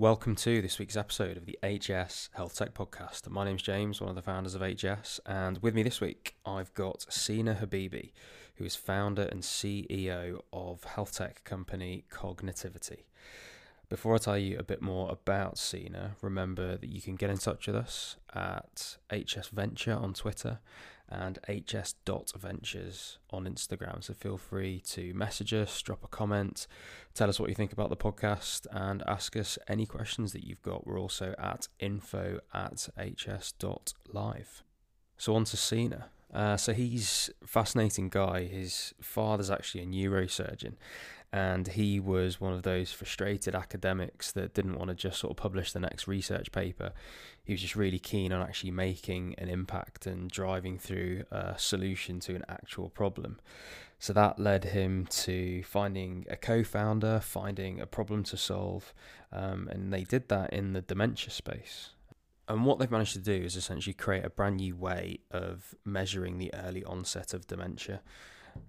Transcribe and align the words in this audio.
Welcome 0.00 0.34
to 0.36 0.62
this 0.62 0.78
week's 0.78 0.96
episode 0.96 1.36
of 1.36 1.44
the 1.44 1.58
HS 1.62 2.30
Health 2.32 2.56
Tech 2.56 2.72
Podcast. 2.72 3.28
My 3.28 3.44
name's 3.44 3.60
James, 3.60 4.00
one 4.00 4.08
of 4.08 4.16
the 4.16 4.22
founders 4.22 4.54
of 4.54 4.62
HS, 4.62 5.20
and 5.26 5.58
with 5.58 5.74
me 5.74 5.82
this 5.82 6.00
week 6.00 6.36
I've 6.46 6.72
got 6.72 7.04
Sina 7.12 7.58
Habibi, 7.60 8.12
who 8.54 8.64
is 8.64 8.74
founder 8.74 9.24
and 9.24 9.42
CEO 9.42 10.40
of 10.54 10.84
health 10.84 11.16
tech 11.16 11.44
company 11.44 12.04
Cognetivity. 12.10 13.02
Before 13.90 14.14
I 14.14 14.18
tell 14.18 14.38
you 14.38 14.56
a 14.58 14.62
bit 14.62 14.80
more 14.80 15.10
about 15.10 15.58
Sina, 15.58 16.16
remember 16.22 16.78
that 16.78 16.88
you 16.88 17.02
can 17.02 17.16
get 17.16 17.28
in 17.28 17.36
touch 17.36 17.66
with 17.66 17.76
us 17.76 18.16
at 18.32 18.96
HS 19.12 19.48
Venture 19.48 19.92
on 19.92 20.14
Twitter 20.14 20.60
and 21.10 21.38
hs.ventures 21.48 23.18
on 23.30 23.44
Instagram. 23.44 24.02
So 24.02 24.14
feel 24.14 24.36
free 24.36 24.80
to 24.88 25.12
message 25.14 25.52
us, 25.52 25.80
drop 25.82 26.04
a 26.04 26.08
comment, 26.08 26.66
tell 27.14 27.28
us 27.28 27.40
what 27.40 27.48
you 27.48 27.54
think 27.54 27.72
about 27.72 27.90
the 27.90 27.96
podcast, 27.96 28.66
and 28.70 29.02
ask 29.06 29.36
us 29.36 29.58
any 29.66 29.86
questions 29.86 30.32
that 30.32 30.44
you've 30.44 30.62
got. 30.62 30.86
We're 30.86 31.00
also 31.00 31.34
at 31.38 31.68
info 31.78 32.40
at 32.54 32.88
hs.live. 32.96 34.62
So 35.16 35.34
on 35.34 35.44
to 35.44 35.56
Sina. 35.56 36.06
Uh, 36.32 36.56
so 36.56 36.72
he's 36.72 37.28
fascinating 37.44 38.08
guy. 38.08 38.44
His 38.44 38.94
father's 39.00 39.50
actually 39.50 39.82
a 39.82 39.86
neurosurgeon, 39.86 40.74
and 41.32 41.68
he 41.68 42.00
was 42.00 42.40
one 42.40 42.52
of 42.52 42.62
those 42.62 42.90
frustrated 42.92 43.54
academics 43.54 44.32
that 44.32 44.52
didn't 44.52 44.76
want 44.76 44.88
to 44.88 44.94
just 44.94 45.20
sort 45.20 45.30
of 45.30 45.36
publish 45.36 45.72
the 45.72 45.78
next 45.78 46.08
research 46.08 46.50
paper. 46.50 46.92
He 47.44 47.52
was 47.52 47.60
just 47.60 47.76
really 47.76 48.00
keen 48.00 48.32
on 48.32 48.42
actually 48.42 48.72
making 48.72 49.36
an 49.38 49.48
impact 49.48 50.06
and 50.06 50.28
driving 50.28 50.76
through 50.78 51.24
a 51.30 51.54
solution 51.56 52.18
to 52.20 52.34
an 52.34 52.44
actual 52.48 52.88
problem. 52.88 53.38
So 54.00 54.12
that 54.14 54.40
led 54.40 54.64
him 54.64 55.06
to 55.06 55.62
finding 55.62 56.26
a 56.28 56.36
co 56.36 56.64
founder, 56.64 57.20
finding 57.20 57.80
a 57.80 57.86
problem 57.86 58.24
to 58.24 58.36
solve, 58.36 58.92
um, 59.30 59.68
and 59.70 59.92
they 59.92 60.02
did 60.04 60.28
that 60.30 60.52
in 60.52 60.72
the 60.72 60.80
dementia 60.80 61.30
space. 61.30 61.90
And 62.48 62.64
what 62.64 62.80
they've 62.80 62.90
managed 62.90 63.12
to 63.12 63.20
do 63.20 63.34
is 63.34 63.54
essentially 63.54 63.94
create 63.94 64.24
a 64.24 64.30
brand 64.30 64.56
new 64.56 64.74
way 64.74 65.20
of 65.30 65.76
measuring 65.84 66.38
the 66.38 66.52
early 66.54 66.82
onset 66.82 67.32
of 67.32 67.46
dementia 67.46 68.00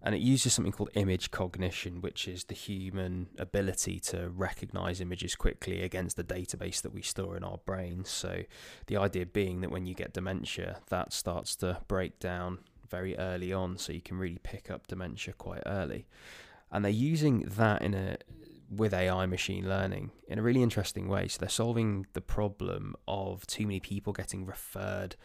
and 0.01 0.15
it 0.15 0.21
uses 0.21 0.53
something 0.53 0.71
called 0.71 0.89
image 0.95 1.31
cognition, 1.31 2.01
which 2.01 2.27
is 2.27 2.45
the 2.45 2.55
human 2.55 3.27
ability 3.37 3.99
to 3.99 4.29
recognize 4.29 4.99
images 5.01 5.35
quickly 5.35 5.83
against 5.83 6.17
the 6.17 6.23
database 6.23 6.81
that 6.81 6.93
we 6.93 7.01
store 7.01 7.37
in 7.37 7.43
our 7.43 7.59
brains. 7.65 8.09
So, 8.09 8.43
the 8.87 8.97
idea 8.97 9.25
being 9.25 9.61
that 9.61 9.71
when 9.71 9.85
you 9.85 9.93
get 9.93 10.13
dementia, 10.13 10.79
that 10.89 11.13
starts 11.13 11.55
to 11.57 11.77
break 11.87 12.19
down 12.19 12.59
very 12.89 13.17
early 13.17 13.53
on, 13.53 13.77
so 13.77 13.93
you 13.93 14.02
can 14.02 14.17
really 14.17 14.39
pick 14.43 14.69
up 14.69 14.87
dementia 14.87 15.33
quite 15.33 15.63
early. 15.65 16.07
And 16.71 16.83
they're 16.83 16.91
using 16.91 17.41
that 17.57 17.81
in 17.81 17.93
a 17.93 18.17
with 18.71 18.93
AI 18.93 19.25
machine 19.25 19.67
learning 19.67 20.11
in 20.27 20.39
a 20.39 20.41
really 20.41 20.63
interesting 20.63 21.09
way. 21.09 21.27
So 21.27 21.39
they're 21.39 21.49
solving 21.49 22.05
the 22.13 22.21
problem 22.21 22.95
of 23.07 23.45
too 23.45 23.67
many 23.67 23.81
people 23.81 24.13
getting 24.13 24.45
referred 24.45 25.17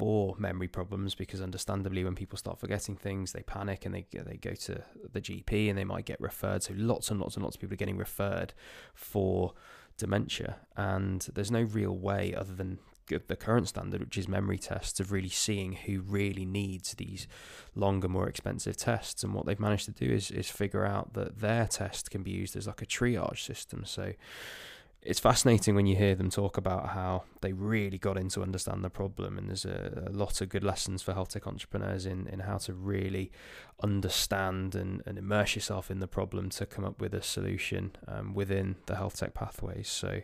for 0.00 0.34
memory 0.38 0.66
problems 0.66 1.14
because 1.14 1.42
understandably 1.42 2.02
when 2.02 2.14
people 2.14 2.38
start 2.38 2.58
forgetting 2.58 2.96
things 2.96 3.32
they 3.32 3.42
panic 3.42 3.84
and 3.84 3.94
they 3.94 4.06
they 4.12 4.38
go 4.38 4.54
to 4.54 4.82
the 5.12 5.20
GP 5.20 5.68
and 5.68 5.76
they 5.76 5.84
might 5.84 6.06
get 6.06 6.18
referred. 6.18 6.62
So 6.62 6.72
lots 6.74 7.10
and 7.10 7.20
lots 7.20 7.36
and 7.36 7.44
lots 7.44 7.56
of 7.56 7.60
people 7.60 7.74
are 7.74 7.76
getting 7.76 7.98
referred 7.98 8.54
for 8.94 9.52
dementia 9.98 10.56
and 10.74 11.28
there's 11.34 11.50
no 11.50 11.60
real 11.60 11.94
way 11.94 12.34
other 12.34 12.54
than 12.54 12.78
the 13.08 13.36
current 13.36 13.68
standard 13.68 14.00
which 14.00 14.16
is 14.16 14.26
memory 14.26 14.56
tests 14.56 15.00
of 15.00 15.12
really 15.12 15.28
seeing 15.28 15.72
who 15.72 16.00
really 16.00 16.46
needs 16.46 16.94
these 16.94 17.28
longer 17.74 18.08
more 18.08 18.26
expensive 18.26 18.78
tests. 18.78 19.22
And 19.22 19.34
what 19.34 19.44
they've 19.44 19.60
managed 19.60 19.84
to 19.84 19.92
do 19.92 20.10
is 20.10 20.30
is 20.30 20.48
figure 20.48 20.86
out 20.86 21.12
that 21.12 21.40
their 21.40 21.66
test 21.66 22.10
can 22.10 22.22
be 22.22 22.30
used 22.30 22.56
as 22.56 22.66
like 22.66 22.80
a 22.80 22.86
triage 22.86 23.44
system. 23.44 23.84
So 23.84 24.14
it's 25.02 25.18
fascinating 25.18 25.74
when 25.74 25.86
you 25.86 25.96
hear 25.96 26.14
them 26.14 26.28
talk 26.28 26.58
about 26.58 26.90
how 26.90 27.24
they 27.40 27.52
really 27.52 27.96
got 27.96 28.18
in 28.18 28.28
to 28.28 28.42
understand 28.42 28.84
the 28.84 28.90
problem 28.90 29.38
and 29.38 29.48
there's 29.48 29.64
a, 29.64 30.04
a, 30.08 30.12
lot 30.12 30.40
of 30.42 30.50
good 30.50 30.62
lessons 30.62 31.02
for 31.02 31.14
health 31.14 31.30
tech 31.30 31.46
entrepreneurs 31.46 32.04
in, 32.04 32.26
in 32.26 32.40
how 32.40 32.58
to 32.58 32.74
really 32.74 33.30
understand 33.82 34.74
and, 34.74 35.02
and 35.06 35.16
immerse 35.16 35.54
yourself 35.54 35.90
in 35.90 36.00
the 36.00 36.06
problem 36.06 36.50
to 36.50 36.66
come 36.66 36.84
up 36.84 37.00
with 37.00 37.14
a 37.14 37.22
solution 37.22 37.92
um, 38.06 38.34
within 38.34 38.76
the 38.86 38.96
health 38.96 39.16
tech 39.16 39.32
pathways. 39.32 39.88
So 39.88 40.20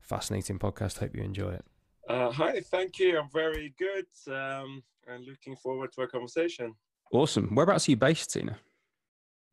fascinating 0.00 0.58
podcast. 0.58 0.98
Hope 0.98 1.14
you 1.14 1.22
enjoy 1.22 1.52
it. 1.52 1.64
Uh, 2.08 2.30
hi 2.30 2.60
thank 2.60 2.98
you. 2.98 3.18
I'm 3.18 3.28
very 3.30 3.74
good 3.78 4.06
um, 4.32 4.82
and 5.06 5.26
looking 5.26 5.56
forward 5.56 5.92
to 5.92 6.02
our 6.02 6.06
conversation. 6.06 6.74
Awesome. 7.12 7.54
Whereabouts 7.54 7.86
are 7.86 7.90
you 7.90 7.96
based 7.96 8.30
Sina? 8.30 8.58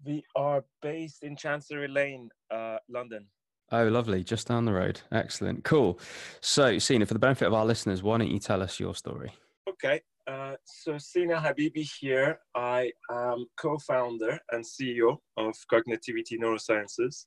We 0.06 0.24
are 0.36 0.64
based 0.82 1.24
in 1.24 1.36
chancery 1.36 1.88
lane 1.88 2.30
uh, 2.52 2.78
london 2.90 3.26
Oh, 3.72 3.88
lovely. 3.88 4.24
Just 4.24 4.48
down 4.48 4.66
the 4.66 4.74
road. 4.74 5.02
Excellent. 5.12 5.64
Cool. 5.64 6.00
So, 6.42 6.78
Sina, 6.78 7.06
for 7.06 7.14
the 7.14 7.20
benefit 7.20 7.48
of 7.48 7.54
our 7.54 7.66
listeners, 7.66 8.04
why 8.04 8.18
don't 8.18 8.30
you 8.30 8.40
tell 8.40 8.62
us 8.62 8.80
your 8.80 8.94
story? 8.94 9.34
Okay. 9.68 10.02
Uh, 10.28 10.56
so, 10.64 10.98
Sina 10.98 11.36
Habibi 11.36 11.90
here. 12.00 12.40
I 12.56 12.92
am 13.12 13.46
co 13.58 13.78
founder 13.80 14.40
and 14.52 14.64
CEO 14.64 15.18
of 15.38 15.56
Cognetivity 15.72 16.40
Neurosciences. 16.40 17.26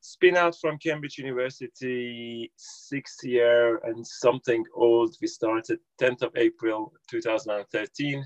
Spin 0.00 0.36
out 0.36 0.56
from 0.60 0.78
Cambridge 0.78 1.18
University, 1.18 2.50
six 2.56 3.18
year 3.22 3.76
and 3.84 4.04
something 4.04 4.64
old. 4.74 5.16
We 5.20 5.28
started 5.28 5.78
10th 6.00 6.22
of 6.22 6.32
April 6.36 6.92
2013 7.08 8.24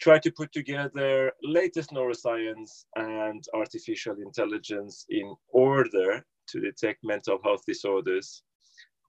try 0.00 0.18
to 0.18 0.30
put 0.30 0.52
together 0.52 1.32
latest 1.42 1.90
neuroscience 1.90 2.84
and 2.96 3.44
artificial 3.54 4.16
intelligence 4.20 5.04
in 5.08 5.34
order 5.48 6.24
to 6.48 6.60
detect 6.60 7.00
mental 7.02 7.38
health 7.42 7.62
disorders, 7.66 8.42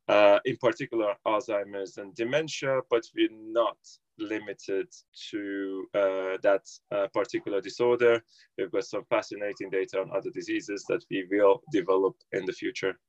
uh, 0.08 0.40
in 0.46 0.58
particular 0.58 1.14
Alzheimer's 1.28 1.98
and 1.98 2.14
dementia, 2.16 2.82
but 2.90 3.04
we're 3.16 3.30
not 3.32 3.78
limited 4.18 4.88
to 5.32 5.86
uh, 5.94 6.38
that 6.42 6.64
uh, 6.92 7.08
particular 7.14 7.62
disorder. 7.62 8.22
We've 8.58 8.72
got 8.72 8.84
some 8.86 9.04
fascinating 9.10 9.70
data 9.70 10.02
on 10.02 10.12
other 10.16 10.32
diseases 10.32 10.84
that 10.90 11.04
we 11.10 11.26
will 11.32 11.62
develop 11.72 12.16
in 12.34 12.46
the 12.46 12.54
future. 12.54 13.00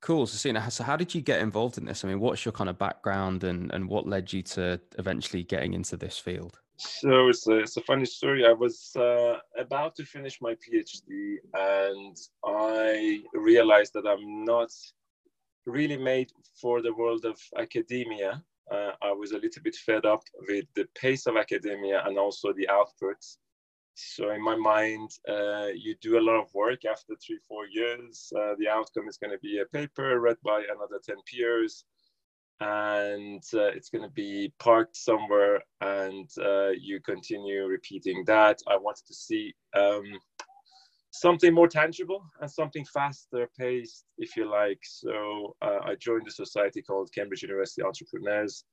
Cool. 0.00 0.26
So, 0.26 0.36
Sina, 0.36 0.70
so 0.70 0.84
how 0.84 0.96
did 0.96 1.14
you 1.14 1.22
get 1.22 1.40
involved 1.40 1.78
in 1.78 1.86
this? 1.86 2.04
I 2.04 2.08
mean, 2.08 2.20
what's 2.20 2.44
your 2.44 2.52
kind 2.52 2.70
of 2.70 2.78
background 2.78 3.42
and, 3.42 3.72
and 3.72 3.88
what 3.88 4.06
led 4.06 4.32
you 4.32 4.42
to 4.42 4.80
eventually 4.98 5.42
getting 5.42 5.74
into 5.74 5.96
this 5.96 6.18
field? 6.18 6.60
So 6.76 7.28
it's 7.28 7.46
a, 7.46 7.58
it's 7.58 7.76
a 7.76 7.82
funny 7.82 8.04
story. 8.04 8.44
I 8.44 8.52
was 8.52 8.90
uh, 8.96 9.38
about 9.56 9.94
to 9.96 10.04
finish 10.04 10.40
my 10.40 10.54
PhD 10.54 11.36
and 11.54 12.16
I 12.44 13.22
realized 13.32 13.92
that 13.94 14.06
I'm 14.06 14.44
not 14.44 14.70
really 15.66 15.96
made 15.96 16.32
for 16.60 16.82
the 16.82 16.92
world 16.92 17.24
of 17.24 17.38
academia. 17.58 18.42
Uh, 18.70 18.92
I 19.02 19.12
was 19.12 19.32
a 19.32 19.38
little 19.38 19.62
bit 19.62 19.76
fed 19.76 20.04
up 20.04 20.24
with 20.48 20.64
the 20.74 20.86
pace 21.00 21.26
of 21.26 21.36
academia 21.36 22.02
and 22.06 22.18
also 22.18 22.52
the 22.52 22.68
outputs. 22.70 23.36
So 23.94 24.30
in 24.30 24.42
my 24.42 24.56
mind, 24.56 25.10
uh, 25.28 25.68
you 25.74 25.94
do 26.00 26.18
a 26.18 26.26
lot 26.28 26.40
of 26.40 26.52
work 26.54 26.84
after 26.84 27.14
three, 27.24 27.38
four 27.46 27.66
years. 27.66 28.32
Uh, 28.36 28.54
the 28.58 28.68
outcome 28.68 29.08
is 29.08 29.16
going 29.16 29.30
to 29.30 29.38
be 29.38 29.60
a 29.60 29.66
paper 29.66 30.18
read 30.18 30.38
by 30.42 30.64
another 30.74 30.98
10 31.06 31.16
peers 31.30 31.84
and 32.64 33.42
uh, 33.52 33.70
it's 33.76 33.90
going 33.90 34.02
to 34.02 34.14
be 34.14 34.52
parked 34.58 34.96
somewhere 34.96 35.60
and 35.82 36.30
uh, 36.42 36.70
you 36.70 36.98
continue 37.00 37.66
repeating 37.66 38.24
that. 38.26 38.58
I 38.66 38.76
wanted 38.76 39.06
to 39.06 39.14
see 39.14 39.54
um, 39.76 40.04
something 41.10 41.52
more 41.52 41.68
tangible 41.68 42.24
and 42.40 42.50
something 42.50 42.84
faster 42.86 43.48
paced 43.58 44.06
if 44.16 44.34
you 44.36 44.50
like. 44.50 44.80
So 44.82 45.56
uh, 45.60 45.80
i 45.84 45.94
joined 45.94 46.26
a 46.26 46.30
society 46.30 46.80
called 46.80 47.12
cambridge 47.14 47.42
university 47.42 47.82
entrepreneurs 47.82 48.64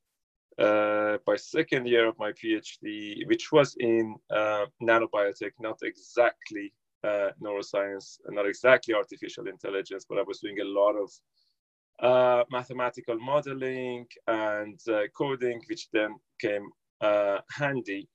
uh, 0.59 1.17
by 1.25 1.35
second 1.35 1.87
year 1.87 2.07
of 2.07 2.17
my 2.19 2.31
phd 2.31 3.27
which 3.27 3.51
was 3.51 3.75
in 3.79 4.15
uh, 4.29 4.65
nanobiotech 4.81 5.53
not 5.59 5.79
exactly 5.83 6.73
uh, 7.03 7.29
neuroscience 7.41 8.17
not 8.29 8.47
exactly 8.47 8.93
artificial 8.93 9.47
intelligence 9.47 10.05
but 10.07 10.17
i 10.17 10.23
was 10.23 10.39
doing 10.39 10.59
a 10.59 10.71
lot 10.79 10.95
of 10.95 11.09
uh, 12.01 12.43
mathematical 12.51 13.17
modeling 13.19 14.07
and 14.27 14.79
uh, 14.89 15.01
coding, 15.15 15.61
which 15.69 15.87
then 15.91 16.15
came 16.39 16.69
uh, 17.01 17.39
handy. 17.51 18.09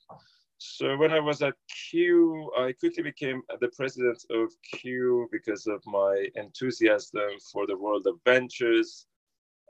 So 0.59 0.97
when 0.97 1.13
I 1.13 1.21
was 1.21 1.43
at 1.43 1.55
CUE, 1.91 2.51
I 2.59 2.73
quickly 2.73 3.03
became 3.03 3.43
the 3.61 3.69
president 3.77 4.25
of 4.31 4.51
CUE 4.73 5.29
because 5.31 5.67
of 5.67 5.83
my 5.87 6.29
enthusiasm 6.35 7.31
for 7.53 7.67
the 7.67 7.77
world 7.77 8.07
of 8.07 8.19
ventures. 8.25 9.07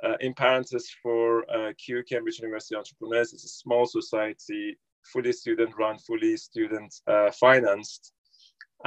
Uh, 0.04 0.16
in 0.20 0.34
parentheses, 0.34 0.90
for 1.02 1.50
uh, 1.50 1.72
CUE, 1.78 2.04
Cambridge 2.04 2.38
University 2.38 2.76
Entrepreneurs, 2.76 3.32
it's 3.32 3.44
a 3.44 3.48
small 3.48 3.86
society, 3.86 4.78
fully 5.04 5.32
student 5.32 5.74
run, 5.76 5.98
fully 5.98 6.36
student 6.36 6.94
uh, 7.06 7.30
financed. 7.32 8.12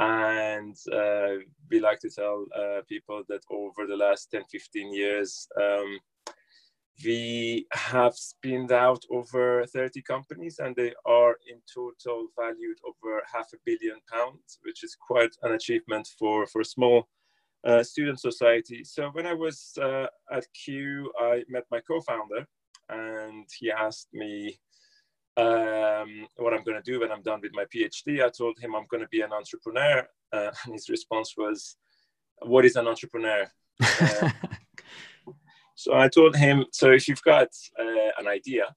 And 0.00 0.76
uh, 0.90 1.44
we 1.70 1.78
like 1.78 1.98
to 2.00 2.08
tell 2.08 2.46
uh, 2.58 2.80
people 2.88 3.22
that 3.28 3.42
over 3.50 3.86
the 3.86 3.96
last 3.96 4.30
10, 4.30 4.44
15 4.50 4.94
years, 4.94 5.46
um, 5.60 5.98
we 7.04 7.66
have 7.72 8.14
spinned 8.14 8.72
out 8.72 9.04
over 9.10 9.66
30 9.66 10.00
companies 10.00 10.58
and 10.58 10.74
they 10.74 10.94
are 11.04 11.36
in 11.46 11.60
total 11.72 12.28
valued 12.34 12.78
over 12.88 13.22
half 13.30 13.48
a 13.52 13.58
billion 13.66 13.98
pounds, 14.10 14.58
which 14.62 14.84
is 14.84 14.96
quite 14.98 15.36
an 15.42 15.52
achievement 15.52 16.08
for, 16.18 16.46
for 16.46 16.62
a 16.62 16.64
small 16.64 17.06
uh, 17.66 17.82
student 17.82 18.20
society. 18.20 18.82
So 18.84 19.10
when 19.12 19.26
I 19.26 19.34
was 19.34 19.76
uh, 19.82 20.06
at 20.32 20.46
CUE, 20.54 21.12
I 21.20 21.42
met 21.50 21.64
my 21.70 21.80
co-founder, 21.80 22.46
and 22.88 23.46
he 23.58 23.70
asked 23.70 24.08
me 24.14 24.58
um, 25.40 26.26
what 26.36 26.54
I'm 26.54 26.64
going 26.64 26.80
to 26.80 26.90
do 26.90 27.00
when 27.00 27.10
I'm 27.10 27.22
done 27.22 27.40
with 27.42 27.52
my 27.54 27.64
PhD. 27.64 28.24
I 28.24 28.30
told 28.30 28.58
him 28.58 28.74
I'm 28.74 28.86
going 28.90 29.02
to 29.02 29.08
be 29.08 29.22
an 29.22 29.32
entrepreneur, 29.32 30.06
uh, 30.32 30.50
and 30.64 30.74
his 30.74 30.88
response 30.88 31.34
was, 31.36 31.76
"What 32.42 32.64
is 32.64 32.76
an 32.76 32.86
entrepreneur?" 32.86 33.50
Uh, 33.82 34.30
so 35.74 35.94
I 35.94 36.08
told 36.08 36.36
him, 36.36 36.66
"So 36.72 36.90
if 36.90 37.08
you've 37.08 37.22
got 37.22 37.48
uh, 37.78 38.10
an 38.18 38.26
idea." 38.28 38.74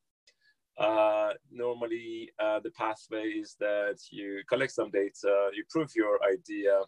Uh, 0.77 1.33
normally, 1.51 2.31
uh, 2.39 2.59
the 2.59 2.71
pathway 2.71 3.27
is 3.43 3.55
that 3.59 3.97
you 4.09 4.41
collect 4.49 4.71
some 4.71 4.89
data, 4.89 5.51
you 5.53 5.63
prove 5.69 5.91
your 5.95 6.17
idea, 6.23 6.81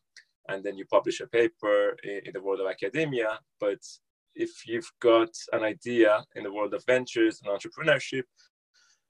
and 0.50 0.64
then 0.64 0.76
you 0.76 0.86
publish 0.86 1.22
a 1.22 1.28
paper 1.28 1.96
in, 2.04 2.22
in 2.26 2.34
the 2.34 2.42
world 2.42 2.60
of 2.62 2.68
academia. 2.68 3.40
But 3.60 3.84
if 4.34 4.68
you've 4.68 4.92
got 5.00 5.30
an 5.54 5.64
idea 5.64 6.24
in 6.36 6.44
the 6.44 6.52
world 6.52 6.74
of 6.74 6.84
ventures 6.86 7.42
and 7.42 7.52
entrepreneurship, 7.52 8.24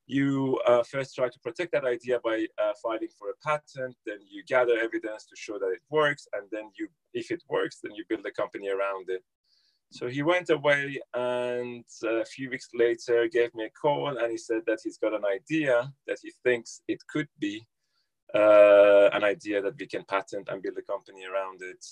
you 0.08 0.60
uh, 0.68 0.84
first 0.84 1.16
try 1.16 1.28
to 1.28 1.40
protect 1.40 1.72
that 1.72 1.86
idea 1.86 2.20
by 2.24 2.46
uh, 2.62 2.74
filing 2.82 3.10
for 3.18 3.30
a 3.30 3.48
patent 3.48 3.96
then 4.06 4.20
you 4.30 4.44
gather 4.48 4.78
evidence 4.78 5.26
to 5.26 5.36
show 5.36 5.58
that 5.58 5.72
it 5.72 5.82
works 5.90 6.28
and 6.34 6.48
then 6.52 6.70
you 6.78 6.88
if 7.14 7.32
it 7.32 7.42
works 7.50 7.80
then 7.82 7.94
you 7.96 8.04
build 8.08 8.26
a 8.26 8.32
company 8.32 8.70
around 8.70 9.10
it. 9.10 9.24
So 9.92 10.08
he 10.08 10.24
went 10.24 10.50
away 10.50 11.00
and 11.14 11.86
a 12.04 12.26
few 12.26 12.50
weeks 12.50 12.70
later 12.74 13.28
gave 13.32 13.54
me 13.56 13.66
a 13.66 13.70
call 13.70 14.18
and 14.18 14.32
he 14.32 14.38
said 14.38 14.62
that 14.68 14.80
he's 14.84 14.98
got 14.98 15.14
an 15.14 15.26
idea 15.26 15.92
that 16.08 16.18
he 16.22 16.32
thinks 16.44 16.82
it 16.88 17.00
could 17.08 17.30
be 17.40 17.66
uh, 18.34 19.10
an 19.14 19.24
idea 19.24 19.62
that 19.62 19.76
we 19.80 19.88
can 19.88 20.04
patent 20.04 20.50
and 20.50 20.62
build 20.62 20.78
a 20.78 20.82
company 20.82 21.26
around 21.26 21.62
it. 21.62 21.84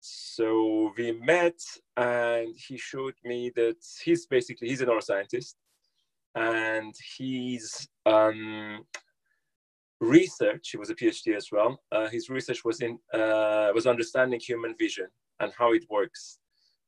So 0.00 0.92
we 0.96 1.12
met 1.12 1.60
and 1.96 2.54
he 2.56 2.78
showed 2.78 3.14
me 3.24 3.50
that 3.56 3.78
he's 4.04 4.26
basically 4.26 4.68
he's 4.68 4.80
a 4.80 4.86
neuroscientist 4.86 5.54
and 6.38 6.94
his 7.18 7.88
um, 8.06 8.84
research, 10.00 10.70
he 10.70 10.78
was 10.78 10.90
a 10.90 10.94
PhD 10.94 11.36
as 11.36 11.48
well. 11.50 11.80
Uh, 11.90 12.08
his 12.08 12.28
research 12.30 12.64
was 12.64 12.80
in 12.80 12.98
uh, 13.12 13.70
was 13.74 13.86
understanding 13.86 14.40
human 14.40 14.74
vision 14.78 15.08
and 15.40 15.52
how 15.58 15.72
it 15.72 15.84
works, 15.90 16.38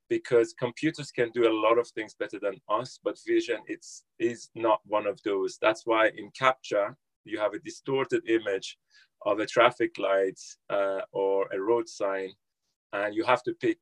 because 0.08 0.55
computers 0.67 1.11
can 1.11 1.31
do 1.32 1.49
a 1.49 1.58
lot 1.67 1.79
of 1.79 1.88
things 1.88 2.14
better 2.14 2.38
than 2.41 2.56
us, 2.69 2.99
but 3.02 3.19
vision 3.26 3.58
it's 3.67 4.05
is 4.19 4.50
not 4.55 4.81
one 4.85 5.06
of 5.06 5.19
those. 5.25 5.58
That's 5.61 5.85
why 5.85 6.11
in 6.17 6.31
CAPTCHA 6.41 6.94
you 7.25 7.38
have 7.38 7.55
a 7.55 7.61
distorted 7.61 8.23
image 8.29 8.79
of 9.26 9.38
a 9.41 9.47
traffic 9.47 9.99
light 9.99 10.41
uh, 10.70 11.02
or 11.12 11.47
a 11.52 11.61
road 11.61 11.88
sign, 11.88 12.31
and 12.93 13.14
you 13.14 13.25
have 13.25 13.43
to 13.44 13.52
pick 13.61 13.79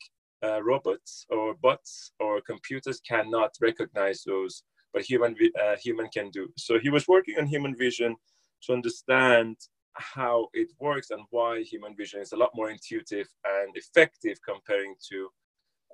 uh, 0.47 0.63
robots 0.63 1.27
or 1.31 1.55
bots 1.55 2.13
or 2.21 2.41
computers 2.41 3.01
cannot 3.01 3.51
recognize 3.61 4.23
those 4.23 4.63
but 4.93 5.03
human 5.03 5.35
uh, 5.63 5.77
human 5.77 6.09
can 6.09 6.31
do. 6.31 6.49
So 6.57 6.79
he 6.79 6.91
was 6.91 7.09
working 7.09 7.37
on 7.39 7.47
human 7.47 7.75
vision 7.77 8.17
to 8.63 8.73
understand 8.73 9.57
how 9.95 10.49
it 10.53 10.69
works 10.79 11.11
and 11.11 11.23
why 11.31 11.63
human 11.63 11.95
vision 11.97 12.21
is 12.21 12.33
a 12.33 12.37
lot 12.37 12.51
more 12.55 12.71
intuitive 12.71 13.27
and 13.45 13.77
effective 13.77 14.39
comparing 14.47 14.95
to 15.11 15.29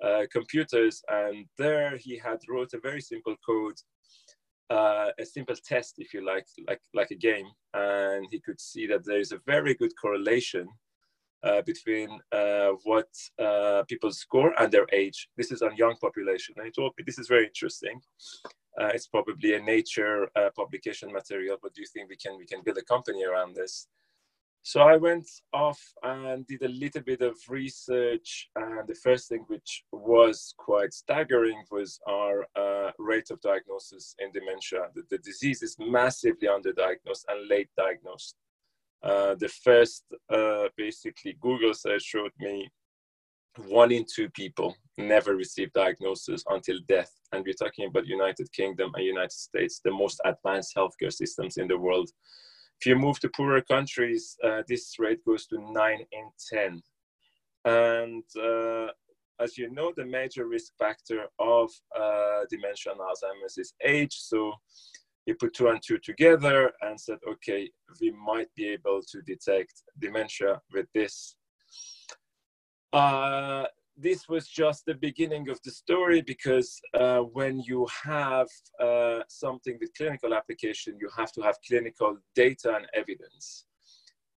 uh, 0.03 0.25
computers. 0.31 1.01
And 1.09 1.45
there 1.57 1.97
he 1.97 2.17
had 2.17 2.39
wrote 2.47 2.73
a 2.73 2.79
very 2.79 3.01
simple 3.01 3.35
code, 3.45 3.77
uh, 4.69 5.11
a 5.19 5.25
simple 5.25 5.55
test, 5.55 5.95
if 5.97 6.13
you 6.13 6.25
like, 6.25 6.47
like 6.67 6.81
like 6.93 7.11
a 7.11 7.15
game, 7.15 7.47
and 7.73 8.27
he 8.31 8.39
could 8.39 8.59
see 8.59 8.87
that 8.87 9.05
there 9.05 9.19
is 9.19 9.31
a 9.31 9.41
very 9.45 9.73
good 9.73 9.93
correlation 9.99 10.67
uh, 11.45 11.61
between 11.61 12.09
uh, 12.31 12.71
what 12.83 13.07
uh, 13.39 13.83
people 13.87 14.11
score 14.11 14.53
and 14.59 14.71
their 14.71 14.87
age. 14.91 15.29
This 15.37 15.51
is 15.51 15.61
on 15.61 15.75
young 15.77 15.95
population. 16.01 16.55
And 16.57 16.73
this 17.05 17.19
is 17.19 17.27
very 17.27 17.45
interesting. 17.45 18.01
Uh, 18.79 18.91
it's 18.93 19.07
probably 19.07 19.53
a 19.53 19.61
nature 19.61 20.29
uh, 20.35 20.49
publication 20.55 21.11
material, 21.11 21.57
but 21.61 21.73
do 21.73 21.81
you 21.81 21.87
think 21.87 22.09
we 22.09 22.17
can 22.17 22.37
we 22.37 22.45
can 22.45 22.61
build 22.63 22.77
a 22.77 22.83
company 22.83 23.23
around 23.23 23.55
this? 23.55 23.87
So 24.63 24.81
I 24.81 24.97
went 24.97 25.29
off 25.53 25.79
and 26.01 26.45
did 26.47 26.63
a 26.63 26.67
little 26.67 27.03
bit 27.03 27.21
of 27.21 27.37
research, 27.47 28.49
and 28.55 28.87
the 28.87 28.95
first 28.95 29.29
thing 29.29 29.45
which 29.45 29.83
was 29.91 30.55
quite 30.57 30.91
staggering 30.91 31.63
was 31.69 31.99
our 32.07 32.47
uh, 32.55 32.89
rate 32.97 33.29
of 33.29 33.39
diagnosis 33.41 34.15
in 34.17 34.31
dementia. 34.31 34.89
The, 34.95 35.03
the, 35.11 35.19
disease 35.19 35.61
is 35.61 35.75
massively 35.79 36.47
underdiagnosed 36.47 37.25
and 37.29 37.47
late 37.47 37.69
diagnosed. 37.77 38.37
Uh, 39.03 39.35
the 39.35 39.49
first, 39.49 40.03
uh, 40.33 40.69
basically, 40.75 41.37
Google 41.39 41.75
search 41.75 42.01
showed 42.01 42.31
me 42.39 42.67
one 43.67 43.91
in 43.91 44.05
two 44.13 44.29
people 44.29 44.75
never 44.97 45.35
receive 45.35 45.71
diagnosis 45.73 46.43
until 46.49 46.77
death 46.87 47.11
and 47.31 47.43
we're 47.45 47.53
talking 47.53 47.87
about 47.87 48.05
united 48.05 48.51
kingdom 48.51 48.91
and 48.95 49.05
united 49.05 49.31
states 49.31 49.81
the 49.83 49.91
most 49.91 50.19
advanced 50.25 50.73
healthcare 50.75 51.11
systems 51.11 51.57
in 51.57 51.67
the 51.67 51.77
world. 51.77 52.09
If 52.79 52.87
you 52.87 52.95
move 52.95 53.19
to 53.21 53.29
poorer 53.29 53.61
countries 53.61 54.37
uh, 54.43 54.63
this 54.67 54.95
rate 54.99 55.23
goes 55.25 55.47
to 55.47 55.59
9 55.59 55.99
in 56.11 56.29
10 56.53 56.81
and 57.65 58.23
uh, 58.41 58.91
as 59.39 59.57
you 59.57 59.69
know 59.71 59.91
the 59.95 60.05
major 60.05 60.47
risk 60.47 60.73
factor 60.77 61.25
of 61.39 61.69
uh, 61.99 62.41
dementia 62.49 62.93
and 62.93 63.01
alzheimer's 63.01 63.57
is 63.57 63.73
age. 63.83 64.13
So 64.13 64.53
you 65.25 65.35
put 65.35 65.53
two 65.53 65.69
and 65.69 65.81
two 65.85 65.97
together 65.97 66.71
and 66.81 66.99
said 66.99 67.17
okay 67.27 67.69
we 67.99 68.11
might 68.11 68.47
be 68.55 68.67
able 68.69 69.01
to 69.11 69.21
detect 69.23 69.73
dementia 69.99 70.61
with 70.71 70.85
this 70.93 71.35
uh, 72.95 73.65
this 73.97 74.29
was 74.29 74.47
just 74.47 74.85
the 74.85 74.93
beginning 74.93 75.49
of 75.49 75.59
the 75.63 75.71
story 75.71 76.21
because 76.21 76.79
uh, 76.93 77.19
when 77.19 77.59
you 77.59 77.85
have 78.03 78.47
uh, 78.81 79.19
something 79.27 79.77
with 79.81 79.93
clinical 79.95 80.33
application, 80.33 80.97
you 80.99 81.09
have 81.17 81.31
to 81.33 81.41
have 81.41 81.57
clinical 81.67 82.17
data 82.35 82.73
and 82.75 82.87
evidence. 82.93 83.65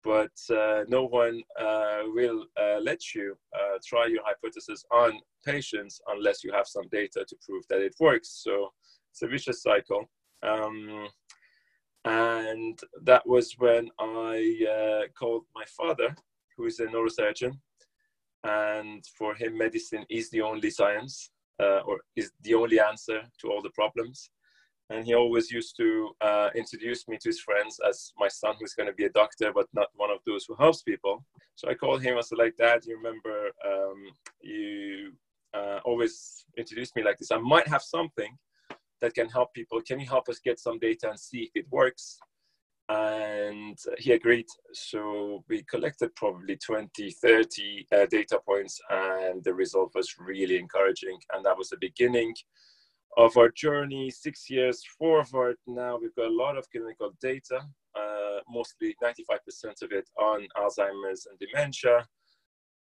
But 0.03 0.37
uh, 0.51 0.85
no 0.89 1.05
one 1.05 1.43
uh, 1.61 2.03
will 2.07 2.47
uh, 2.59 2.79
let 2.81 3.15
you 3.15 3.37
uh, 3.55 3.79
try 3.87 4.07
your 4.07 4.23
hypothesis 4.25 4.85
on 4.91 5.21
patients 5.45 6.01
unless 6.09 6.43
you 6.43 6.51
have 6.53 6.67
some 6.67 6.89
data 6.91 7.27
to 7.29 7.37
prove 7.47 7.65
that 7.69 7.81
it 7.81 7.95
works. 8.01 8.41
So 8.43 8.73
it's 9.11 9.23
a 9.23 9.27
vicious 9.27 9.63
cycle. 9.63 10.09
Um, 10.43 11.09
and 12.07 12.79
that 13.03 13.27
was 13.27 13.55
when 13.59 13.91
I 13.99 15.09
called 15.19 15.45
my 15.55 15.65
father, 15.77 16.17
who 16.57 16.67
is 16.67 16.79
a 16.81 16.87
neurosurgeon, 16.87 17.53
and 18.47 19.05
for 19.19 19.35
him 19.35 19.59
medicine 19.59 20.05
is 20.09 20.31
the 20.31 20.41
only 20.41 20.71
science 20.71 21.31
uh, 21.61 21.81
or 21.87 22.01
is 22.15 22.31
the 22.43 22.55
only 22.55 22.79
answer 22.81 23.23
to 23.41 23.51
all 23.51 23.63
the 23.63 23.71
problems. 23.71 24.31
And 24.89 25.05
he 25.05 25.15
always 25.15 25.51
used 25.51 25.77
to 25.79 26.11
uh, 26.21 26.51
introduce 26.55 27.09
me 27.09 27.19
to 27.21 27.29
his 27.29 27.41
friends 27.41 27.81
as 27.89 28.13
my 28.17 28.29
son 28.29 28.55
who's 28.61 28.75
going 28.75 28.87
to 28.89 28.95
be 28.95 29.07
a 29.07 29.11
doctor 29.11 29.53
but 29.53 29.67
not 29.75 29.89
one 29.97 30.11
of 30.11 30.21
those 30.27 30.45
who 30.47 30.55
helps 30.55 30.83
people. 30.83 31.25
So 31.57 31.69
i 31.69 31.75
called 31.75 32.03
him 32.03 32.17
said 32.23 32.39
like 32.39 32.57
dad 32.57 32.83
you 32.87 32.97
remember 32.97 33.51
um, 33.67 34.01
you 34.43 35.13
uh, 35.55 35.81
always 35.85 36.45
introduced 36.57 36.95
me 36.95 37.03
like 37.03 37.19
this. 37.19 37.33
I 37.33 37.39
might 37.39 37.67
have 37.67 37.83
something 37.83 38.37
that 39.01 39.15
can 39.15 39.29
help 39.29 39.53
people. 39.55 39.81
Can 39.81 39.99
you 39.99 40.07
help 40.07 40.29
us 40.29 40.39
get 40.39 40.59
some 40.61 40.79
data 40.79 41.11
and 41.11 41.19
see 41.19 41.43
if 41.43 41.51
it 41.55 41.67
works 41.71 42.19
and 42.89 43.79
he 43.99 44.13
agreed. 44.13 44.47
So 44.73 45.45
we 45.49 45.63
collected 45.65 46.15
probably 46.15 46.57
20, 46.57 47.11
30 47.11 47.87
uh, 47.93 48.07
data 48.07 48.41
points, 48.47 48.81
and 48.91 49.43
the 49.43 49.55
result 49.55 49.93
was 49.95 50.15
really 50.19 50.59
encouraging. 50.59 51.19
And 51.33 51.45
that 51.45 51.59
was 51.59 51.71
the 51.71 51.79
beginning 51.81 52.35
of 53.17 53.37
our 53.37 53.49
journey. 53.49 54.11
Six 54.11 54.49
years 54.49 54.83
forward, 54.99 55.57
now 55.67 55.99
we've 56.01 56.15
got 56.15 56.29
a 56.29 56.35
lot 56.35 56.57
of 56.57 56.71
clinical 56.71 57.13
data, 57.21 57.61
uh, 57.95 58.41
mostly 58.49 58.95
95% 59.03 59.83
of 59.83 59.93
it 59.93 60.09
on 60.21 60.47
Alzheimer's 60.57 61.27
and 61.27 61.39
dementia, 61.39 62.07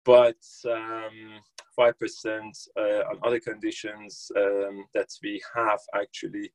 but 0.05 0.35
um, 0.69 1.39
5% 1.79 1.93
uh, 2.77 2.81
on 2.81 3.19
other 3.23 3.39
conditions 3.39 4.31
um, 4.35 4.85
that 4.93 5.07
we 5.23 5.41
have 5.55 5.79
actually 5.95 6.51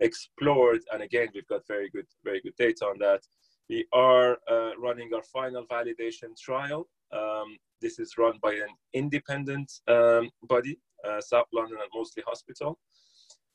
explored, 0.00 0.80
and 0.92 1.02
again, 1.02 1.28
we've 1.34 1.46
got 1.46 1.66
very 1.66 1.90
good, 1.90 2.06
very 2.24 2.40
good 2.40 2.54
data 2.56 2.84
on 2.86 2.98
that. 2.98 3.20
We 3.68 3.86
are 3.92 4.38
uh, 4.50 4.76
running 4.78 5.10
our 5.14 5.22
final 5.22 5.66
validation 5.66 6.36
trial. 6.40 6.88
Um, 7.12 7.56
this 7.80 7.98
is 7.98 8.14
run 8.16 8.38
by 8.42 8.52
an 8.52 8.68
independent 8.94 9.70
um, 9.88 10.30
body, 10.44 10.78
uh, 11.06 11.20
South 11.20 11.46
London 11.52 11.78
and 11.80 11.90
Maudsley 11.94 12.22
Hospital, 12.26 12.78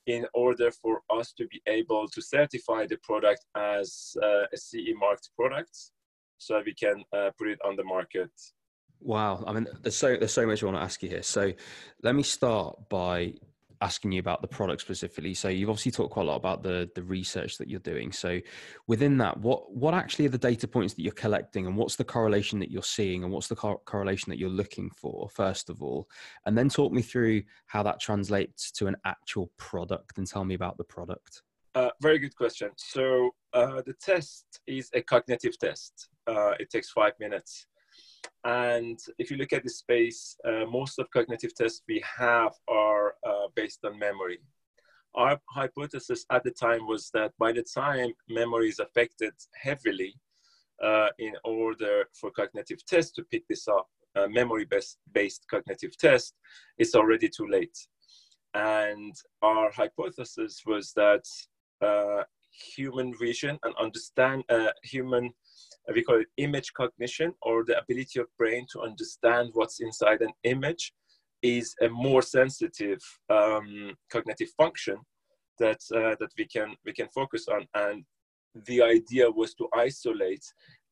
in 0.06 0.26
order 0.34 0.70
for 0.70 1.00
us 1.10 1.32
to 1.34 1.46
be 1.46 1.60
able 1.66 2.08
to 2.08 2.20
certify 2.20 2.86
the 2.86 2.98
product 3.02 3.44
as 3.56 4.14
uh, 4.22 4.44
a 4.52 4.56
CE 4.56 4.92
marked 4.98 5.30
product, 5.36 5.76
so 6.38 6.60
we 6.64 6.74
can 6.74 7.02
uh, 7.16 7.30
put 7.38 7.48
it 7.48 7.58
on 7.64 7.76
the 7.76 7.84
market. 7.84 8.30
Wow, 9.00 9.42
I 9.46 9.52
mean, 9.52 9.66
there's 9.82 9.96
so 9.96 10.16
there's 10.16 10.32
so 10.32 10.46
much 10.46 10.62
I 10.62 10.66
want 10.66 10.78
to 10.78 10.82
ask 10.82 11.02
you 11.02 11.08
here. 11.08 11.22
So, 11.22 11.52
let 12.02 12.14
me 12.14 12.22
start 12.22 12.88
by 12.88 13.34
asking 13.82 14.12
you 14.12 14.20
about 14.20 14.40
the 14.40 14.48
product 14.48 14.80
specifically. 14.80 15.34
So 15.34 15.48
you've 15.48 15.68
obviously 15.68 15.92
talked 15.92 16.12
quite 16.12 16.22
a 16.22 16.26
lot 16.26 16.36
about 16.36 16.62
the 16.62 16.88
the 16.94 17.02
research 17.02 17.58
that 17.58 17.68
you're 17.68 17.80
doing. 17.80 18.12
So 18.12 18.40
within 18.86 19.18
that, 19.18 19.36
what 19.38 19.74
what 19.74 19.92
actually 19.92 20.26
are 20.26 20.30
the 20.30 20.38
data 20.38 20.66
points 20.66 20.94
that 20.94 21.02
you're 21.02 21.12
collecting, 21.12 21.66
and 21.66 21.76
what's 21.76 21.96
the 21.96 22.04
correlation 22.04 22.58
that 22.60 22.70
you're 22.70 22.82
seeing, 22.82 23.24
and 23.24 23.32
what's 23.32 23.48
the 23.48 23.56
co- 23.56 23.82
correlation 23.84 24.30
that 24.30 24.38
you're 24.38 24.48
looking 24.48 24.88
for, 24.90 25.28
first 25.28 25.68
of 25.68 25.82
all, 25.82 26.08
and 26.46 26.56
then 26.56 26.68
talk 26.68 26.92
me 26.92 27.02
through 27.02 27.42
how 27.66 27.82
that 27.82 28.00
translates 28.00 28.70
to 28.72 28.86
an 28.86 28.96
actual 29.04 29.50
product, 29.58 30.16
and 30.18 30.26
tell 30.26 30.44
me 30.44 30.54
about 30.54 30.76
the 30.78 30.84
product. 30.84 31.42
Uh, 31.74 31.90
very 32.00 32.18
good 32.18 32.36
question. 32.36 32.70
So 32.76 33.30
uh, 33.54 33.80
the 33.84 33.94
test 33.94 34.60
is 34.66 34.90
a 34.94 35.02
cognitive 35.02 35.58
test. 35.58 36.08
Uh, 36.26 36.52
it 36.60 36.70
takes 36.70 36.90
five 36.90 37.14
minutes. 37.18 37.66
And 38.44 38.98
if 39.18 39.30
you 39.30 39.36
look 39.36 39.52
at 39.52 39.62
the 39.62 39.70
space, 39.70 40.36
uh, 40.46 40.64
most 40.66 40.98
of 40.98 41.10
cognitive 41.10 41.54
tests 41.54 41.82
we 41.88 42.02
have 42.18 42.52
are 42.68 43.14
uh, 43.26 43.48
based 43.54 43.80
on 43.84 43.98
memory. 43.98 44.40
Our 45.14 45.38
hypothesis 45.50 46.24
at 46.30 46.42
the 46.42 46.50
time 46.50 46.86
was 46.86 47.10
that 47.14 47.32
by 47.38 47.52
the 47.52 47.62
time 47.62 48.12
memory 48.28 48.68
is 48.68 48.78
affected 48.78 49.34
heavily, 49.54 50.14
uh, 50.82 51.08
in 51.18 51.34
order 51.44 52.04
for 52.18 52.30
cognitive 52.30 52.84
tests 52.86 53.12
to 53.12 53.24
pick 53.30 53.46
this 53.48 53.68
up, 53.68 53.88
memory-based 54.28 54.98
based 55.12 55.46
cognitive 55.48 55.96
test, 55.96 56.34
it's 56.78 56.94
already 56.94 57.28
too 57.28 57.46
late. 57.48 57.78
And 58.54 59.14
our 59.42 59.70
hypothesis 59.70 60.62
was 60.66 60.92
that 60.94 61.24
uh, 61.80 62.22
human 62.76 63.14
vision 63.18 63.58
and 63.62 63.74
understand 63.76 64.44
uh, 64.50 64.72
human 64.82 65.32
we 65.94 66.02
call 66.02 66.20
it 66.20 66.28
image 66.36 66.72
cognition 66.74 67.34
or 67.42 67.64
the 67.64 67.78
ability 67.78 68.20
of 68.20 68.26
brain 68.38 68.66
to 68.72 68.82
understand 68.82 69.50
what's 69.54 69.80
inside 69.80 70.20
an 70.20 70.32
image 70.44 70.92
is 71.42 71.74
a 71.82 71.88
more 71.88 72.22
sensitive 72.22 73.00
um, 73.28 73.94
cognitive 74.10 74.48
function 74.56 74.96
that 75.58 75.80
uh, 75.94 76.14
that 76.20 76.30
we 76.38 76.46
can 76.46 76.74
we 76.84 76.92
can 76.92 77.08
focus 77.08 77.46
on. 77.48 77.66
And 77.74 78.04
the 78.66 78.82
idea 78.82 79.30
was 79.30 79.54
to 79.54 79.68
isolate 79.74 80.44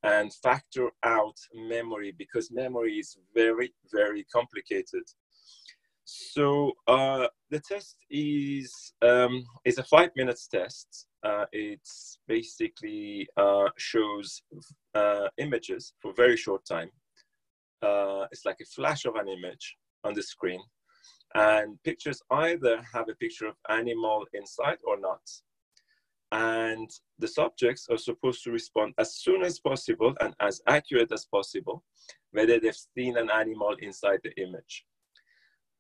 and 0.03 0.33
factor 0.43 0.91
out 1.05 1.37
memory 1.55 2.15
because 2.17 2.51
memory 2.51 2.95
is 2.95 3.17
very 3.35 3.73
very 3.93 4.25
complicated. 4.33 5.05
So 6.05 6.73
uh, 6.89 7.29
the 7.51 7.61
test 7.61 7.97
is 8.11 8.93
um, 9.03 9.45
is 9.65 9.79
a 9.79 9.85
five 9.85 10.11
minutes 10.17 10.49
test 10.49 11.07
uh, 11.23 11.45
it 11.53 11.87
basically 12.27 13.29
uh, 13.37 13.69
shows 13.77 14.43
uh, 14.95 15.29
images 15.39 15.93
for 16.01 16.13
very 16.15 16.37
short 16.37 16.65
time. 16.67 16.91
Uh, 17.83 18.27
it's 18.31 18.45
like 18.45 18.59
a 18.61 18.65
flash 18.65 19.05
of 19.05 19.17
an 19.17 19.29
image 19.29 19.77
on 20.05 20.15
the 20.15 20.23
screen. 20.23 20.61
And 21.35 21.79
pictures 21.85 22.21
either 22.31 22.83
have 22.93 23.09
a 23.09 23.15
picture 23.15 23.47
of 23.47 23.55
animal 23.69 24.25
inside 24.35 24.79
or 24.85 24.99
not. 24.99 25.21
And 26.33 26.91
the 27.19 27.29
subjects 27.29 27.87
are 27.91 27.99
supposed 27.99 28.45
to 28.45 28.53
respond 28.53 28.95
as 28.99 29.17
soon 29.17 29.43
as 29.43 29.61
possible 29.61 30.15
and 30.21 30.35
as 30.41 30.61
accurate 30.67 31.13
as 31.13 31.27
possible, 31.27 31.85
whether 32.31 32.59
they've 32.59 32.75
seen 32.97 33.17
an 33.17 33.31
animal 33.31 33.77
inside 33.81 34.21
the 34.23 34.33
image. 34.41 34.85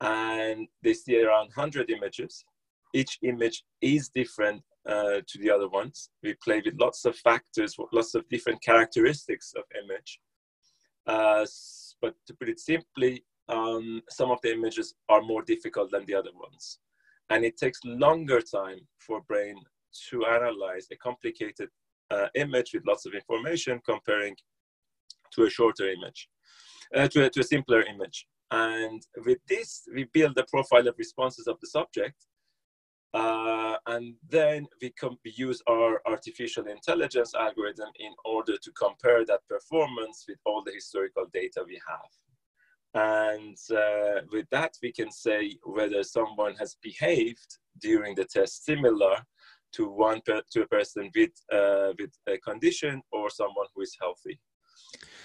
And 0.00 0.68
they 0.82 0.94
see 0.94 1.22
around 1.22 1.50
100 1.54 1.90
images. 1.90 2.44
Each 2.92 3.18
image 3.22 3.62
is 3.80 4.08
different 4.08 4.62
uh, 4.88 5.20
to 5.26 5.38
the 5.38 5.50
other 5.50 5.68
ones. 5.68 6.10
We 6.22 6.34
play 6.42 6.62
with 6.64 6.80
lots 6.80 7.04
of 7.04 7.16
factors, 7.16 7.76
lots 7.92 8.14
of 8.14 8.28
different 8.28 8.62
characteristics 8.62 9.52
of 9.56 9.64
image. 9.82 10.20
Uh, 11.06 11.46
but 12.00 12.14
to 12.26 12.34
put 12.34 12.48
it 12.48 12.60
simply, 12.60 13.24
um, 13.48 14.02
some 14.08 14.30
of 14.30 14.38
the 14.42 14.52
images 14.52 14.94
are 15.08 15.22
more 15.22 15.42
difficult 15.42 15.90
than 15.90 16.06
the 16.06 16.14
other 16.14 16.30
ones. 16.34 16.78
And 17.30 17.44
it 17.44 17.56
takes 17.56 17.78
longer 17.84 18.40
time 18.40 18.80
for 18.98 19.20
brain 19.22 19.56
to 20.10 20.24
analyze 20.26 20.86
a 20.90 20.96
complicated 20.96 21.68
uh, 22.10 22.28
image 22.34 22.72
with 22.74 22.86
lots 22.86 23.06
of 23.06 23.14
information 23.14 23.80
comparing 23.84 24.34
to 25.32 25.44
a 25.44 25.50
shorter 25.50 25.88
image, 25.90 26.28
uh, 26.94 27.08
to, 27.08 27.26
a, 27.26 27.30
to 27.30 27.40
a 27.40 27.44
simpler 27.44 27.82
image. 27.82 28.26
And 28.50 29.00
with 29.24 29.38
this, 29.48 29.82
we 29.94 30.04
build 30.12 30.34
the 30.34 30.46
profile 30.50 30.88
of 30.88 30.96
responses 30.98 31.46
of 31.46 31.58
the 31.60 31.68
subject 31.68 32.16
uh, 33.12 33.76
and 33.86 34.14
then 34.28 34.66
we, 34.80 34.90
com- 34.90 35.18
we 35.24 35.32
use 35.36 35.60
our 35.68 36.00
artificial 36.06 36.66
intelligence 36.66 37.34
algorithm 37.34 37.88
in 37.98 38.12
order 38.24 38.56
to 38.56 38.70
compare 38.72 39.24
that 39.24 39.40
performance 39.48 40.24
with 40.28 40.38
all 40.44 40.62
the 40.64 40.72
historical 40.72 41.26
data 41.32 41.64
we 41.66 41.80
have. 41.88 42.10
And 42.92 43.56
uh, 43.70 44.22
with 44.32 44.46
that, 44.50 44.74
we 44.82 44.92
can 44.92 45.10
say 45.10 45.56
whether 45.64 46.02
someone 46.02 46.54
has 46.56 46.76
behaved 46.82 47.58
during 47.80 48.14
the 48.14 48.24
test 48.24 48.64
similar 48.64 49.16
to 49.72 49.88
one 49.88 50.20
per- 50.26 50.42
to 50.50 50.62
a 50.62 50.66
person 50.66 51.10
with 51.14 51.30
uh, 51.52 51.92
with 51.98 52.10
a 52.26 52.38
condition 52.38 53.02
or 53.12 53.30
someone 53.30 53.66
who 53.74 53.82
is 53.82 53.96
healthy. 54.00 54.40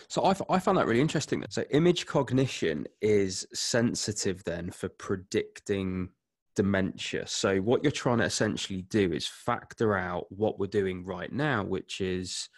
So 0.08 0.22
I, 0.22 0.32
f- 0.32 0.42
I 0.50 0.60
found 0.60 0.78
that 0.78 0.86
really 0.86 1.02
interesting. 1.02 1.44
So 1.50 1.64
image 1.72 2.06
cognition 2.06 2.86
is 3.02 3.48
sensitive 3.54 4.44
then 4.44 4.70
for 4.70 4.90
predicting 4.90 6.10
dementia. 6.56 7.28
So 7.28 7.58
what 7.58 7.84
you're 7.84 7.92
trying 7.92 8.20
to 8.20 8.26
essentially 8.26 8.84
do 8.84 9.12
is 9.12 9.28
factor 9.28 9.98
out 9.98 10.26
what 10.30 10.60
we're 10.60 10.68
doing 10.68 11.06
right 11.06 11.32
now, 11.32 11.64
which 11.64 12.02
is 12.02 12.50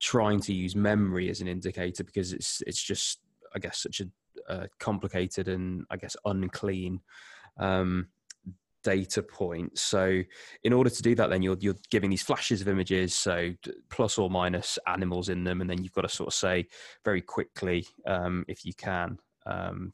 trying 0.00 0.40
to 0.40 0.52
use 0.52 0.74
memory 0.74 1.30
as 1.30 1.40
an 1.40 1.48
indicator 1.48 2.04
because 2.04 2.32
it's 2.32 2.62
it's 2.66 2.82
just 2.82 3.20
I 3.54 3.58
guess 3.58 3.78
such 3.78 4.00
a 4.00 4.52
uh, 4.52 4.66
complicated 4.78 5.48
and 5.48 5.84
I 5.90 5.96
guess 5.96 6.16
unclean 6.24 7.00
um, 7.58 8.08
data 8.82 9.22
point. 9.22 9.78
So 9.78 10.22
in 10.64 10.72
order 10.72 10.90
to 10.90 11.02
do 11.02 11.14
that, 11.14 11.30
then 11.30 11.42
you're 11.42 11.56
you're 11.60 11.76
giving 11.90 12.10
these 12.10 12.22
flashes 12.22 12.60
of 12.60 12.68
images, 12.68 13.14
so 13.14 13.52
plus 13.90 14.18
or 14.18 14.30
minus 14.30 14.78
animals 14.86 15.28
in 15.28 15.44
them, 15.44 15.60
and 15.60 15.70
then 15.70 15.82
you've 15.82 15.92
got 15.92 16.02
to 16.02 16.08
sort 16.08 16.28
of 16.28 16.34
say 16.34 16.66
very 17.04 17.22
quickly 17.22 17.86
um, 18.06 18.44
if 18.48 18.64
you 18.64 18.74
can 18.74 19.18
um, 19.46 19.92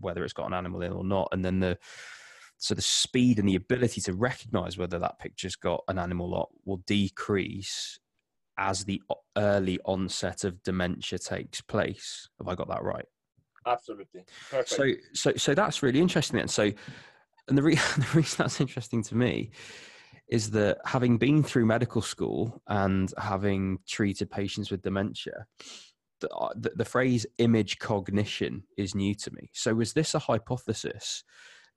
whether 0.00 0.24
it's 0.24 0.32
got 0.32 0.46
an 0.46 0.54
animal 0.54 0.82
in 0.82 0.92
or 0.92 1.04
not, 1.04 1.28
and 1.32 1.44
then 1.44 1.60
the 1.60 1.78
so 2.62 2.76
the 2.76 2.80
speed 2.80 3.40
and 3.40 3.48
the 3.48 3.56
ability 3.56 4.00
to 4.02 4.12
recognize 4.12 4.78
whether 4.78 4.96
that 4.96 5.18
picture's 5.18 5.56
got 5.56 5.82
an 5.88 5.98
animal 5.98 6.30
lot 6.30 6.48
will 6.64 6.76
decrease 6.86 7.98
as 8.56 8.84
the 8.84 9.02
early 9.36 9.80
onset 9.84 10.44
of 10.44 10.62
dementia 10.62 11.18
takes 11.18 11.60
place. 11.60 12.28
Have 12.38 12.46
I 12.46 12.54
got 12.54 12.68
that 12.68 12.84
right? 12.84 13.04
Absolutely. 13.66 14.22
Perfect. 14.48 14.68
So, 14.68 14.92
so, 15.12 15.32
so 15.36 15.54
that's 15.54 15.82
really 15.82 15.98
interesting. 15.98 16.38
And 16.38 16.48
so, 16.48 16.70
and 17.48 17.58
the, 17.58 17.62
re- 17.62 17.74
the 17.96 18.06
reason 18.14 18.36
that's 18.38 18.60
interesting 18.60 19.02
to 19.04 19.16
me 19.16 19.50
is 20.28 20.52
that 20.52 20.78
having 20.84 21.18
been 21.18 21.42
through 21.42 21.66
medical 21.66 22.00
school 22.00 22.62
and 22.68 23.12
having 23.18 23.78
treated 23.88 24.30
patients 24.30 24.70
with 24.70 24.82
dementia, 24.82 25.46
the, 26.20 26.28
uh, 26.30 26.52
the, 26.54 26.70
the 26.76 26.84
phrase 26.84 27.26
image 27.38 27.80
cognition 27.80 28.62
is 28.78 28.94
new 28.94 29.16
to 29.16 29.32
me. 29.32 29.50
So, 29.52 29.74
was 29.74 29.94
this 29.94 30.14
a 30.14 30.20
hypothesis 30.20 31.24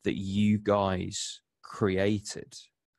that 0.05 0.17
you 0.17 0.57
guys 0.57 1.41
created 1.61 2.53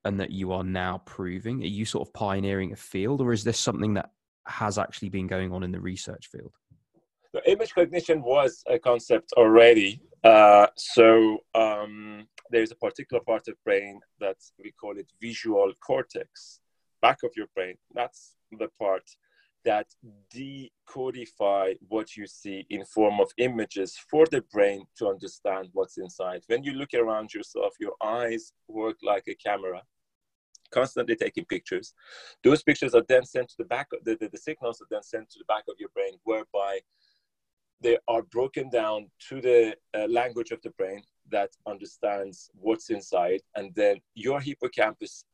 and 0.05 0.21
that 0.21 0.31
you 0.31 0.53
are 0.53 0.63
now 0.63 1.03
proving? 1.05 1.63
Are 1.63 1.67
you 1.67 1.85
sort 1.85 2.07
of 2.07 2.15
pioneering 2.15 2.73
a 2.73 2.77
field, 2.77 3.21
or 3.21 3.33
is 3.33 3.43
this 3.43 3.59
something 3.59 3.95
that 3.95 4.11
has 4.47 4.79
actually 4.79 5.09
been 5.09 5.27
going 5.27 5.53
on 5.53 5.65
in 5.65 5.73
the 5.73 5.81
research 5.81 6.29
field? 6.31 6.53
The 7.33 7.51
image 7.51 7.75
cognition 7.75 8.23
was 8.23 8.63
a 8.69 8.79
concept 8.79 9.33
already. 9.37 10.01
Uh, 10.23 10.69
so 10.77 11.39
um, 11.55 12.27
there's 12.51 12.71
a 12.71 12.77
particular 12.77 13.23
part 13.23 13.49
of 13.49 13.55
brain 13.65 14.01
that 14.21 14.37
we 14.63 14.73
call 14.73 14.97
it 14.97 15.11
visual 15.21 15.73
cortex, 15.85 16.61
back 17.03 17.19
of 17.25 17.31
your 17.37 17.49
brain. 17.55 17.75
That's 17.95 18.37
the 18.53 18.69
part 18.79 19.03
that 19.67 19.89
decodify 20.33 21.75
what 21.89 22.17
you 22.17 22.27
see 22.27 22.65
in 22.71 22.85
form 22.85 23.21
of 23.21 23.29
images 23.37 23.99
for 24.11 24.25
the 24.31 24.43
brain 24.53 24.85
to 24.97 25.09
understand 25.09 25.69
what's 25.73 25.99
inside. 25.99 26.41
When 26.47 26.63
you 26.63 26.73
look 26.73 26.95
around 26.95 27.35
yourself, 27.35 27.75
your 27.81 27.95
eyes 28.03 28.53
work 28.69 28.97
like 29.03 29.25
a 29.29 29.35
camera, 29.35 29.83
constantly 30.71 31.17
taking 31.17 31.45
pictures. 31.47 31.93
Those 32.45 32.63
pictures 32.63 32.95
are 32.95 33.05
then 33.09 33.25
sent 33.25 33.49
to 33.51 33.57
the 33.59 33.65
back, 33.65 33.89
of, 33.93 34.05
the, 34.05 34.17
the, 34.21 34.29
the 34.29 34.39
signals 34.39 34.81
are 34.81 34.87
then 34.89 35.03
sent 35.03 35.29
to 35.31 35.39
the 35.41 35.45
back 35.47 35.65
of 35.69 35.75
your 35.81 35.91
brain, 35.91 36.13
whereby 36.23 36.79
they 37.81 37.99
are 38.07 38.23
broken 38.23 38.71
down 38.71 39.11
to 39.29 39.41
the 39.41 39.75
uh, 39.95 40.07
language 40.09 40.53
of 40.53 40.63
the 40.63 40.71
brain 40.71 41.03
that 41.33 41.51
understands 41.67 42.51
what's 42.55 42.91
inside. 42.91 43.41
And 43.57 43.75
then 43.75 43.97
your 44.15 44.41
hippocampus 44.41 45.25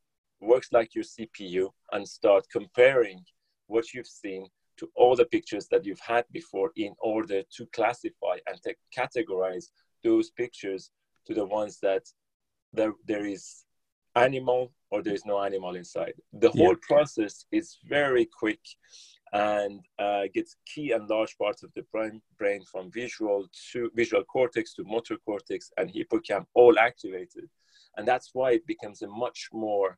works 0.41 0.69
like 0.71 0.95
your 0.95 1.03
CPU 1.03 1.69
and 1.91 2.07
start 2.07 2.45
comparing 2.51 3.23
what 3.73 3.93
you've 3.93 4.13
seen 4.23 4.47
to 4.79 4.89
all 4.95 5.15
the 5.15 5.25
pictures 5.35 5.67
that 5.71 5.85
you've 5.85 6.07
had 6.13 6.25
before 6.31 6.71
in 6.75 6.93
order 6.99 7.41
to 7.55 7.65
classify 7.77 8.35
and 8.47 8.57
to 8.63 8.73
categorize 8.99 9.65
those 10.03 10.31
pictures 10.31 10.91
to 11.25 11.33
the 11.33 11.45
ones 11.45 11.79
that 11.81 12.03
there, 12.73 12.93
there 13.07 13.25
is 13.25 13.65
animal 14.15 14.71
or 14.91 15.01
there 15.01 15.13
is 15.13 15.25
no 15.25 15.41
animal 15.43 15.75
inside. 15.75 16.13
The 16.33 16.49
whole 16.49 16.77
yeah. 16.79 16.87
process 16.87 17.45
is 17.51 17.77
very 17.85 18.27
quick 18.41 18.59
and 19.31 19.79
uh, 19.97 20.23
gets 20.33 20.55
key 20.71 20.91
and 20.91 21.09
large 21.09 21.35
parts 21.37 21.63
of 21.63 21.71
the 21.75 21.83
brain, 21.91 22.21
brain 22.37 22.61
from 22.71 22.91
visual 22.91 23.47
to 23.71 23.89
visual 23.95 24.23
cortex 24.23 24.75
to 24.75 24.83
motor 24.83 25.17
cortex 25.25 25.71
and 25.77 25.91
hippocamp 25.91 26.45
all 26.53 26.77
activated. 26.77 27.49
and 27.97 28.07
that's 28.07 28.29
why 28.33 28.49
it 28.57 28.65
becomes 28.73 29.01
a 29.01 29.07
much 29.07 29.49
more 29.51 29.97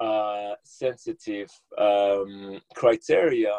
uh, 0.00 0.54
sensitive 0.64 1.50
um, 1.76 2.60
criteria. 2.74 3.54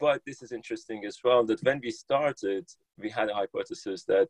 But 0.00 0.22
this 0.26 0.42
is 0.42 0.52
interesting 0.52 1.04
as 1.04 1.18
well 1.24 1.44
that 1.46 1.62
when 1.62 1.80
we 1.82 1.90
started, 1.90 2.66
we 2.98 3.10
had 3.10 3.30
a 3.30 3.34
hypothesis 3.34 4.04
that 4.04 4.28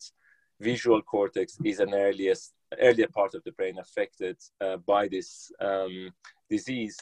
visual 0.61 1.03
cortex 1.03 1.59
is 1.65 1.81
an 1.81 1.95
earliest 1.95 2.55
earlier 2.81 3.09
part 3.09 3.35
of 3.35 3.43
the 3.45 3.53
brain 3.53 3.79
affected 3.79 4.37
uh, 4.61 4.77
by 4.79 5.09
this 5.09 5.51
um, 5.61 6.11
disease. 6.51 6.97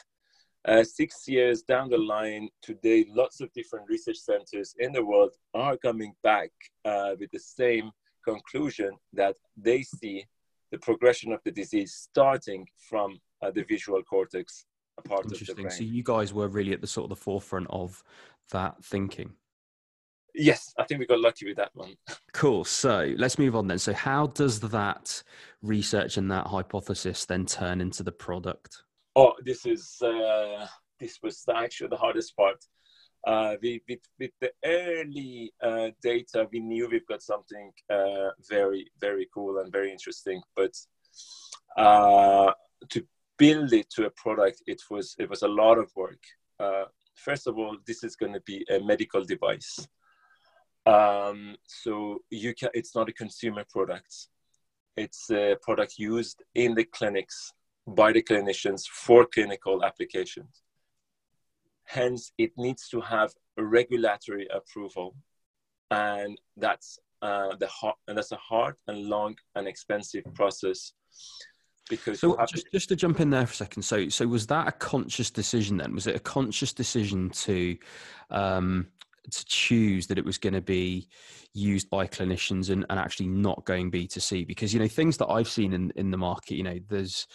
Uh, 0.65 0.83
six 0.83 1.27
years 1.27 1.61
down 1.63 1.89
the 1.89 1.97
line, 1.97 2.47
today, 2.61 3.05
lots 3.09 3.41
of 3.41 3.51
different 3.53 3.85
research 3.89 4.17
centers 4.17 4.75
in 4.79 4.93
the 4.93 5.03
world 5.03 5.31
are 5.53 5.75
coming 5.77 6.13
back 6.23 6.51
uh, 6.85 7.11
with 7.19 7.29
the 7.31 7.39
same 7.39 7.91
conclusion 8.23 8.91
that 9.11 9.35
they 9.57 9.81
see 9.81 10.25
the 10.71 10.77
progression 10.77 11.33
of 11.33 11.41
the 11.43 11.51
disease 11.51 11.93
starting 11.93 12.65
from 12.89 13.19
uh, 13.43 13.51
the 13.51 13.63
visual 13.63 14.01
cortex 14.03 14.65
part 15.05 15.25
of 15.25 15.31
the 15.31 15.53
brain. 15.53 15.69
So 15.69 15.83
you 15.83 16.03
guys 16.03 16.33
were 16.33 16.47
really 16.47 16.73
at 16.73 16.81
the 16.81 16.87
sort 16.87 17.05
of 17.05 17.09
the 17.09 17.21
forefront 17.21 17.67
of 17.69 18.03
that 18.51 18.83
thinking. 18.83 19.33
Yes, 20.35 20.73
I 20.79 20.83
think 20.83 20.99
we 20.99 21.05
got 21.05 21.19
lucky 21.19 21.45
with 21.45 21.57
that 21.57 21.71
one. 21.73 21.95
Cool. 22.33 22.63
So 22.63 23.13
let's 23.17 23.37
move 23.37 23.55
on 23.55 23.67
then. 23.67 23.77
So, 23.77 23.93
how 23.93 24.25
does 24.25 24.59
that 24.59 25.21
research 25.61 26.17
and 26.17 26.31
that 26.31 26.47
hypothesis 26.47 27.25
then 27.25 27.45
turn 27.45 27.79
into 27.79 28.01
the 28.01 28.11
product? 28.11 28.81
Oh, 29.15 29.33
this 29.45 29.67
is 29.67 30.01
uh, 30.01 30.65
this 30.99 31.19
was 31.21 31.43
actually 31.53 31.89
the 31.89 31.97
hardest 31.97 32.35
part. 32.35 32.57
Uh, 33.25 33.55
we, 33.61 33.81
with, 33.87 33.99
with 34.19 34.31
the 34.41 34.51
early 34.65 35.53
uh, 35.61 35.89
data, 36.01 36.47
we 36.51 36.59
knew 36.59 36.89
we've 36.89 37.05
got 37.05 37.21
something 37.21 37.71
uh, 37.89 38.29
very, 38.49 38.89
very 38.99 39.29
cool 39.31 39.59
and 39.59 39.71
very 39.71 39.91
interesting. 39.91 40.41
But 40.55 40.75
uh, 41.77 42.51
to 42.89 43.05
build 43.37 43.73
it 43.73 43.89
to 43.91 44.05
a 44.05 44.09
product, 44.11 44.61
it 44.67 44.81
was 44.89 45.15
it 45.19 45.29
was 45.29 45.41
a 45.41 45.47
lot 45.47 45.77
of 45.77 45.91
work. 45.95 46.23
Uh, 46.59 46.85
first 47.15 47.47
of 47.47 47.57
all, 47.57 47.77
this 47.85 48.03
is 48.03 48.15
going 48.15 48.33
to 48.33 48.41
be 48.41 48.65
a 48.69 48.79
medical 48.79 49.23
device. 49.23 49.87
Um, 50.85 51.55
so 51.65 52.19
you 52.29 52.53
can, 52.53 52.69
it's 52.73 52.95
not 52.95 53.09
a 53.09 53.13
consumer 53.13 53.63
product. 53.69 54.27
It's 54.97 55.29
a 55.31 55.55
product 55.61 55.97
used 55.97 56.43
in 56.55 56.75
the 56.75 56.83
clinics 56.83 57.53
by 57.87 58.11
the 58.11 58.21
clinicians 58.21 58.85
for 58.87 59.25
clinical 59.25 59.83
applications. 59.83 60.63
Hence, 61.85 62.31
it 62.37 62.51
needs 62.57 62.87
to 62.89 63.01
have 63.01 63.33
regulatory 63.57 64.47
approval, 64.53 65.15
and 65.91 66.37
that's 66.57 66.99
uh, 67.21 67.55
the 67.55 67.67
hard, 67.67 67.95
and 68.07 68.17
that's 68.17 68.31
a 68.31 68.37
hard 68.37 68.75
and 68.87 69.05
long 69.05 69.35
and 69.55 69.67
expensive 69.67 70.23
process. 70.33 70.93
Because 71.89 72.19
so 72.19 72.37
just, 72.45 72.71
just 72.71 72.89
to 72.89 72.95
jump 72.95 73.19
in 73.19 73.29
there 73.29 73.45
for 73.45 73.51
a 73.51 73.55
second, 73.55 73.83
so 73.83 74.07
so 74.09 74.25
was 74.25 74.47
that 74.47 74.67
a 74.67 74.71
conscious 74.71 75.29
decision 75.29 75.77
then? 75.77 75.93
Was 75.93 76.07
it 76.07 76.15
a 76.15 76.19
conscious 76.19 76.71
decision 76.71 77.29
to 77.31 77.77
um, 78.31 78.87
to 79.31 79.45
choose 79.45 80.07
that 80.07 80.17
it 80.17 80.25
was 80.25 80.37
going 80.37 80.53
to 80.53 80.61
be 80.61 81.07
used 81.53 81.89
by 81.89 82.07
clinicians 82.07 82.71
and, 82.71 82.85
and 82.89 82.99
actually 82.99 83.27
not 83.27 83.63
going 83.63 83.91
b2c 83.91 84.45
because 84.47 84.73
you 84.73 84.79
know 84.79 84.87
things 84.87 85.17
that 85.17 85.27
i've 85.27 85.47
seen 85.47 85.71
in, 85.73 85.91
in 85.95 86.09
the 86.09 86.17
market 86.17 86.55
you 86.55 86.63
know 86.63 86.79
there's 86.89 87.27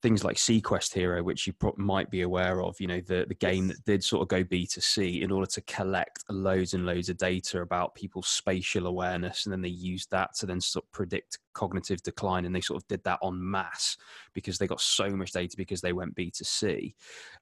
things 0.00 0.24
like 0.24 0.38
sequest 0.38 0.94
hero 0.94 1.22
which 1.22 1.46
you 1.46 1.52
pro- 1.52 1.74
might 1.76 2.10
be 2.10 2.22
aware 2.22 2.62
of 2.62 2.74
you 2.80 2.86
know 2.86 3.00
the, 3.02 3.26
the 3.28 3.34
game 3.34 3.68
that 3.68 3.84
did 3.84 4.02
sort 4.02 4.22
of 4.22 4.28
go 4.28 4.42
b2c 4.42 5.20
in 5.22 5.30
order 5.30 5.46
to 5.46 5.60
collect 5.62 6.24
loads 6.30 6.72
and 6.72 6.86
loads 6.86 7.10
of 7.10 7.18
data 7.18 7.60
about 7.60 7.94
people's 7.94 8.28
spatial 8.28 8.86
awareness 8.86 9.44
and 9.44 9.52
then 9.52 9.60
they 9.60 9.68
used 9.68 10.10
that 10.10 10.34
to 10.34 10.46
then 10.46 10.60
sort 10.60 10.84
of 10.84 10.92
predict 10.92 11.38
cognitive 11.56 12.02
decline 12.02 12.44
and 12.44 12.54
they 12.54 12.60
sort 12.60 12.80
of 12.80 12.86
did 12.86 13.02
that 13.04 13.18
on 13.22 13.50
mass 13.50 13.96
because 14.34 14.58
they 14.58 14.66
got 14.66 14.80
so 14.80 15.08
much 15.10 15.32
data 15.32 15.56
because 15.56 15.80
they 15.80 15.94
went 15.94 16.14
b2c 16.14 16.94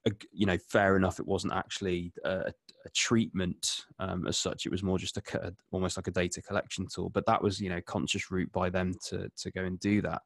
uh, 0.07 0.11
you 0.31 0.45
know 0.45 0.57
fair 0.69 0.95
enough 0.95 1.19
it 1.19 1.27
wasn't 1.27 1.51
actually 1.51 2.13
a, 2.23 2.51
a 2.85 2.89
treatment 2.93 3.83
um, 3.99 4.25
as 4.25 4.37
such 4.37 4.65
it 4.65 4.71
was 4.71 4.83
more 4.83 4.97
just 4.97 5.17
a 5.17 5.53
almost 5.71 5.97
like 5.97 6.07
a 6.07 6.11
data 6.11 6.41
collection 6.41 6.87
tool 6.87 7.09
but 7.09 7.25
that 7.25 7.43
was 7.43 7.59
you 7.59 7.69
know 7.69 7.81
conscious 7.81 8.31
route 8.31 8.51
by 8.53 8.69
them 8.69 8.93
to 9.03 9.29
to 9.35 9.51
go 9.51 9.63
and 9.63 9.79
do 9.79 10.01
that. 10.01 10.21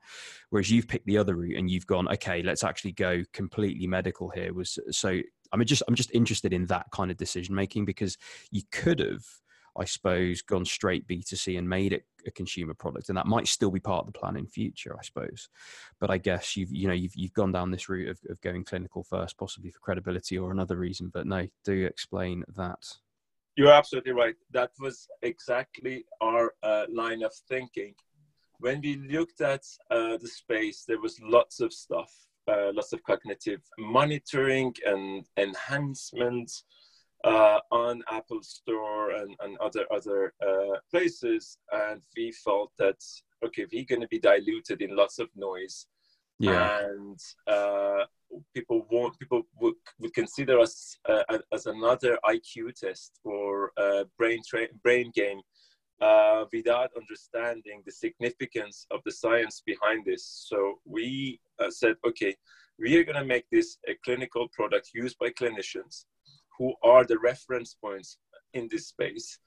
Whereas 0.50 0.70
you've 0.70 0.88
picked 0.88 1.06
the 1.06 1.18
other 1.18 1.36
route 1.36 1.58
and 1.58 1.70
you've 1.70 1.88
gone 1.88 2.08
okay 2.10 2.42
let's 2.42 2.64
actually 2.64 2.92
go 2.92 3.24
completely 3.34 3.88
medical 3.88 4.30
here 4.30 4.54
was 4.54 4.78
so 4.92 5.20
i'm 5.52 5.64
just 5.66 5.84
i'm 5.88 5.96
just 5.96 6.12
interested 6.14 6.54
in 6.54 6.66
that 6.68 6.86
kind 6.92 7.12
of 7.12 7.18
decision 7.18 7.56
making 7.56 7.86
because 7.86 8.18
you 8.52 8.62
could 8.72 9.00
have 9.00 9.24
I 9.78 9.86
suppose, 9.86 10.42
gone 10.42 10.66
straight 10.66 11.08
B2C 11.08 11.58
and 11.58 11.68
made 11.68 11.94
it 11.94 12.06
a 12.26 12.32
consumer 12.32 12.74
product. 12.74 13.10
And 13.10 13.18
that 13.18 13.28
might 13.28 13.48
still 13.48 13.72
be 13.72 13.80
part 13.80 14.06
of 14.06 14.14
the 14.14 14.20
plan 14.20 14.36
in 14.36 14.48
future, 14.48 14.96
I 14.98 15.04
suppose. 15.04 15.50
But 16.00 16.10
I 16.10 16.18
guess 16.18 16.56
you've, 16.58 16.72
you 16.72 16.88
know, 16.88 16.94
you've, 16.94 17.16
you've 17.16 17.34
gone 17.34 17.52
down 17.52 17.72
this 17.72 17.90
route 17.90 18.10
of, 18.10 18.20
of 18.30 18.42
going 18.42 18.64
clinical 18.64 19.04
first, 19.04 19.38
possibly 19.38 19.72
for 19.72 19.80
credibility 19.80 20.38
or 20.38 20.52
another 20.52 20.78
reason. 20.78 21.10
But 21.14 21.28
no, 21.28 21.48
do 21.64 21.86
explain 21.86 22.44
that. 22.56 22.98
You're 23.56 23.74
absolutely 23.74 24.14
right. 24.14 24.36
That 24.52 24.72
was 24.80 25.08
exactly 25.22 26.06
our 26.22 26.54
uh, 26.64 26.86
line 26.92 27.24
of 27.24 27.34
thinking. 27.50 27.94
When 28.60 28.82
we 28.82 28.98
looked 28.98 29.42
at 29.42 29.64
uh, 29.90 30.18
the 30.18 30.28
space, 30.28 30.84
there 30.88 31.00
was 31.00 31.20
lots 31.22 31.60
of 31.60 31.74
stuff, 31.74 32.14
uh, 32.48 32.72
lots 32.74 32.94
of 32.94 33.04
cognitive 33.04 33.62
monitoring 33.78 34.74
and 34.86 35.26
enhancements 35.38 36.64
uh, 37.24 37.60
on 37.72 38.02
Apple 38.10 38.42
Store 38.42 39.12
and, 39.12 39.36
and 39.42 39.58
other 39.58 39.86
other 39.94 40.34
uh, 40.42 40.78
places, 40.90 41.58
and 41.72 42.02
we 42.16 42.32
felt 42.32 42.72
that 42.80 42.98
okay, 43.46 43.66
we're 43.72 43.86
going 43.86 44.02
to 44.02 44.08
be 44.08 44.20
diluted 44.20 44.82
in 44.82 44.96
lots 44.96 45.20
of 45.20 45.30
noise, 45.36 45.88
yeah, 46.40 46.80
and 46.82 47.20
uh, 47.48 48.06
people 48.56 48.88
won't 48.90 49.18
people 49.20 49.44
would, 49.60 49.76
would 50.00 50.14
consider 50.14 50.60
us 50.60 50.98
uh, 51.10 51.24
as 51.52 51.66
another 51.66 52.18
IQ 52.26 52.74
test 52.76 53.20
or 53.24 53.72
brain 54.18 54.40
tra- 54.48 54.74
brain 54.84 55.12
game. 55.14 55.42
Uh, 56.02 56.46
without 56.54 56.90
understanding 56.96 57.84
the 57.86 57.92
significance 57.92 58.88
of 58.90 59.02
the 59.04 59.12
science 59.12 59.62
behind 59.66 60.06
this. 60.06 60.46
So 60.48 60.76
we 60.86 61.42
uh, 61.62 61.70
said, 61.70 61.96
okay, 62.08 62.38
we 62.80 62.96
are 62.96 63.04
going 63.04 63.18
to 63.18 63.26
make 63.26 63.44
this 63.52 63.78
a 63.86 63.96
clinical 64.06 64.48
product 64.54 64.92
used 64.94 65.18
by 65.20 65.32
clinicians 65.32 66.06
who 66.60 66.74
are 66.84 67.06
the 67.06 67.18
reference 67.18 67.74
points 67.74 68.18
in 68.54 68.68
this 68.70 68.88
space. 68.90 69.40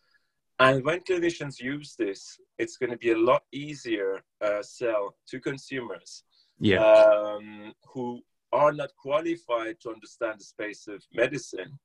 And 0.58 0.82
when 0.84 1.00
clinicians 1.00 1.60
use 1.60 1.94
this, 1.96 2.38
it's 2.58 2.76
going 2.78 2.90
to 2.90 2.96
be 2.96 3.12
a 3.12 3.18
lot 3.18 3.42
easier 3.52 4.22
uh, 4.40 4.62
sell 4.62 5.14
to 5.28 5.38
consumers 5.38 6.24
yeah. 6.58 6.82
um, 6.82 7.72
who 7.92 8.20
are 8.52 8.72
not 8.72 8.90
qualified 8.96 9.76
to 9.82 9.90
understand 9.90 10.40
the 10.40 10.44
space 10.44 10.88
of 10.88 11.02
medicine, 11.12 11.78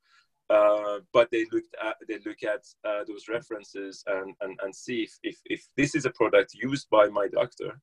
uh, 0.50 1.00
but 1.14 1.30
they 1.32 1.46
looked 1.52 1.76
at 1.84 1.96
they 2.08 2.20
look 2.26 2.44
at 2.44 2.64
uh, 2.86 3.04
those 3.08 3.26
references 3.30 4.04
and, 4.08 4.34
and, 4.42 4.60
and 4.64 4.74
see 4.76 5.02
if, 5.04 5.18
if, 5.24 5.38
if 5.46 5.68
this 5.76 5.96
is 5.96 6.06
a 6.06 6.12
product 6.12 6.54
used 6.54 6.90
by 6.90 7.08
my 7.08 7.28
doctor 7.28 7.80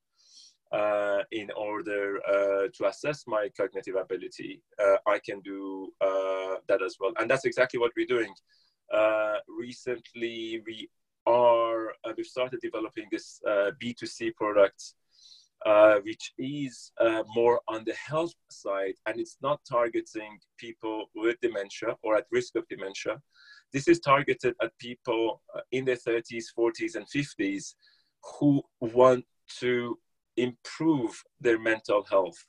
uh, 0.74 1.22
in 1.30 1.50
order 1.56 2.20
uh, 2.26 2.66
to 2.74 2.86
assess 2.88 3.24
my 3.28 3.48
cognitive 3.56 3.94
ability, 3.94 4.60
uh, 4.82 4.96
I 5.06 5.20
can 5.24 5.40
do 5.40 5.92
uh, 6.00 6.56
that 6.68 6.82
as 6.82 6.96
well. 6.98 7.12
And 7.18 7.30
that's 7.30 7.44
exactly 7.44 7.78
what 7.78 7.92
we're 7.96 8.06
doing. 8.06 8.34
Uh, 8.92 9.36
recently, 9.48 10.62
we 10.66 10.90
are 11.26 11.90
uh, 12.04 12.12
we've 12.16 12.26
started 12.26 12.58
developing 12.60 13.06
this 13.12 13.40
B2C 13.46 14.34
product, 14.34 14.94
which 16.02 16.32
is 16.38 16.90
more 17.34 17.60
on 17.68 17.84
the 17.86 17.94
health 17.94 18.34
side, 18.50 18.94
and 19.06 19.20
it's 19.20 19.38
not 19.40 19.60
targeting 19.70 20.38
people 20.58 21.06
with 21.14 21.40
dementia 21.40 21.96
or 22.02 22.16
at 22.16 22.26
risk 22.32 22.56
of 22.56 22.66
dementia. 22.68 23.22
This 23.72 23.86
is 23.86 24.00
targeted 24.00 24.54
at 24.60 24.76
people 24.78 25.40
in 25.70 25.84
their 25.84 25.96
30s, 25.96 26.46
40s, 26.58 26.96
and 26.96 27.06
50s 27.06 27.74
who 28.38 28.62
want 28.80 29.24
to 29.60 29.98
improve 30.36 31.22
their 31.40 31.58
mental 31.58 32.04
health 32.10 32.44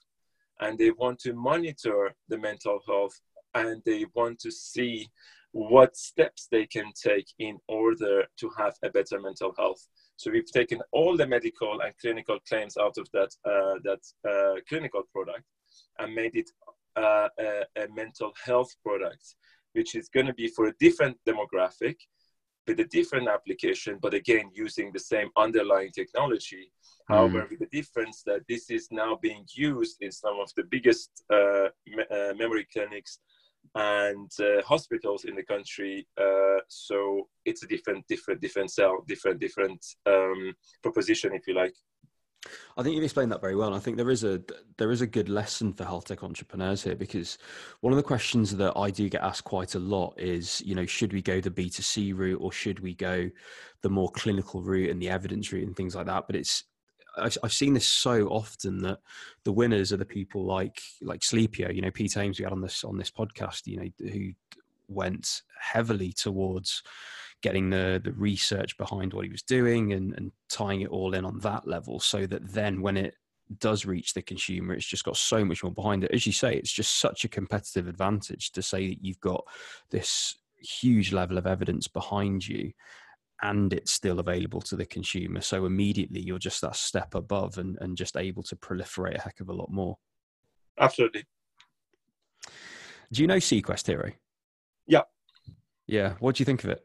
and 0.61 0.77
they 0.77 0.91
want 0.91 1.19
to 1.19 1.33
monitor 1.33 2.13
the 2.29 2.37
mental 2.37 2.79
health 2.87 3.19
and 3.53 3.81
they 3.85 4.05
want 4.13 4.39
to 4.39 4.51
see 4.51 5.07
what 5.51 5.95
steps 5.95 6.47
they 6.51 6.65
can 6.65 6.91
take 7.01 7.27
in 7.39 7.57
order 7.69 8.25
to 8.37 8.49
have 8.57 8.73
a 8.83 8.89
better 8.89 9.19
mental 9.21 9.53
health. 9.57 9.87
So 10.17 10.29
we've 10.29 10.51
taken 10.51 10.81
all 10.91 11.15
the 11.15 11.27
medical 11.27 11.79
and 11.81 11.93
clinical 11.97 12.39
claims 12.47 12.77
out 12.77 12.97
of 12.97 13.07
that 13.13 13.31
uh, 13.45 13.79
that 13.83 14.01
uh, 14.29 14.59
clinical 14.67 15.03
product 15.13 15.43
and 15.99 16.13
made 16.13 16.35
it 16.35 16.49
uh, 16.95 17.29
a, 17.39 17.63
a 17.77 17.87
mental 17.93 18.33
health 18.43 18.75
product, 18.83 19.35
which 19.73 19.95
is 19.95 20.09
going 20.09 20.25
to 20.25 20.33
be 20.33 20.47
for 20.49 20.67
a 20.67 20.73
different 20.79 21.17
demographic 21.27 21.95
with 22.67 22.79
a 22.79 22.85
different 22.85 23.27
application, 23.27 23.99
but 24.01 24.13
again, 24.13 24.49
using 24.53 24.91
the 24.91 24.99
same 24.99 25.29
underlying 25.37 25.91
technology. 25.91 26.71
Mm. 27.09 27.15
However, 27.15 27.47
with 27.49 27.59
the 27.59 27.67
difference 27.67 28.23
that 28.23 28.41
this 28.49 28.69
is 28.69 28.87
now 28.91 29.17
being 29.21 29.45
used 29.53 29.97
in 30.01 30.11
some 30.11 30.39
of 30.39 30.49
the 30.55 30.63
biggest 30.63 31.09
uh, 31.31 31.67
me- 31.87 32.09
uh, 32.11 32.33
memory 32.33 32.67
clinics 32.71 33.19
and 33.75 34.31
uh, 34.39 34.61
hospitals 34.63 35.25
in 35.25 35.35
the 35.35 35.43
country. 35.43 36.07
Uh, 36.17 36.59
so 36.67 37.27
it's 37.45 37.63
a 37.63 37.67
different, 37.67 38.07
different, 38.07 38.41
different 38.41 38.71
cell, 38.71 39.03
different, 39.07 39.39
different 39.39 39.85
um, 40.05 40.53
proposition, 40.81 41.33
if 41.33 41.47
you 41.47 41.53
like. 41.53 41.75
I 42.77 42.83
think 42.83 42.95
you've 42.95 43.03
explained 43.03 43.31
that 43.31 43.41
very 43.41 43.55
well. 43.55 43.73
I 43.73 43.79
think 43.79 43.97
there 43.97 44.09
is 44.09 44.23
a 44.23 44.41
there 44.77 44.91
is 44.91 45.01
a 45.01 45.07
good 45.07 45.29
lesson 45.29 45.73
for 45.73 45.85
health 45.85 46.05
tech 46.05 46.23
entrepreneurs 46.23 46.83
here 46.83 46.95
because 46.95 47.37
one 47.81 47.93
of 47.93 47.97
the 47.97 48.03
questions 48.03 48.55
that 48.57 48.73
I 48.77 48.91
do 48.91 49.09
get 49.09 49.21
asked 49.21 49.45
quite 49.45 49.75
a 49.75 49.79
lot 49.79 50.13
is, 50.17 50.61
you 50.61 50.75
know, 50.75 50.85
should 50.85 51.13
we 51.13 51.21
go 51.21 51.39
the 51.41 51.51
B 51.51 51.69
2 51.69 51.81
C 51.81 52.13
route 52.13 52.41
or 52.41 52.51
should 52.51 52.79
we 52.79 52.93
go 52.93 53.29
the 53.81 53.89
more 53.89 54.11
clinical 54.11 54.61
route 54.61 54.89
and 54.89 55.01
the 55.01 55.09
evidence 55.09 55.51
route 55.51 55.65
and 55.65 55.75
things 55.75 55.95
like 55.95 56.07
that? 56.07 56.27
But 56.27 56.35
it's 56.35 56.63
I've 57.17 57.53
seen 57.53 57.73
this 57.73 57.87
so 57.87 58.27
often 58.27 58.81
that 58.81 58.99
the 59.45 59.51
winners 59.51 59.93
are 59.93 59.97
the 59.97 60.05
people 60.05 60.45
like 60.45 60.81
like 61.01 61.21
Sleepio, 61.21 61.73
you 61.73 61.81
know, 61.81 61.91
Pete 61.91 62.13
Hames 62.13 62.39
we 62.39 62.43
had 62.43 62.51
on 62.51 62.61
this 62.61 62.83
on 62.83 62.97
this 62.97 63.11
podcast, 63.11 63.67
you 63.67 63.77
know, 63.77 64.09
who 64.11 64.31
went 64.87 65.41
heavily 65.59 66.11
towards 66.11 66.83
getting 67.45 67.69
the 67.69 68.01
the 68.03 68.11
research 68.13 68.75
behind 68.75 69.13
what 69.13 69.23
he 69.23 69.29
was 69.29 69.43
doing 69.43 69.93
and, 69.93 70.15
and 70.17 70.31
tying 70.49 70.81
it 70.81 70.89
all 70.89 71.13
in 71.13 71.23
on 71.23 71.37
that 71.41 71.67
level 71.67 71.99
so 71.99 72.25
that 72.25 72.51
then 72.51 72.81
when 72.81 72.97
it 72.97 73.13
does 73.59 73.85
reach 73.85 74.15
the 74.15 74.21
consumer 74.23 74.73
it's 74.73 74.87
just 74.87 75.03
got 75.03 75.15
so 75.15 75.45
much 75.45 75.61
more 75.61 75.71
behind 75.71 76.03
it. 76.03 76.09
As 76.11 76.25
you 76.25 76.33
say 76.33 76.55
it's 76.55 76.71
just 76.71 76.99
such 76.99 77.23
a 77.23 77.27
competitive 77.29 77.87
advantage 77.87 78.51
to 78.53 78.63
say 78.63 78.87
that 78.87 79.03
you've 79.05 79.19
got 79.19 79.45
this 79.91 80.39
huge 80.57 81.13
level 81.13 81.37
of 81.37 81.45
evidence 81.45 81.87
behind 81.87 82.47
you 82.47 82.71
and 83.43 83.73
it's 83.73 83.91
still 83.91 84.19
available 84.19 84.61
to 84.61 84.75
the 84.75 84.85
consumer. 84.87 85.39
So 85.41 85.67
immediately 85.67 86.21
you're 86.21 86.39
just 86.39 86.61
that 86.61 86.75
step 86.75 87.13
above 87.13 87.59
and, 87.59 87.77
and 87.79 87.95
just 87.95 88.17
able 88.17 88.41
to 88.41 88.55
proliferate 88.55 89.19
a 89.19 89.21
heck 89.21 89.39
of 89.39 89.49
a 89.49 89.53
lot 89.53 89.69
more. 89.69 89.99
Absolutely. 90.79 91.25
Do 93.11 93.21
you 93.21 93.27
know 93.27 93.37
sequest 93.37 93.85
hero? 93.85 94.13
Yeah. 94.87 95.03
Yeah. 95.85 96.15
What 96.17 96.37
do 96.37 96.41
you 96.41 96.45
think 96.45 96.63
of 96.63 96.71
it 96.71 96.83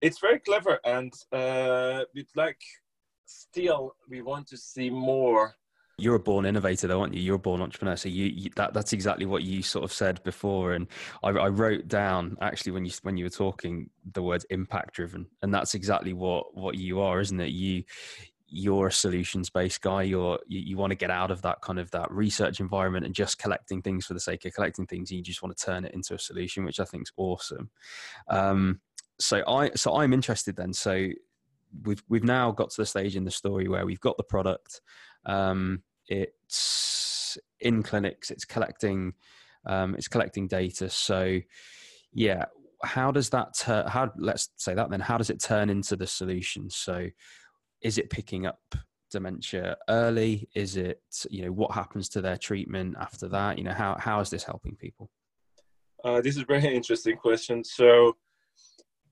it's 0.00 0.18
very 0.18 0.40
clever 0.40 0.78
and 0.84 1.12
uh, 1.32 2.04
it's 2.14 2.34
like 2.36 2.60
still 3.26 3.94
we 4.08 4.22
want 4.22 4.46
to 4.48 4.56
see 4.56 4.90
more. 4.90 5.54
You're 5.98 6.14
a 6.14 6.20
born 6.20 6.46
innovator 6.46 6.86
though 6.86 7.00
aren't 7.00 7.14
you? 7.14 7.20
You're 7.20 7.36
a 7.36 7.38
born 7.38 7.60
entrepreneur 7.60 7.96
so 7.96 8.08
you, 8.08 8.26
you, 8.26 8.50
that 8.56 8.72
that's 8.72 8.92
exactly 8.92 9.26
what 9.26 9.42
you 9.42 9.62
sort 9.62 9.84
of 9.84 9.92
said 9.92 10.22
before 10.22 10.72
and 10.72 10.86
I, 11.22 11.28
I, 11.28 11.48
wrote 11.48 11.88
down 11.88 12.38
actually 12.40 12.72
when 12.72 12.86
you 12.86 12.92
when 13.02 13.18
you 13.18 13.26
were 13.26 13.30
talking 13.30 13.90
the 14.14 14.22
words 14.22 14.46
impact 14.48 14.94
driven 14.94 15.26
and 15.42 15.52
that's 15.52 15.74
exactly 15.74 16.14
what 16.14 16.56
what 16.56 16.76
you 16.76 17.00
are 17.00 17.20
isn't 17.20 17.38
it? 17.38 17.50
You 17.50 17.84
you're 18.50 18.88
a 18.88 18.92
solutions 18.92 19.48
based 19.48 19.80
guy. 19.80 20.02
You're 20.02 20.38
you, 20.46 20.60
you 20.60 20.76
want 20.76 20.90
to 20.90 20.96
get 20.96 21.10
out 21.10 21.30
of 21.30 21.42
that 21.42 21.60
kind 21.60 21.78
of 21.78 21.90
that 21.92 22.10
research 22.10 22.60
environment 22.60 23.06
and 23.06 23.14
just 23.14 23.38
collecting 23.38 23.80
things 23.80 24.06
for 24.06 24.14
the 24.14 24.20
sake 24.20 24.44
of 24.44 24.54
collecting 24.54 24.86
things 24.86 25.10
you 25.10 25.22
just 25.22 25.42
want 25.42 25.56
to 25.56 25.64
turn 25.64 25.84
it 25.84 25.94
into 25.94 26.14
a 26.14 26.18
solution 26.18 26.64
which 26.64 26.80
i 26.80 26.84
think 26.84 27.04
is 27.04 27.12
awesome. 27.16 27.70
Um, 28.28 28.80
so 29.20 29.42
I 29.46 29.70
so 29.74 29.96
I'm 29.96 30.12
interested 30.12 30.56
then. 30.56 30.72
So 30.72 31.08
we've 31.84 32.02
we've 32.08 32.24
now 32.24 32.50
got 32.52 32.70
to 32.70 32.82
the 32.82 32.86
stage 32.86 33.16
in 33.16 33.24
the 33.24 33.30
story 33.30 33.68
where 33.68 33.86
we've 33.86 34.00
got 34.00 34.16
the 34.16 34.24
product. 34.24 34.80
Um, 35.26 35.82
it's 36.08 37.38
in 37.60 37.82
clinics. 37.82 38.30
It's 38.30 38.44
collecting. 38.44 39.14
Um, 39.66 39.94
it's 39.94 40.08
collecting 40.08 40.48
data. 40.48 40.88
So 40.88 41.38
yeah, 42.12 42.46
how 42.82 43.10
does 43.10 43.30
that? 43.30 43.60
How 43.64 44.10
let's 44.16 44.48
say 44.56 44.74
that 44.74 44.90
then? 44.90 45.00
How 45.00 45.18
does 45.18 45.30
it 45.30 45.40
turn 45.40 45.70
into 45.70 45.96
the 45.96 46.06
solution? 46.06 46.70
So 46.70 47.06
is 47.82 47.98
it 47.98 48.10
picking 48.10 48.46
up 48.46 48.60
dementia 49.10 49.76
early? 49.88 50.48
Is 50.54 50.76
it 50.76 51.02
you 51.28 51.44
know 51.44 51.52
what 51.52 51.72
happens 51.72 52.08
to 52.10 52.20
their 52.20 52.36
treatment 52.36 52.96
after 52.98 53.28
that? 53.28 53.58
You 53.58 53.64
know 53.64 53.74
how 53.74 53.96
how 53.98 54.20
is 54.20 54.30
this 54.30 54.44
helping 54.44 54.76
people? 54.76 55.10
Uh, 56.02 56.20
this 56.20 56.36
is 56.36 56.42
a 56.42 56.46
very 56.46 56.74
interesting 56.74 57.16
question. 57.16 57.62
So 57.62 58.16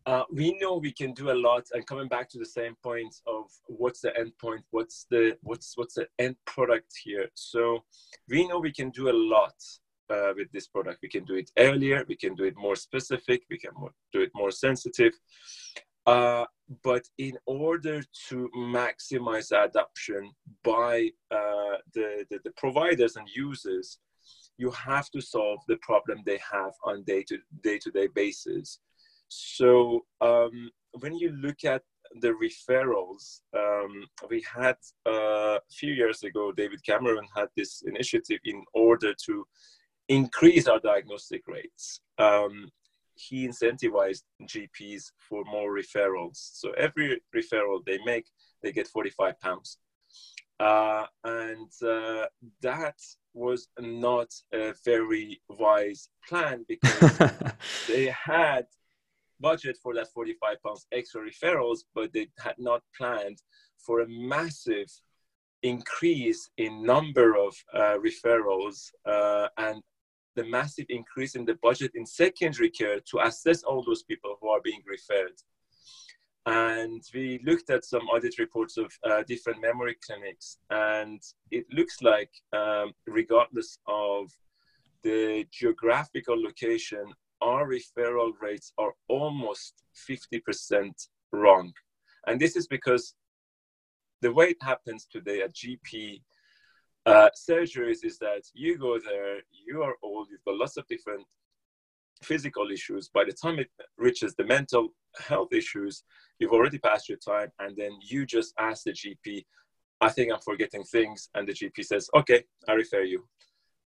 uh, 0.08 0.24
we 0.32 0.56
know 0.58 0.78
we 0.78 0.90
can 0.90 1.12
do 1.12 1.30
a 1.30 1.38
lot 1.48 1.64
and 1.74 1.86
coming 1.86 2.08
back 2.08 2.30
to 2.30 2.38
the 2.38 2.52
same 2.58 2.74
point 2.82 3.14
of 3.26 3.44
what's 3.66 4.00
the 4.00 4.12
end 4.18 4.32
point 4.40 4.62
what's 4.70 5.06
the 5.10 5.36
what's 5.42 5.76
what's 5.76 5.96
the 5.96 6.06
end 6.18 6.34
product 6.46 6.90
here. 7.04 7.26
So 7.34 7.84
we 8.26 8.48
know 8.48 8.58
we 8.58 8.72
can 8.72 8.88
do 8.88 9.10
a 9.10 9.16
lot 9.34 9.58
uh, 10.08 10.32
with 10.34 10.50
this 10.50 10.66
product. 10.66 11.00
We 11.02 11.10
can 11.10 11.24
do 11.24 11.34
it 11.34 11.50
earlier 11.58 12.06
we 12.08 12.16
can 12.16 12.34
do 12.34 12.44
it 12.44 12.56
more 12.56 12.74
specific 12.74 13.42
we 13.50 13.58
can 13.58 13.72
more, 13.78 13.92
do 14.14 14.22
it 14.22 14.30
more 14.34 14.50
sensitive. 14.50 15.12
Uh, 16.06 16.46
but 16.82 17.04
in 17.18 17.36
order 17.44 18.02
to 18.28 18.48
maximize 18.56 19.50
adoption 19.52 20.30
by 20.64 21.10
uh, 21.30 21.76
the, 21.92 22.24
the, 22.30 22.38
the 22.44 22.52
providers 22.56 23.16
and 23.16 23.28
users 23.36 23.98
you 24.56 24.70
have 24.70 25.10
to 25.10 25.20
solve 25.20 25.60
the 25.68 25.76
problem 25.82 26.22
they 26.24 26.40
have 26.50 26.72
on 26.84 27.04
day 27.04 27.22
to 27.28 27.36
day 27.62 27.78
to 27.78 27.90
day 27.90 28.08
basis 28.14 28.78
so 29.28 30.04
um, 30.20 30.70
when 31.00 31.16
you 31.16 31.30
look 31.30 31.64
at 31.64 31.82
the 32.20 32.32
referrals, 32.42 33.40
um, 33.54 34.04
we 34.30 34.44
had 34.54 34.76
uh, 35.06 35.58
a 35.58 35.60
few 35.70 35.92
years 35.92 36.22
ago, 36.22 36.52
David 36.52 36.82
Cameron 36.84 37.26
had 37.36 37.48
this 37.56 37.82
initiative 37.86 38.40
in 38.44 38.64
order 38.72 39.14
to 39.26 39.46
increase 40.08 40.66
our 40.66 40.80
diagnostic 40.80 41.42
rates. 41.46 42.00
Um, 42.18 42.70
he 43.14 43.46
incentivized 43.46 44.22
GPs 44.42 45.10
for 45.18 45.44
more 45.44 45.72
referrals. 45.74 46.36
So 46.54 46.70
every 46.72 47.20
referral 47.34 47.84
they 47.84 47.98
make, 48.04 48.26
they 48.62 48.72
get 48.72 48.88
45 48.88 49.38
pounds. 49.40 49.78
Uh, 50.60 51.06
and 51.24 51.70
uh, 51.86 52.26
that 52.62 52.96
was 53.34 53.68
not 53.78 54.28
a 54.52 54.72
very 54.84 55.40
wise 55.48 56.08
plan 56.26 56.64
because 56.68 57.18
they 57.88 58.06
had 58.06 58.66
budget 59.40 59.76
for 59.82 59.94
that 59.94 60.08
45 60.12 60.62
pounds 60.62 60.86
extra 60.92 61.22
referrals, 61.22 61.80
but 61.94 62.12
they 62.12 62.28
had 62.38 62.54
not 62.58 62.82
planned 62.96 63.38
for 63.78 64.00
a 64.00 64.08
massive 64.08 64.88
increase 65.62 66.50
in 66.56 66.82
number 66.84 67.36
of 67.36 67.54
uh, 67.74 67.96
referrals 67.98 68.90
uh, 69.06 69.48
and 69.58 69.82
the 70.36 70.44
massive 70.44 70.86
increase 70.88 71.34
in 71.34 71.44
the 71.44 71.58
budget 71.62 71.90
in 71.94 72.06
secondary 72.06 72.70
care 72.70 73.00
to 73.10 73.18
assess 73.24 73.64
all 73.64 73.82
those 73.84 74.04
people 74.04 74.36
who 74.40 74.48
are 74.48 74.60
being 74.62 74.82
referred. 74.86 75.36
And 76.46 77.02
we 77.12 77.40
looked 77.44 77.70
at 77.70 77.84
some 77.84 78.06
audit 78.08 78.38
reports 78.38 78.78
of 78.78 78.90
uh, 79.04 79.22
different 79.26 79.60
memory 79.60 79.96
clinics, 80.06 80.58
and 80.70 81.20
it 81.50 81.66
looks 81.72 82.00
like, 82.00 82.30
um, 82.52 82.92
regardless 83.06 83.78
of 83.86 84.30
the 85.02 85.44
geographical 85.52 86.40
location 86.40 87.04
our 87.40 87.66
referral 87.68 88.32
rates 88.40 88.72
are 88.78 88.92
almost 89.08 89.82
50% 90.08 90.90
wrong. 91.32 91.72
And 92.26 92.40
this 92.40 92.56
is 92.56 92.66
because 92.66 93.14
the 94.20 94.32
way 94.32 94.46
it 94.46 94.62
happens 94.62 95.06
today 95.10 95.42
at 95.42 95.54
GP 95.54 96.22
uh, 97.06 97.30
surgeries 97.36 98.04
is 98.04 98.18
that 98.18 98.42
you 98.52 98.76
go 98.76 98.98
there, 98.98 99.38
you 99.66 99.82
are 99.82 99.94
old, 100.02 100.28
you've 100.30 100.44
got 100.44 100.56
lots 100.56 100.76
of 100.76 100.86
different 100.88 101.24
physical 102.22 102.70
issues. 102.70 103.08
By 103.08 103.24
the 103.24 103.32
time 103.32 103.58
it 103.58 103.70
reaches 103.96 104.34
the 104.34 104.44
mental 104.44 104.88
health 105.26 105.52
issues, 105.52 106.02
you've 106.38 106.52
already 106.52 106.78
passed 106.78 107.08
your 107.08 107.18
time, 107.18 107.50
and 107.60 107.76
then 107.76 107.92
you 108.02 108.26
just 108.26 108.52
ask 108.58 108.84
the 108.84 108.92
GP, 108.92 109.44
I 110.00 110.08
think 110.10 110.32
I'm 110.32 110.40
forgetting 110.40 110.84
things, 110.84 111.28
and 111.34 111.48
the 111.48 111.52
GP 111.52 111.84
says, 111.84 112.08
Okay, 112.14 112.44
I 112.68 112.72
refer 112.72 113.02
you. 113.02 113.24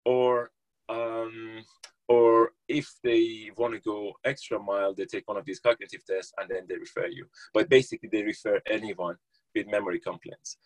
Or 0.05 0.51
um, 0.89 1.63
or 2.11 2.51
if 2.67 2.87
they 3.05 3.49
want 3.55 3.73
to 3.73 3.79
go 3.79 4.11
extra 4.25 4.59
mile, 4.59 4.93
they 4.93 5.05
take 5.05 5.25
one 5.29 5.37
of 5.37 5.45
these 5.45 5.61
cognitive 5.61 6.03
tests 6.05 6.33
and 6.37 6.49
then 6.49 6.63
they 6.67 6.75
refer 6.75 7.07
you. 7.07 7.25
But 7.53 7.69
basically, 7.69 8.09
they 8.11 8.23
refer 8.23 8.59
anyone 8.77 9.15
with 9.55 9.67
memory 9.75 10.01
complaints. 10.01 10.57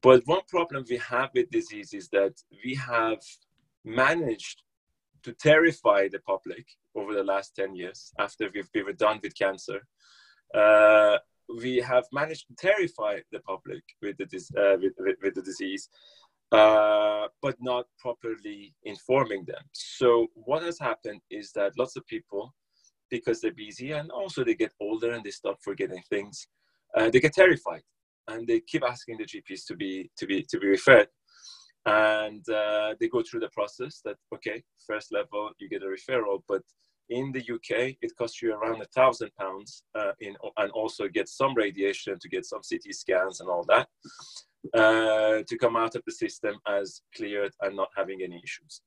But 0.00 0.22
one 0.24 0.44
problem 0.48 0.84
we 0.88 0.96
have 0.96 1.30
with 1.34 1.50
disease 1.50 1.92
is 1.92 2.08
that 2.16 2.34
we 2.64 2.74
have 2.76 3.20
managed 3.84 4.62
to 5.24 5.32
terrify 5.34 6.08
the 6.08 6.20
public 6.20 6.64
over 6.94 7.12
the 7.12 7.24
last 7.32 7.54
10 7.56 7.74
years 7.74 8.12
after 8.18 8.48
we've, 8.54 8.70
we 8.74 8.82
were 8.82 9.04
done 9.06 9.20
with 9.22 9.36
cancer. 9.36 9.80
Uh, 10.54 11.18
we 11.62 11.76
have 11.76 12.04
managed 12.10 12.46
to 12.48 12.54
terrify 12.68 13.18
the 13.32 13.40
public 13.40 13.82
with 14.00 14.16
the, 14.16 14.24
uh, 14.62 14.78
with, 14.80 14.94
with, 14.98 15.16
with 15.22 15.34
the 15.34 15.42
disease 15.42 15.90
uh, 16.52 17.26
but 17.42 17.56
not 17.60 17.86
properly 17.98 18.74
informing 18.84 19.44
them. 19.46 19.62
So 19.72 20.28
what 20.34 20.62
has 20.62 20.78
happened 20.78 21.20
is 21.30 21.52
that 21.52 21.72
lots 21.78 21.96
of 21.96 22.06
people, 22.06 22.54
because 23.10 23.40
they're 23.40 23.52
busy 23.52 23.92
and 23.92 24.10
also 24.10 24.44
they 24.44 24.54
get 24.54 24.72
older 24.80 25.12
and 25.12 25.24
they 25.24 25.30
start 25.30 25.56
forgetting 25.62 26.02
things, 26.08 26.46
uh, 26.96 27.10
they 27.10 27.20
get 27.20 27.34
terrified 27.34 27.82
and 28.28 28.46
they 28.46 28.60
keep 28.60 28.82
asking 28.82 29.18
the 29.18 29.24
GPs 29.24 29.66
to 29.66 29.76
be 29.76 30.10
to 30.18 30.26
be 30.26 30.44
to 30.48 30.58
be 30.58 30.68
referred. 30.68 31.08
And 31.84 32.48
uh, 32.48 32.94
they 32.98 33.08
go 33.08 33.22
through 33.22 33.40
the 33.40 33.50
process 33.50 34.00
that 34.04 34.16
okay, 34.34 34.62
first 34.86 35.12
level 35.12 35.50
you 35.58 35.68
get 35.68 35.82
a 35.82 35.86
referral, 35.86 36.42
but 36.48 36.62
in 37.08 37.30
the 37.30 37.40
UK 37.40 37.96
it 38.02 38.12
costs 38.18 38.42
you 38.42 38.52
around 38.52 38.82
a 38.82 38.86
thousand 38.86 39.30
pounds 39.38 39.84
uh, 39.94 40.12
in 40.20 40.34
and 40.56 40.70
also 40.72 41.06
get 41.08 41.28
some 41.28 41.54
radiation 41.54 42.18
to 42.20 42.28
get 42.28 42.44
some 42.44 42.60
CT 42.68 42.92
scans 42.92 43.40
and 43.40 43.48
all 43.48 43.64
that 43.68 43.88
uh, 44.74 45.42
to 45.48 45.58
come 45.58 45.76
out 45.76 45.94
of 45.94 46.02
the 46.06 46.12
system 46.12 46.56
as 46.68 47.00
cleared 47.16 47.52
and 47.62 47.76
not 47.76 47.88
having 47.96 48.20
any 48.22 48.40
issues. 48.42 48.82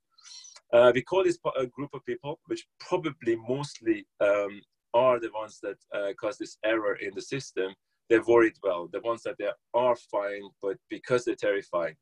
Uh, 0.71 0.91
we 0.93 1.01
call 1.01 1.23
this 1.23 1.39
a 1.57 1.65
group 1.65 1.89
of 1.93 2.05
people, 2.05 2.39
which 2.45 2.65
probably 2.79 3.35
mostly 3.47 4.05
um, 4.21 4.61
are 4.93 5.19
the 5.19 5.31
ones 5.33 5.59
that 5.61 5.77
uh, 5.95 6.13
cause 6.19 6.37
this 6.37 6.57
error 6.63 6.95
in 6.95 7.11
the 7.15 7.21
system, 7.21 7.73
they're 8.09 8.23
worried 8.23 8.55
well. 8.63 8.89
The 8.91 9.01
ones 9.01 9.21
that 9.23 9.35
they 9.37 9.49
are 9.73 9.95
fine, 10.11 10.43
but 10.61 10.77
because 10.89 11.25
they're 11.25 11.35
terrified 11.35 11.95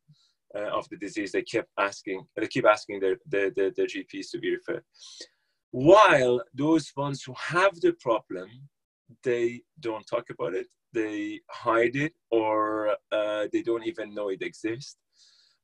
uh, 0.56 0.70
of 0.70 0.88
the 0.90 0.98
disease, 0.98 1.32
they 1.32 1.44
keep 1.44 1.66
asking, 1.78 2.26
they 2.36 2.48
keep 2.48 2.66
asking 2.66 3.00
their, 3.00 3.18
their, 3.26 3.52
their, 3.52 3.72
their 3.72 3.88
GPs 3.88 4.32
to 4.32 4.40
be 4.40 4.56
referred. 4.56 4.84
While 5.72 6.42
those 6.54 6.92
ones 6.96 7.24
who 7.24 7.34
have 7.38 7.80
the 7.82 7.94
problem, 8.00 8.48
they 9.24 9.62
don't 9.80 10.06
talk 10.06 10.26
about 10.30 10.54
it, 10.54 10.68
they 10.94 11.40
hide 11.50 11.96
it, 11.96 12.14
or 12.32 12.96
uh, 13.12 13.48
they 13.52 13.62
don't 13.62 13.86
even 13.86 14.14
know 14.14 14.30
it 14.30 14.42
exists. 14.42 14.98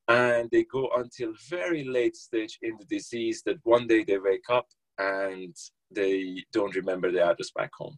And 0.08 0.50
they 0.52 0.66
go 0.66 0.90
until 0.98 1.34
very 1.50 1.86
late 1.86 2.16
stage 2.16 2.58
in 2.62 2.78
the 2.78 2.86
disease 2.86 3.42
that 3.46 3.58
one 3.64 3.88
day 3.88 4.04
they 4.04 4.18
wake 4.18 4.50
up 4.50 4.68
and 4.98 5.56
they 5.90 6.44
don't 6.52 6.76
remember 6.76 7.12
the 7.12 7.24
address 7.24 7.52
back 7.56 7.72
home. 7.78 7.98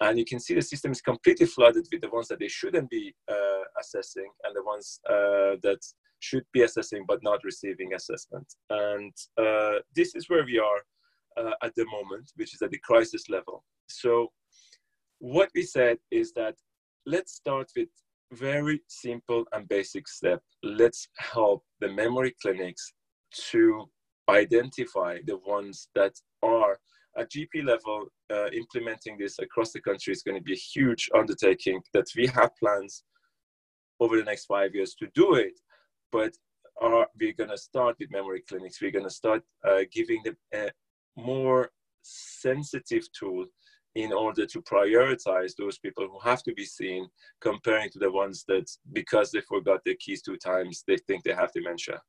And 0.00 0.18
you 0.18 0.24
can 0.24 0.40
see 0.40 0.54
the 0.54 0.62
system 0.62 0.92
is 0.92 1.00
completely 1.00 1.46
flooded 1.46 1.86
with 1.90 2.02
the 2.02 2.10
ones 2.10 2.28
that 2.28 2.40
they 2.40 2.48
shouldn't 2.48 2.90
be 2.90 3.14
uh, 3.30 3.62
assessing 3.80 4.28
and 4.44 4.54
the 4.54 4.64
ones 4.64 5.00
uh, 5.08 5.56
that 5.62 5.78
should 6.18 6.44
be 6.52 6.62
assessing 6.62 7.04
but 7.06 7.22
not 7.22 7.44
receiving 7.44 7.94
assessment. 7.94 8.46
And 8.70 9.12
uh, 9.40 9.78
this 9.94 10.14
is 10.14 10.28
where 10.28 10.44
we 10.44 10.58
are 10.58 10.80
uh, 11.36 11.54
at 11.62 11.74
the 11.76 11.86
moment, 11.86 12.32
which 12.36 12.54
is 12.54 12.62
at 12.62 12.70
the 12.70 12.78
crisis 12.78 13.28
level. 13.28 13.64
So 13.88 14.32
what 15.22 15.48
we 15.54 15.62
said 15.62 15.98
is 16.10 16.32
that 16.32 16.56
let's 17.06 17.34
start 17.34 17.70
with 17.76 17.88
very 18.32 18.80
simple 18.88 19.44
and 19.52 19.68
basic 19.68 20.08
step. 20.08 20.40
Let's 20.64 21.06
help 21.16 21.62
the 21.78 21.88
memory 21.88 22.34
clinics 22.42 22.92
to 23.50 23.88
identify 24.28 25.18
the 25.24 25.38
ones 25.46 25.88
that 25.94 26.12
are 26.42 26.76
at 27.16 27.30
GP 27.30 27.64
level, 27.64 28.06
uh, 28.32 28.48
implementing 28.48 29.16
this 29.16 29.38
across 29.38 29.70
the 29.70 29.80
country 29.80 30.12
is 30.12 30.24
going 30.24 30.38
to 30.38 30.42
be 30.42 30.54
a 30.54 30.66
huge 30.74 31.08
undertaking 31.14 31.80
that 31.94 32.06
we 32.16 32.26
have 32.26 32.50
plans 32.58 33.04
over 34.00 34.16
the 34.16 34.24
next 34.24 34.46
five 34.46 34.74
years 34.74 34.96
to 34.98 35.06
do 35.14 35.34
it. 35.34 35.52
But 36.10 36.32
are, 36.80 37.06
we're 37.20 37.34
going 37.34 37.50
to 37.50 37.58
start 37.58 37.94
with 38.00 38.10
memory 38.10 38.42
clinics. 38.48 38.82
We're 38.82 38.90
going 38.90 39.04
to 39.04 39.10
start 39.10 39.42
uh, 39.64 39.82
giving 39.92 40.20
them 40.24 40.36
a 40.52 40.70
more 41.16 41.70
sensitive 42.02 43.06
tool 43.16 43.44
in 43.94 44.12
order 44.12 44.46
to 44.46 44.62
prioritize 44.62 45.54
those 45.56 45.78
people 45.78 46.08
who 46.08 46.18
have 46.20 46.42
to 46.42 46.54
be 46.54 46.64
seen 46.64 47.06
comparing 47.40 47.90
to 47.90 47.98
the 47.98 48.10
ones 48.10 48.44
that 48.48 48.70
because 48.92 49.30
they 49.30 49.40
forgot 49.40 49.80
their 49.84 49.96
keys 50.00 50.22
two 50.22 50.36
times 50.36 50.82
they 50.86 50.96
think 50.96 51.22
they 51.24 51.34
have 51.34 51.52
dementia. 51.52 52.00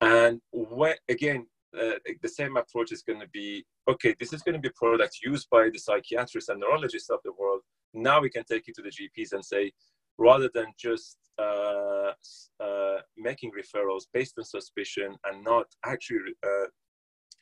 And 0.00 0.40
when, 0.52 0.94
again 1.08 1.46
uh, 1.80 1.98
the 2.22 2.28
same 2.28 2.56
approach 2.56 2.90
is 2.90 3.02
going 3.02 3.20
to 3.20 3.28
be 3.28 3.64
okay 3.88 4.14
this 4.18 4.32
is 4.32 4.42
going 4.42 4.54
to 4.54 4.60
be 4.60 4.68
a 4.68 4.78
product 4.78 5.18
used 5.22 5.48
by 5.50 5.68
the 5.72 5.78
psychiatrists 5.78 6.48
and 6.48 6.60
neurologists 6.60 7.10
of 7.10 7.20
the 7.24 7.32
world. 7.38 7.60
Now 7.94 8.20
we 8.20 8.30
can 8.30 8.44
take 8.44 8.68
it 8.68 8.74
to 8.76 8.82
the 8.82 8.90
gps 8.90 9.32
and 9.32 9.44
say 9.44 9.72
rather 10.18 10.50
than 10.54 10.66
just 10.78 11.18
uh, 11.38 12.12
uh, 12.60 12.98
making 13.16 13.52
referrals 13.52 14.04
based 14.12 14.34
on 14.38 14.44
suspicion 14.44 15.14
and 15.24 15.44
not 15.44 15.66
actually 15.84 16.32
uh, 16.44 16.66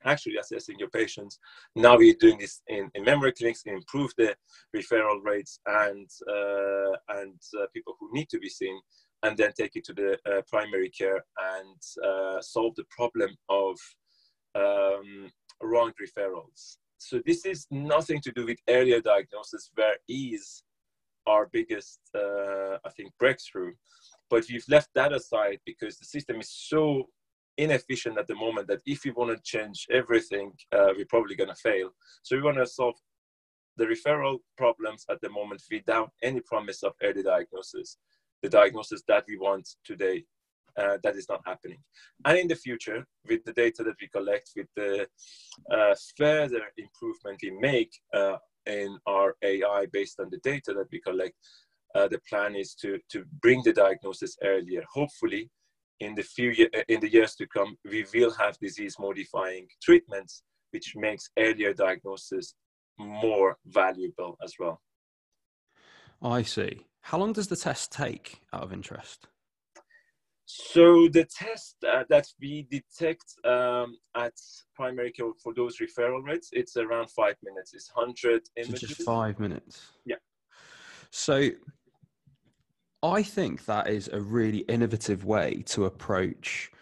actually 0.04 0.36
assessing 0.36 0.78
your 0.78 0.90
patients 0.90 1.38
now 1.74 1.96
we're 1.96 2.14
doing 2.20 2.38
this 2.38 2.62
in, 2.68 2.90
in 2.94 3.04
memory 3.04 3.32
clinics 3.32 3.62
improve 3.66 4.10
the 4.18 4.34
referral 4.76 5.22
rates 5.22 5.60
and 5.66 6.08
uh, 6.28 7.20
and 7.20 7.38
uh, 7.60 7.66
people 7.72 7.94
who 7.98 8.08
need 8.12 8.28
to 8.28 8.38
be 8.38 8.48
seen 8.48 8.78
and 9.24 9.36
then 9.38 9.52
take 9.58 9.74
it 9.74 9.84
to 9.84 9.94
the 9.94 10.18
uh, 10.30 10.42
primary 10.48 10.90
care 10.90 11.24
and 11.56 12.06
uh, 12.06 12.40
solve 12.40 12.74
the 12.76 12.84
problem 12.90 13.30
of 13.48 13.76
um, 14.54 15.30
wrong 15.62 15.92
referrals. 16.00 16.76
So 16.98 17.20
this 17.24 17.44
is 17.44 17.66
nothing 17.70 18.20
to 18.20 18.32
do 18.32 18.46
with 18.46 18.58
earlier 18.68 19.00
diagnosis, 19.00 19.70
where 19.74 19.96
is 20.08 20.62
our 21.26 21.48
biggest, 21.52 22.00
uh, 22.14 22.76
I 22.84 22.90
think, 22.96 23.12
breakthrough. 23.18 23.72
But 24.30 24.44
we've 24.50 24.64
left 24.68 24.90
that 24.94 25.12
aside 25.12 25.60
because 25.64 25.98
the 25.98 26.04
system 26.04 26.40
is 26.40 26.50
so 26.50 27.08
inefficient 27.58 28.18
at 28.18 28.26
the 28.26 28.34
moment 28.34 28.68
that 28.68 28.80
if 28.86 29.04
we 29.04 29.10
want 29.12 29.30
to 29.30 29.42
change 29.42 29.86
everything, 29.90 30.52
uh, 30.72 30.88
we're 30.96 31.06
probably 31.06 31.36
going 31.36 31.50
to 31.50 31.54
fail. 31.54 31.90
So 32.22 32.36
we 32.36 32.42
want 32.42 32.58
to 32.58 32.66
solve 32.66 32.96
the 33.76 33.86
referral 33.86 34.38
problems 34.56 35.04
at 35.10 35.20
the 35.20 35.30
moment 35.30 35.62
without 35.70 36.10
any 36.22 36.40
promise 36.40 36.82
of 36.82 36.92
early 37.02 37.22
diagnosis 37.22 37.98
the 38.44 38.50
diagnosis 38.50 39.02
that 39.08 39.24
we 39.26 39.38
want 39.38 39.66
today. 39.84 40.22
Uh, 40.76 40.98
that 41.04 41.14
is 41.14 41.28
not 41.28 41.40
happening. 41.46 41.78
And 42.24 42.36
in 42.36 42.48
the 42.48 42.56
future, 42.56 43.06
with 43.28 43.44
the 43.44 43.52
data 43.52 43.84
that 43.84 43.94
we 44.00 44.08
collect, 44.08 44.50
with 44.56 44.66
the 44.74 45.06
uh, 45.70 45.94
further 46.18 46.62
improvement 46.76 47.38
we 47.42 47.52
make 47.52 47.92
uh, 48.12 48.36
in 48.66 48.98
our 49.06 49.36
AI 49.42 49.86
based 49.92 50.18
on 50.18 50.30
the 50.30 50.38
data 50.38 50.74
that 50.74 50.88
we 50.90 51.00
collect, 51.00 51.36
uh, 51.94 52.08
the 52.08 52.20
plan 52.28 52.56
is 52.56 52.74
to, 52.82 52.98
to 53.12 53.24
bring 53.40 53.62
the 53.64 53.72
diagnosis 53.72 54.36
earlier. 54.42 54.82
Hopefully, 54.92 55.48
in 56.00 56.14
the 56.14 56.22
few 56.22 56.68
in 56.88 57.00
the 57.00 57.12
years 57.12 57.35
to 57.37 57.46
come, 57.46 57.76
we 57.85 58.04
will 58.14 58.33
have 58.33 58.59
disease 58.59 58.96
modifying 58.98 59.66
treatments, 59.83 60.42
which 60.72 60.94
makes 60.96 61.30
earlier 61.38 61.72
diagnosis 61.72 62.54
more 62.98 63.57
valuable 63.66 64.37
as 64.42 64.54
well. 64.59 64.80
I 66.22 66.42
see. 66.42 66.87
How 67.02 67.18
long 67.18 67.33
does 67.33 67.48
the 67.48 67.57
test 67.57 67.92
take 67.92 68.40
out 68.52 68.62
of 68.62 68.72
interest? 68.72 69.28
So 70.46 71.09
the 71.09 71.24
test 71.24 71.76
uh, 71.87 72.04
that 72.11 72.26
we 72.40 72.66
detect 72.70 73.24
um, 73.44 73.96
at 74.14 74.35
primary 74.74 75.11
care 75.11 75.30
for 75.42 75.54
those 75.54 75.78
referral 75.78 76.22
rates, 76.22 76.50
it's 76.52 76.76
around 76.76 77.11
five 77.11 77.37
minutes. 77.42 77.72
It's 77.72 77.88
hundred 77.88 78.42
images. 78.57 78.80
So 78.80 78.87
just 78.87 79.02
five 79.02 79.40
minutes. 79.40 79.80
Yeah. 80.04 80.16
So 81.11 81.50
I 83.04 83.22
think 83.22 83.66
that 83.66 83.88
is 83.88 84.08
a 84.08 84.20
really 84.20 84.60
innovative 84.60 85.26
way 85.26 85.62
to 85.66 85.84
approach 85.84 86.72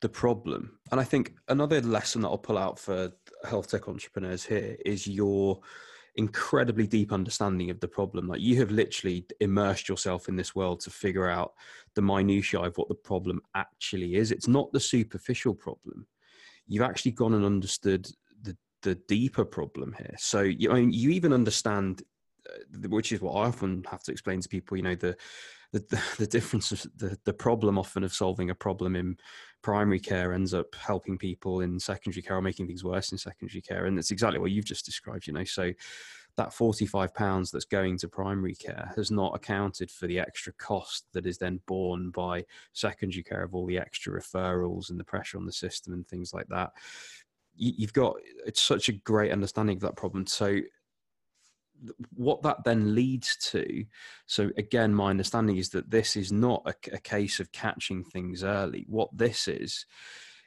the 0.00 0.08
problem. 0.08 0.76
And 0.90 1.00
I 1.00 1.04
think 1.04 1.34
another 1.46 1.80
lesson 1.80 2.22
that 2.22 2.28
I'll 2.28 2.36
pull 2.36 2.58
out 2.58 2.80
for 2.80 3.12
health 3.48 3.70
tech 3.70 3.86
entrepreneurs 3.86 4.44
here 4.44 4.76
is 4.84 5.06
your 5.06 5.60
incredibly 6.16 6.88
deep 6.88 7.12
understanding 7.12 7.70
of 7.70 7.78
the 7.78 7.86
problem. 7.86 8.26
Like 8.26 8.40
you 8.40 8.56
have 8.56 8.72
literally 8.72 9.24
immersed 9.38 9.88
yourself 9.88 10.28
in 10.28 10.34
this 10.34 10.52
world 10.52 10.80
to 10.80 10.90
figure 10.90 11.28
out 11.28 11.52
the 11.94 12.02
minutiae 12.02 12.60
of 12.60 12.76
what 12.76 12.88
the 12.88 12.96
problem 12.96 13.40
actually 13.54 14.16
is. 14.16 14.32
It's 14.32 14.48
not 14.48 14.72
the 14.72 14.80
superficial 14.80 15.54
problem. 15.54 16.08
You've 16.66 16.82
actually 16.82 17.12
gone 17.12 17.34
and 17.34 17.44
understood 17.44 18.10
the 18.42 18.56
the 18.82 18.96
deeper 19.06 19.44
problem 19.44 19.94
here. 19.96 20.16
So 20.18 20.40
you, 20.42 20.72
I 20.72 20.74
mean, 20.74 20.92
you 20.92 21.10
even 21.10 21.32
understand, 21.32 22.02
uh, 22.48 22.88
which 22.88 23.12
is 23.12 23.20
what 23.20 23.34
I 23.34 23.46
often 23.46 23.84
have 23.88 24.02
to 24.02 24.12
explain 24.12 24.40
to 24.40 24.48
people. 24.48 24.76
You 24.76 24.82
know 24.82 24.96
the 24.96 25.16
the, 25.72 26.02
the, 26.18 26.26
difference 26.26 26.72
of 26.72 26.86
the, 26.96 27.18
the 27.24 27.32
problem 27.32 27.78
often 27.78 28.04
of 28.04 28.12
solving 28.12 28.50
a 28.50 28.54
problem 28.54 28.96
in 28.96 29.16
primary 29.62 30.00
care 30.00 30.32
ends 30.32 30.54
up 30.54 30.74
helping 30.74 31.18
people 31.18 31.60
in 31.60 31.78
secondary 31.78 32.22
care 32.22 32.36
or 32.36 32.42
making 32.42 32.66
things 32.66 32.84
worse 32.84 33.12
in 33.12 33.18
secondary 33.18 33.60
care. 33.60 33.86
And 33.86 33.96
that's 33.96 34.10
exactly 34.10 34.38
what 34.38 34.50
you've 34.50 34.64
just 34.64 34.86
described, 34.86 35.26
you 35.26 35.32
know. 35.32 35.44
So 35.44 35.72
that 36.36 36.52
45 36.52 37.12
pounds 37.14 37.50
that's 37.50 37.64
going 37.64 37.98
to 37.98 38.08
primary 38.08 38.54
care 38.54 38.92
has 38.94 39.10
not 39.10 39.34
accounted 39.34 39.90
for 39.90 40.06
the 40.06 40.20
extra 40.20 40.52
cost 40.54 41.04
that 41.12 41.26
is 41.26 41.36
then 41.36 41.60
borne 41.66 42.10
by 42.10 42.44
secondary 42.72 43.24
care 43.24 43.42
of 43.42 43.54
all 43.54 43.66
the 43.66 43.78
extra 43.78 44.12
referrals 44.12 44.90
and 44.90 44.98
the 44.98 45.04
pressure 45.04 45.36
on 45.36 45.46
the 45.46 45.52
system 45.52 45.92
and 45.92 46.06
things 46.06 46.32
like 46.32 46.46
that. 46.48 46.70
You've 47.56 47.92
got 47.92 48.14
it's 48.46 48.62
such 48.62 48.88
a 48.88 48.92
great 48.92 49.32
understanding 49.32 49.76
of 49.76 49.82
that 49.82 49.96
problem. 49.96 50.28
So 50.28 50.60
what 52.14 52.42
that 52.42 52.64
then 52.64 52.94
leads 52.94 53.36
to 53.36 53.84
so 54.26 54.50
again 54.56 54.94
my 54.94 55.10
understanding 55.10 55.56
is 55.56 55.70
that 55.70 55.90
this 55.90 56.16
is 56.16 56.32
not 56.32 56.62
a, 56.66 56.74
a, 56.92 56.98
case 56.98 57.40
of 57.40 57.52
catching 57.52 58.04
things 58.04 58.44
early. 58.44 58.84
What 58.88 59.08
this 59.16 59.48
is 59.48 59.86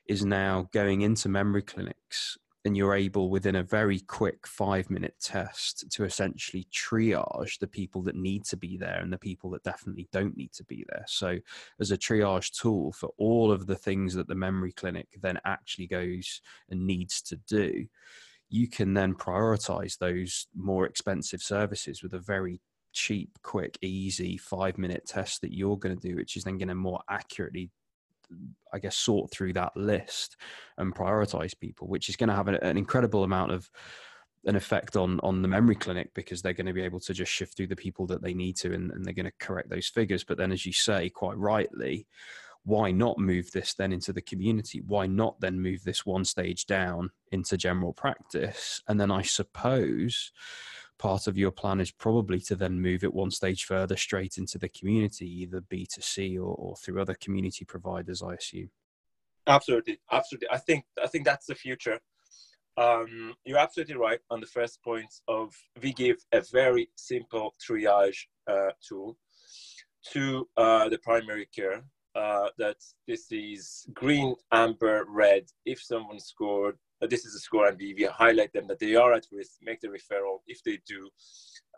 is 0.08 0.26
now 0.26 0.70
going 0.72 1.02
into 1.02 1.30
memory 1.30 1.62
clinics 1.62 2.38
and 2.64 2.78
you're 2.78 2.94
able 2.94 3.30
within 3.30 3.56
a 3.56 3.64
very 3.64 4.00
quick 4.02 4.46
five 4.46 4.90
minute 4.90 5.16
test 5.20 5.90
to 5.92 6.04
essentially 6.04 6.68
triage 6.72 7.58
the 7.60 7.68
people 7.68 8.04
that 8.04 8.16
need 8.16 8.46
to 8.46 8.58
be 8.58 8.78
there 8.78 9.00
and 9.02 9.12
the 9.12 9.18
people 9.18 9.50
that 9.50 9.64
definitely 9.64 10.08
don't 10.12 10.38
need 10.38 10.54
to 10.54 10.64
be 10.66 10.86
there. 10.90 11.04
So 11.08 11.40
as 11.80 11.92
a 11.92 11.98
triage 11.98 12.52
tool 12.52 12.92
for 12.92 13.10
all 13.18 13.52
of 13.52 13.66
the 13.66 13.76
things 13.76 14.14
that 14.14 14.28
the 14.28 14.36
memory 14.36 14.74
clinic 14.74 15.08
then 15.20 15.40
actually 15.44 15.88
goes 15.88 16.42
and 16.70 16.86
needs 16.86 17.22
to 17.24 17.38
do 17.48 17.88
you 18.52 18.68
can 18.68 18.94
then 18.94 19.16
prioritize 19.16 19.98
those 19.98 20.48
more 20.54 20.86
expensive 20.86 21.42
services 21.42 22.04
with 22.04 22.14
a 22.14 22.20
very 22.20 22.62
cheap, 22.92 23.32
quick, 23.44 23.78
easy 23.82 24.38
five 24.38 24.78
minute 24.78 25.06
test 25.08 25.42
that 25.42 25.56
you're 25.56 25.78
going 25.78 25.98
to 25.98 26.08
do, 26.10 26.16
which 26.18 26.36
is 26.36 26.44
then 26.44 26.58
going 26.58 26.68
to 26.68 26.76
more 26.76 27.02
accurately, 27.10 27.72
I 28.74 28.80
guess, 28.80 28.98
sort 28.98 29.32
through 29.32 29.54
that 29.54 29.76
list 29.78 30.36
and 30.78 30.94
prioritize 30.94 31.58
people, 31.58 31.88
which 31.88 32.10
is 32.10 32.18
going 32.18 32.28
to 32.28 32.36
have 32.36 32.50
an, 32.50 32.56
an 32.56 32.78
incredible 32.78 33.24
amount 33.24 33.54
of 33.54 33.72
an 34.46 34.56
effect 34.56 34.98
on 34.98 35.20
on 35.22 35.42
the 35.42 35.48
memory 35.48 35.76
clinic 35.76 36.10
because 36.14 36.42
they're 36.42 36.52
going 36.52 36.66
to 36.66 36.74
be 36.74 36.82
able 36.82 37.00
to 37.00 37.14
just 37.14 37.32
shift 37.32 37.56
through 37.56 37.68
the 37.68 37.76
people 37.76 38.08
that 38.08 38.24
they 38.24 38.34
need 38.34 38.58
to 38.58 38.74
and, 38.74 38.92
and 38.92 39.06
they're 39.06 39.14
going 39.14 39.26
to 39.26 39.32
correct 39.40 39.70
those 39.70 39.88
figures. 39.88 40.26
But 40.26 40.38
then, 40.38 40.52
as 40.52 40.66
you 40.66 40.74
say, 40.74 41.10
quite 41.10 41.38
rightly, 41.38 42.06
why 42.64 42.92
not 42.92 43.18
move 43.18 43.52
this 43.52 43.74
then 43.74 43.92
into 43.92 44.14
the 44.14 44.22
community? 44.22 44.82
Why 44.86 45.08
not 45.08 45.40
then 45.40 45.60
move 45.60 45.84
this 45.84 46.06
one 46.06 46.26
stage 46.26 46.66
down 46.66 47.10
into 47.32 47.58
general 47.58 47.94
practice? 47.94 48.82
And 48.88 49.00
then 49.00 49.12
I 49.12 49.24
suppose 49.24 50.32
part 51.00 51.26
of 51.26 51.38
your 51.38 51.52
plan 51.52 51.80
is 51.80 51.92
probably 51.92 52.40
to 52.40 52.56
then 52.56 52.80
move 52.80 53.04
it 53.04 53.14
one 53.14 53.32
stage 53.32 53.66
further 53.66 53.98
straight 53.98 54.38
into 54.38 54.60
the 54.60 54.70
community, 54.70 55.26
either 55.42 55.62
B2C 55.62 56.36
or, 56.36 56.54
or 56.54 56.76
through 56.76 57.02
other 57.02 57.16
community 57.16 57.66
providers, 57.66 58.22
I 58.22 58.36
assume. 58.36 58.70
Absolutely, 59.48 60.00
absolutely. 60.12 60.48
I 60.52 60.58
think 60.58 60.86
I 61.04 61.08
think 61.08 61.26
that's 61.26 61.48
the 61.48 61.56
future. 61.56 62.00
Um, 62.78 63.34
you're 63.44 63.58
absolutely 63.58 63.96
right 63.96 64.20
on 64.30 64.40
the 64.40 64.46
first 64.46 64.82
point 64.84 65.12
of 65.28 65.54
we 65.82 65.92
give 65.94 66.18
a 66.32 66.42
very 66.54 66.90
simple 66.96 67.56
triage 67.60 68.28
uh, 68.48 68.70
tool 68.88 69.18
to 70.12 70.48
uh, 70.58 70.90
the 70.90 71.00
primary 71.00 71.48
care 71.54 71.84
uh, 72.16 72.50
that 72.58 72.78
this 73.08 73.32
is 73.32 73.86
green, 73.94 74.36
amber, 74.52 75.06
red. 75.08 75.46
If 75.66 75.82
someone 75.82 76.20
scored, 76.20 76.78
uh, 77.02 77.08
this 77.08 77.26
is 77.26 77.36
a 77.36 77.40
score, 77.40 77.68
and 77.68 77.78
we, 77.78 77.94
we 77.94 78.04
highlight 78.04 78.54
them 78.54 78.68
that 78.68 78.80
they 78.80 78.96
are 78.96 79.14
at 79.14 79.26
risk, 79.32 79.54
make 79.62 79.80
the 79.82 79.88
referral. 79.88 80.40
If 80.48 80.64
they 80.64 80.80
do, 80.88 81.10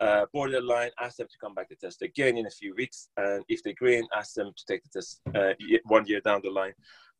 uh, 0.00 0.26
borderline, 0.32 0.90
ask 1.00 1.16
them 1.16 1.28
to 1.30 1.38
come 1.40 1.54
back 1.54 1.68
to 1.68 1.76
test 1.76 2.02
again 2.02 2.36
in 2.36 2.46
a 2.46 2.50
few 2.50 2.74
weeks. 2.74 3.08
And 3.16 3.44
if 3.48 3.62
they're 3.62 3.74
green, 3.74 4.06
ask 4.16 4.34
them 4.34 4.52
to 4.56 4.64
take 4.66 4.82
the 4.84 4.90
test 5.00 5.20
uh, 5.34 5.54
one 5.84 6.06
year 6.06 6.20
down 6.20 6.40
the 6.42 6.50
line. 6.50 6.74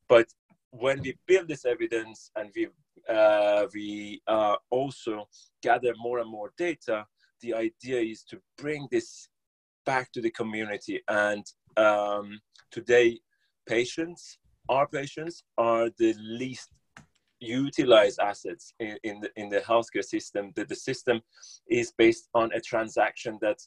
But 0.08 0.26
when 0.70 1.00
we 1.00 1.16
build 1.26 1.48
this 1.48 1.64
evidence 1.64 2.30
and 2.36 2.50
we 2.54 2.68
uh, 3.08 3.66
we 3.74 4.22
uh, 4.26 4.56
also 4.70 5.28
gather 5.62 5.92
more 5.98 6.20
and 6.20 6.30
more 6.30 6.52
data, 6.56 7.06
the 7.42 7.54
idea 7.54 8.00
is 8.00 8.22
to 8.24 8.40
bring 8.56 8.88
this 8.90 9.28
back 9.84 10.10
to 10.12 10.20
the 10.20 10.30
community. 10.30 11.00
And 11.08 11.44
um, 11.76 12.40
today, 12.70 13.20
patients, 13.66 14.38
our 14.68 14.86
patients, 14.86 15.44
are 15.58 15.90
the 15.98 16.14
least 16.18 16.70
utilized 17.40 18.18
assets 18.20 18.72
in, 18.80 18.96
in, 19.04 19.20
the, 19.20 19.30
in 19.36 19.48
the 19.48 19.60
healthcare 19.60 20.04
system. 20.04 20.52
That 20.56 20.68
the 20.68 20.76
system 20.76 21.20
is 21.68 21.92
based 21.96 22.28
on 22.34 22.50
a 22.54 22.60
transaction 22.60 23.38
that 23.42 23.58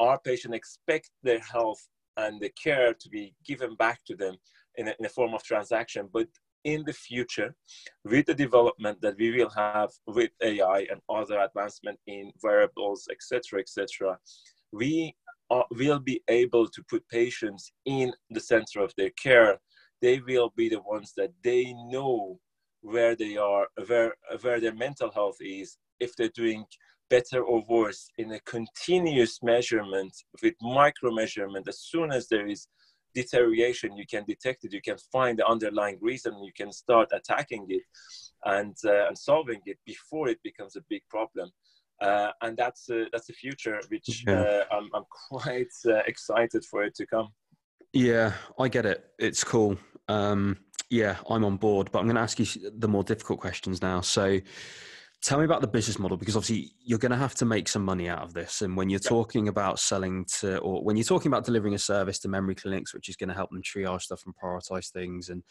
our 0.00 0.18
patient 0.18 0.54
expect 0.54 1.10
their 1.22 1.40
health 1.40 1.86
and 2.16 2.40
the 2.40 2.50
care 2.62 2.94
to 2.94 3.08
be 3.08 3.34
given 3.44 3.74
back 3.76 4.00
to 4.06 4.16
them 4.16 4.36
in 4.76 4.88
a, 4.88 4.94
in 4.98 5.06
a 5.06 5.10
form 5.10 5.34
of 5.34 5.42
transaction. 5.42 6.08
But 6.12 6.28
in 6.64 6.82
the 6.84 6.92
future, 6.92 7.54
with 8.04 8.26
the 8.26 8.34
development 8.34 9.00
that 9.00 9.16
we 9.18 9.30
will 9.30 9.50
have 9.50 9.90
with 10.06 10.30
AI 10.42 10.86
and 10.90 11.00
other 11.08 11.38
advancement 11.40 11.98
in 12.06 12.32
wearables, 12.42 13.08
etc., 13.10 13.60
etc., 13.60 14.18
we 14.72 15.14
will 15.70 15.98
be 15.98 16.22
able 16.28 16.68
to 16.68 16.82
put 16.90 17.08
patients 17.08 17.72
in 17.84 18.12
the 18.30 18.40
center 18.40 18.80
of 18.80 18.92
their 18.96 19.10
care. 19.10 19.58
They 20.02 20.20
will 20.20 20.52
be 20.56 20.68
the 20.68 20.82
ones 20.82 21.12
that 21.16 21.32
they 21.42 21.72
know 21.88 22.38
where 22.82 23.16
they 23.16 23.36
are, 23.36 23.66
where, 23.86 24.14
where 24.42 24.60
their 24.60 24.74
mental 24.74 25.10
health 25.10 25.38
is, 25.40 25.78
if 26.00 26.14
they're 26.16 26.28
doing 26.28 26.64
better 27.08 27.42
or 27.42 27.64
worse 27.68 28.08
in 28.18 28.32
a 28.32 28.40
continuous 28.40 29.42
measurement 29.42 30.12
with 30.42 30.54
micro 30.60 31.12
measurement. 31.12 31.68
As 31.68 31.80
soon 31.80 32.12
as 32.12 32.28
there 32.28 32.46
is 32.46 32.68
deterioration, 33.14 33.96
you 33.96 34.04
can 34.06 34.24
detect 34.26 34.64
it, 34.64 34.72
you 34.72 34.82
can 34.82 34.98
find 35.12 35.38
the 35.38 35.46
underlying 35.46 35.98
reason, 36.00 36.42
you 36.42 36.52
can 36.54 36.72
start 36.72 37.08
attacking 37.12 37.66
it 37.68 37.82
and, 38.44 38.76
uh, 38.84 39.06
and 39.06 39.16
solving 39.16 39.60
it 39.66 39.78
before 39.86 40.28
it 40.28 40.38
becomes 40.42 40.76
a 40.76 40.84
big 40.88 41.02
problem. 41.08 41.50
Uh, 42.00 42.30
and 42.42 42.56
that's 42.56 42.90
uh, 42.90 43.04
that's 43.12 43.26
the 43.26 43.32
future, 43.32 43.80
which 43.88 44.24
yeah. 44.26 44.40
Uh, 44.40 44.64
I'm, 44.70 44.90
I'm 44.94 45.04
quite 45.30 45.72
uh, 45.86 46.02
excited 46.06 46.64
for 46.64 46.84
it 46.84 46.94
to 46.96 47.06
come. 47.06 47.28
Yeah, 47.92 48.32
I 48.58 48.68
get 48.68 48.84
it. 48.84 49.04
It's 49.18 49.42
cool. 49.42 49.78
Um, 50.08 50.58
yeah, 50.90 51.16
I'm 51.28 51.44
on 51.44 51.56
board, 51.56 51.90
but 51.90 51.98
I'm 52.00 52.04
going 52.04 52.16
to 52.16 52.22
ask 52.22 52.38
you 52.38 52.46
the 52.76 52.88
more 52.88 53.02
difficult 53.02 53.40
questions 53.40 53.82
now. 53.82 54.02
So, 54.02 54.38
tell 55.26 55.38
me 55.38 55.44
about 55.44 55.60
the 55.60 55.66
business 55.66 55.98
model 55.98 56.16
because 56.16 56.36
obviously 56.36 56.70
you're 56.84 57.00
going 57.00 57.10
to 57.10 57.18
have 57.18 57.34
to 57.34 57.44
make 57.44 57.66
some 57.66 57.84
money 57.84 58.08
out 58.08 58.22
of 58.22 58.32
this. 58.32 58.62
And 58.62 58.76
when 58.76 58.88
you're 58.88 59.00
yeah. 59.02 59.08
talking 59.08 59.48
about 59.48 59.80
selling 59.80 60.24
to, 60.38 60.58
or 60.58 60.84
when 60.84 60.94
you're 60.94 61.02
talking 61.02 61.32
about 61.32 61.44
delivering 61.44 61.74
a 61.74 61.78
service 61.78 62.20
to 62.20 62.28
memory 62.28 62.54
clinics, 62.54 62.94
which 62.94 63.08
is 63.08 63.16
going 63.16 63.30
to 63.30 63.34
help 63.34 63.50
them 63.50 63.60
triage 63.60 64.02
stuff 64.02 64.22
and 64.24 64.36
prioritize 64.36 64.92
things, 64.92 65.28
and 65.28 65.42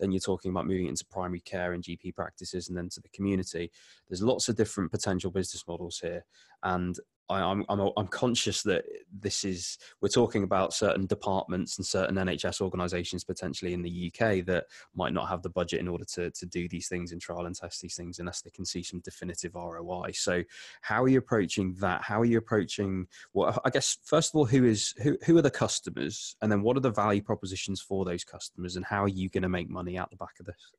then 0.00 0.10
you're 0.10 0.20
talking 0.20 0.50
about 0.50 0.66
moving 0.66 0.88
into 0.88 1.04
primary 1.06 1.38
care 1.38 1.74
and 1.74 1.84
GP 1.84 2.16
practices 2.16 2.68
and 2.68 2.76
then 2.76 2.88
to 2.88 3.00
the 3.00 3.08
community, 3.10 3.70
there's 4.08 4.20
lots 4.20 4.48
of 4.48 4.56
different 4.56 4.90
potential 4.90 5.30
business 5.30 5.62
models 5.68 6.00
here. 6.00 6.24
And 6.64 6.98
I, 7.30 7.50
am 7.50 7.64
I'm, 7.68 7.90
I'm 7.96 8.08
conscious 8.08 8.62
that 8.64 8.84
this 9.12 9.44
is 9.44 9.78
we're 10.00 10.08
talking 10.08 10.42
about 10.42 10.74
certain 10.74 11.06
departments 11.06 11.78
and 11.78 11.86
certain 11.86 12.16
NHS 12.16 12.60
organisations 12.60 13.24
potentially 13.24 13.72
in 13.72 13.82
the 13.82 14.12
UK 14.12 14.44
that 14.46 14.64
might 14.94 15.12
not 15.12 15.28
have 15.28 15.42
the 15.42 15.48
budget 15.48 15.80
in 15.80 15.88
order 15.88 16.04
to 16.14 16.30
to 16.30 16.46
do 16.46 16.68
these 16.68 16.88
things 16.88 17.12
and 17.12 17.20
trial 17.20 17.46
and 17.46 17.54
test 17.54 17.80
these 17.80 17.94
things 17.94 18.18
unless 18.18 18.42
they 18.42 18.50
can 18.50 18.64
see 18.64 18.82
some 18.82 19.00
definitive 19.00 19.54
ROI. 19.54 20.10
So, 20.14 20.42
how 20.82 21.02
are 21.02 21.08
you 21.08 21.18
approaching 21.18 21.74
that? 21.80 22.02
How 22.02 22.20
are 22.20 22.24
you 22.24 22.38
approaching? 22.38 23.06
Well, 23.32 23.60
I 23.64 23.70
guess 23.70 23.98
first 24.04 24.30
of 24.30 24.38
all, 24.38 24.44
who 24.44 24.64
is 24.64 24.94
who 25.02 25.16
who 25.24 25.38
are 25.38 25.42
the 25.42 25.50
customers, 25.50 26.36
and 26.42 26.50
then 26.50 26.62
what 26.62 26.76
are 26.76 26.80
the 26.80 26.90
value 26.90 27.22
propositions 27.22 27.80
for 27.80 28.04
those 28.04 28.24
customers, 28.24 28.76
and 28.76 28.84
how 28.84 29.04
are 29.04 29.08
you 29.08 29.28
going 29.28 29.42
to 29.42 29.48
make 29.48 29.70
money 29.70 29.96
out 29.96 30.10
the 30.10 30.16
back 30.16 30.40
of 30.40 30.46
this? 30.46 30.72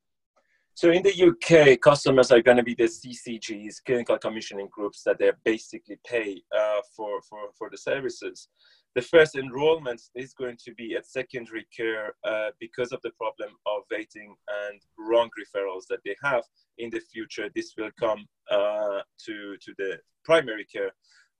So 0.73 0.89
in 0.89 1.03
the 1.03 1.13
UK, 1.13 1.79
customers 1.79 2.31
are 2.31 2.41
going 2.41 2.57
to 2.57 2.63
be 2.63 2.73
the 2.73 2.85
CCGs, 2.85 3.83
clinical 3.85 4.17
commissioning 4.17 4.69
groups, 4.71 5.03
that 5.03 5.19
they 5.19 5.31
basically 5.43 5.99
pay 6.05 6.41
uh, 6.57 6.81
for, 6.95 7.21
for, 7.29 7.39
for 7.57 7.69
the 7.69 7.77
services. 7.77 8.47
The 8.95 9.01
first 9.01 9.35
enrollment 9.35 10.01
is 10.15 10.33
going 10.33 10.57
to 10.65 10.73
be 10.73 10.95
at 10.95 11.05
secondary 11.05 11.65
care 11.75 12.13
uh, 12.25 12.49
because 12.59 12.91
of 12.91 13.01
the 13.03 13.11
problem 13.11 13.51
of 13.65 13.83
waiting 13.91 14.35
and 14.67 14.81
wrong 14.97 15.29
referrals 15.39 15.83
that 15.89 15.99
they 16.03 16.15
have. 16.23 16.43
In 16.77 16.89
the 16.89 16.99
future, 16.99 17.49
this 17.55 17.73
will 17.77 17.91
come 17.99 18.25
uh, 18.49 19.01
to, 19.25 19.55
to 19.61 19.73
the 19.77 19.99
primary 20.25 20.65
care 20.65 20.91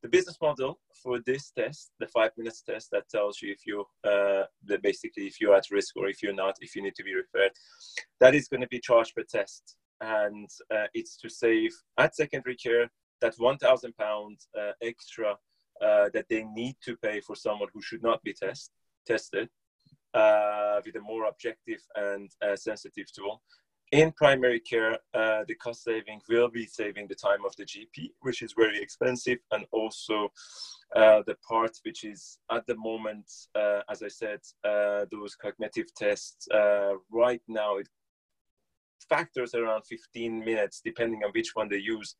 the 0.02 0.10
business 0.10 0.38
model 0.42 0.80
for 1.02 1.20
this 1.26 1.52
test, 1.52 1.92
the 2.00 2.08
five 2.08 2.32
minutes 2.38 2.62
test 2.62 2.90
that 2.92 3.10
tells 3.10 3.42
you 3.42 3.52
if 3.52 3.66
you, 3.66 3.86
uh, 4.04 4.44
basically 4.82 5.28
if 5.28 5.40
you're 5.40 5.56
at 5.56 5.70
risk 5.72 5.96
or 5.96 6.08
if 6.08 6.24
you're 6.24 6.34
not, 6.34 6.56
if 6.62 6.76
you 6.76 6.82
need 6.82 6.96
to 6.96 7.04
be 7.04 7.14
referred, 7.14 7.52
that 8.20 8.36
is 8.36 8.48
going 8.48 8.62
to 8.62 8.68
be 8.68 8.80
charged 8.80 9.16
per 9.16 9.24
test. 9.24 9.78
And 10.02 10.50
uh, 10.74 10.88
it's 10.94 11.18
to 11.18 11.30
save 11.30 11.72
at 11.98 12.16
secondary 12.16 12.56
care 12.56 12.90
that 13.22 13.36
1,000 13.38 13.96
pounds 13.98 14.48
uh, 14.60 14.72
extra 14.82 15.36
uh, 15.82 16.10
that 16.14 16.26
they 16.30 16.44
need 16.44 16.76
to 16.84 16.96
pay 16.98 17.22
for 17.22 17.36
someone 17.36 17.70
who 17.74 17.82
should 17.82 18.02
not 18.02 18.24
be 18.24 18.34
test, 18.34 18.72
tested 19.06 19.50
uh, 20.14 20.80
with 20.86 20.96
a 20.96 21.02
more 21.02 21.26
objective 21.26 21.82
and 21.96 22.32
uh, 22.42 22.56
sensitive 22.56 23.06
tool 23.14 23.42
in 23.91 24.12
primary 24.13 24.60
care, 24.60 24.97
uh, 25.13 25.43
the 25.47 25.56
cost 25.56 25.84
saving 25.84 26.21
will 26.30 26.49
be 26.49 26.65
saving 26.65 27.08
the 27.08 27.15
time 27.15 27.45
of 27.45 27.56
the 27.58 27.65
GP, 27.65 28.12
which 28.21 28.41
is 28.41 28.54
very 28.58 28.82
expensive, 28.82 29.39
and 29.51 29.65
also 29.71 30.32
uh, 30.95 31.21
the 31.27 31.36
part 31.47 31.77
which 31.84 32.06
is 32.06 32.39
at 32.51 32.65
the 32.67 32.75
moment, 32.75 33.30
uh, 33.56 33.82
as 33.89 34.01
I 34.01 34.08
said, 34.08 34.39
uh, 34.63 35.06
those 35.12 35.36
cognitive 35.36 35.93
tests. 35.93 36.47
Uh, 36.49 36.93
right 37.12 37.41
now, 37.47 37.77
it 37.77 37.89
factors 39.10 39.54
around 39.54 39.84
15 39.86 40.39
minutes, 40.39 40.82
depending 40.84 41.21
on 41.25 41.32
which 41.32 41.51
one 41.54 41.67
they 41.67 41.77
use. 41.77 42.15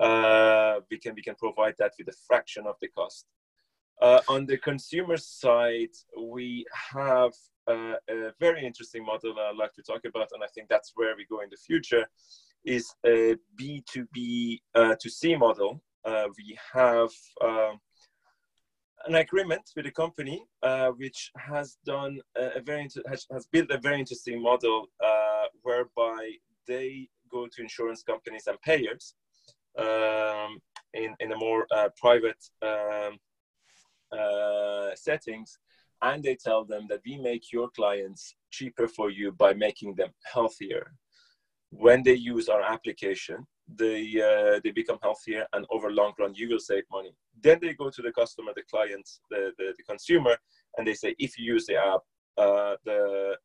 Uh, 0.00 0.80
we 0.90 0.98
can 0.98 1.14
we 1.14 1.22
can 1.22 1.36
provide 1.36 1.74
that 1.78 1.92
with 1.98 2.08
a 2.08 2.16
fraction 2.26 2.66
of 2.66 2.74
the 2.80 2.88
cost. 2.88 3.26
On 4.02 4.46
the 4.46 4.58
consumer 4.58 5.16
side, 5.16 5.94
we 6.20 6.66
have 6.92 7.32
uh, 7.68 7.94
a 8.10 8.30
very 8.40 8.64
interesting 8.64 9.04
model 9.04 9.34
I'd 9.38 9.56
like 9.56 9.72
to 9.74 9.82
talk 9.82 10.04
about, 10.04 10.28
and 10.32 10.42
I 10.42 10.48
think 10.48 10.68
that's 10.68 10.92
where 10.94 11.16
we 11.16 11.26
go 11.26 11.40
in 11.40 11.48
the 11.50 11.56
future, 11.56 12.06
is 12.64 12.94
a 13.04 13.36
B2B 13.60 14.60
uh, 14.74 14.94
to 15.00 15.10
C 15.10 15.36
model. 15.36 15.82
Uh, 16.04 16.26
we 16.36 16.58
have 16.72 17.10
um, 17.42 17.78
an 19.06 19.14
agreement 19.16 19.70
with 19.76 19.86
a 19.86 19.90
company 19.90 20.44
uh, 20.62 20.88
which 20.88 21.30
has 21.36 21.76
done 21.84 22.20
a, 22.36 22.60
very 22.60 22.88
has, 23.08 23.26
has, 23.32 23.46
built 23.46 23.70
a 23.70 23.78
very 23.78 23.98
interesting 23.98 24.42
model 24.42 24.86
uh, 25.04 25.44
whereby 25.62 26.30
they 26.66 27.08
go 27.30 27.46
to 27.46 27.62
insurance 27.62 28.02
companies 28.02 28.46
and 28.46 28.60
payers 28.62 29.14
um, 29.78 30.58
in 30.94 31.14
in 31.20 31.32
a 31.32 31.36
more 31.36 31.66
uh, 31.74 31.88
private 31.98 32.42
um, 32.62 33.18
settings 34.94 35.58
and 36.02 36.22
they 36.22 36.36
tell 36.36 36.64
them 36.64 36.86
that 36.88 37.00
we 37.06 37.16
make 37.16 37.52
your 37.52 37.68
clients 37.70 38.34
cheaper 38.50 38.86
for 38.86 39.10
you 39.10 39.32
by 39.32 39.54
making 39.54 39.94
them 39.94 40.10
healthier. 40.32 40.92
When 41.70 42.02
they 42.02 42.14
use 42.14 42.48
our 42.48 42.62
application, 42.62 43.46
they 43.66 44.00
uh, 44.30 44.60
they 44.62 44.70
become 44.70 44.98
healthier, 45.02 45.46
and 45.54 45.64
over 45.70 45.90
long 45.90 46.12
run, 46.18 46.34
you 46.34 46.48
will 46.48 46.58
save 46.58 46.84
money. 46.90 47.12
Then 47.42 47.58
they 47.60 47.72
go 47.74 47.90
to 47.90 48.02
the 48.02 48.12
customer, 48.12 48.52
the 48.54 48.62
client, 48.70 49.08
the, 49.30 49.52
the, 49.58 49.72
the 49.76 49.82
consumer, 49.84 50.36
and 50.76 50.86
they 50.86 50.94
say, 50.94 51.14
if 51.18 51.38
you 51.38 51.54
use 51.54 51.66
the 51.66 51.76
app, 51.76 52.02
uh, 52.36 52.76
the 52.84 53.36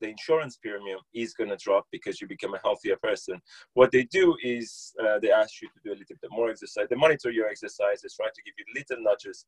the 0.00 0.08
insurance 0.08 0.56
premium 0.56 1.00
is 1.14 1.34
going 1.34 1.50
to 1.50 1.56
drop 1.56 1.86
because 1.90 2.20
you 2.20 2.26
become 2.28 2.54
a 2.54 2.60
healthier 2.62 2.96
person. 3.02 3.40
What 3.74 3.90
they 3.92 4.04
do 4.04 4.36
is 4.42 4.92
uh, 5.02 5.18
they 5.20 5.30
ask 5.30 5.60
you 5.62 5.68
to 5.68 5.80
do 5.84 5.90
a 5.90 5.98
little 6.00 6.16
bit 6.20 6.30
more 6.30 6.50
exercise. 6.50 6.86
They 6.88 6.96
monitor 6.96 7.30
your 7.30 7.46
exercise. 7.48 8.02
exercises, 8.02 8.16
try 8.16 8.26
to 8.26 8.42
give 8.42 8.54
you 8.58 8.66
little 8.74 9.02
nudges 9.02 9.46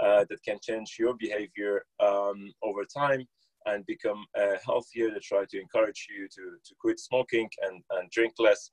uh, 0.00 0.24
that 0.28 0.42
can 0.44 0.58
change 0.62 0.96
your 0.98 1.14
behavior 1.14 1.84
um, 2.00 2.52
over 2.62 2.84
time 2.84 3.26
and 3.66 3.86
become 3.86 4.24
uh, 4.38 4.56
healthier. 4.64 5.10
They 5.10 5.20
try 5.20 5.44
to 5.48 5.60
encourage 5.60 6.06
you 6.10 6.28
to, 6.28 6.42
to 6.64 6.74
quit 6.80 6.98
smoking 6.98 7.48
and, 7.62 7.82
and 7.90 8.10
drink 8.10 8.34
less. 8.38 8.70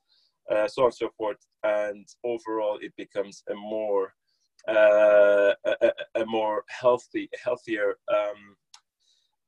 uh, 0.51 0.67
so 0.67 0.83
on 0.83 0.87
and 0.87 0.95
so 0.95 1.09
forth. 1.17 1.37
And 1.63 2.07
overall, 2.23 2.77
it 2.81 2.93
becomes 2.97 3.43
a 3.49 3.55
more 3.55 4.13
uh, 4.67 5.53
a, 5.65 5.91
a, 6.15 6.25
more 6.25 6.63
healthy, 6.67 7.29
healthier 7.43 7.95
um, 8.13 8.55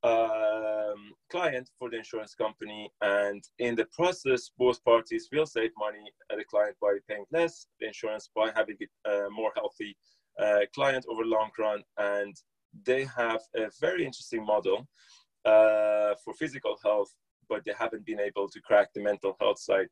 um, 0.03 1.13
client 1.29 1.69
for 1.77 1.89
the 1.89 1.97
insurance 1.97 2.35
company. 2.35 2.91
And 3.01 3.43
in 3.59 3.75
the 3.75 3.85
process, 3.85 4.51
both 4.57 4.83
parties 4.83 5.29
will 5.31 5.45
save 5.45 5.71
money. 5.77 6.11
Uh, 6.31 6.37
the 6.37 6.45
client 6.45 6.75
by 6.81 6.97
paying 7.07 7.25
less, 7.31 7.67
the 7.79 7.87
insurance 7.87 8.29
by 8.35 8.51
having 8.55 8.77
a 9.05 9.09
uh, 9.09 9.29
more 9.29 9.51
healthy 9.55 9.95
uh, 10.39 10.61
client 10.73 11.05
over 11.09 11.23
long 11.23 11.49
run. 11.57 11.81
And 11.97 12.35
they 12.85 13.05
have 13.05 13.41
a 13.55 13.69
very 13.79 14.05
interesting 14.05 14.45
model 14.45 14.87
uh, 15.45 16.15
for 16.23 16.33
physical 16.37 16.77
health, 16.83 17.13
but 17.49 17.63
they 17.65 17.73
haven't 17.77 18.05
been 18.05 18.19
able 18.19 18.47
to 18.49 18.61
crack 18.61 18.89
the 18.93 19.01
mental 19.01 19.35
health 19.39 19.59
side. 19.59 19.87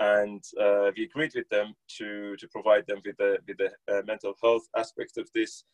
And 0.00 0.42
uh, 0.60 0.90
we 0.96 1.04
agreed 1.04 1.32
with 1.34 1.48
them 1.48 1.74
to, 1.96 2.36
to 2.36 2.48
provide 2.48 2.86
them 2.86 3.00
with 3.04 3.16
the, 3.16 3.38
with 3.46 3.58
the 3.58 3.70
uh, 3.92 4.02
mental 4.06 4.34
health 4.42 4.62
aspect 4.76 5.18
of 5.18 5.28
this. 5.34 5.64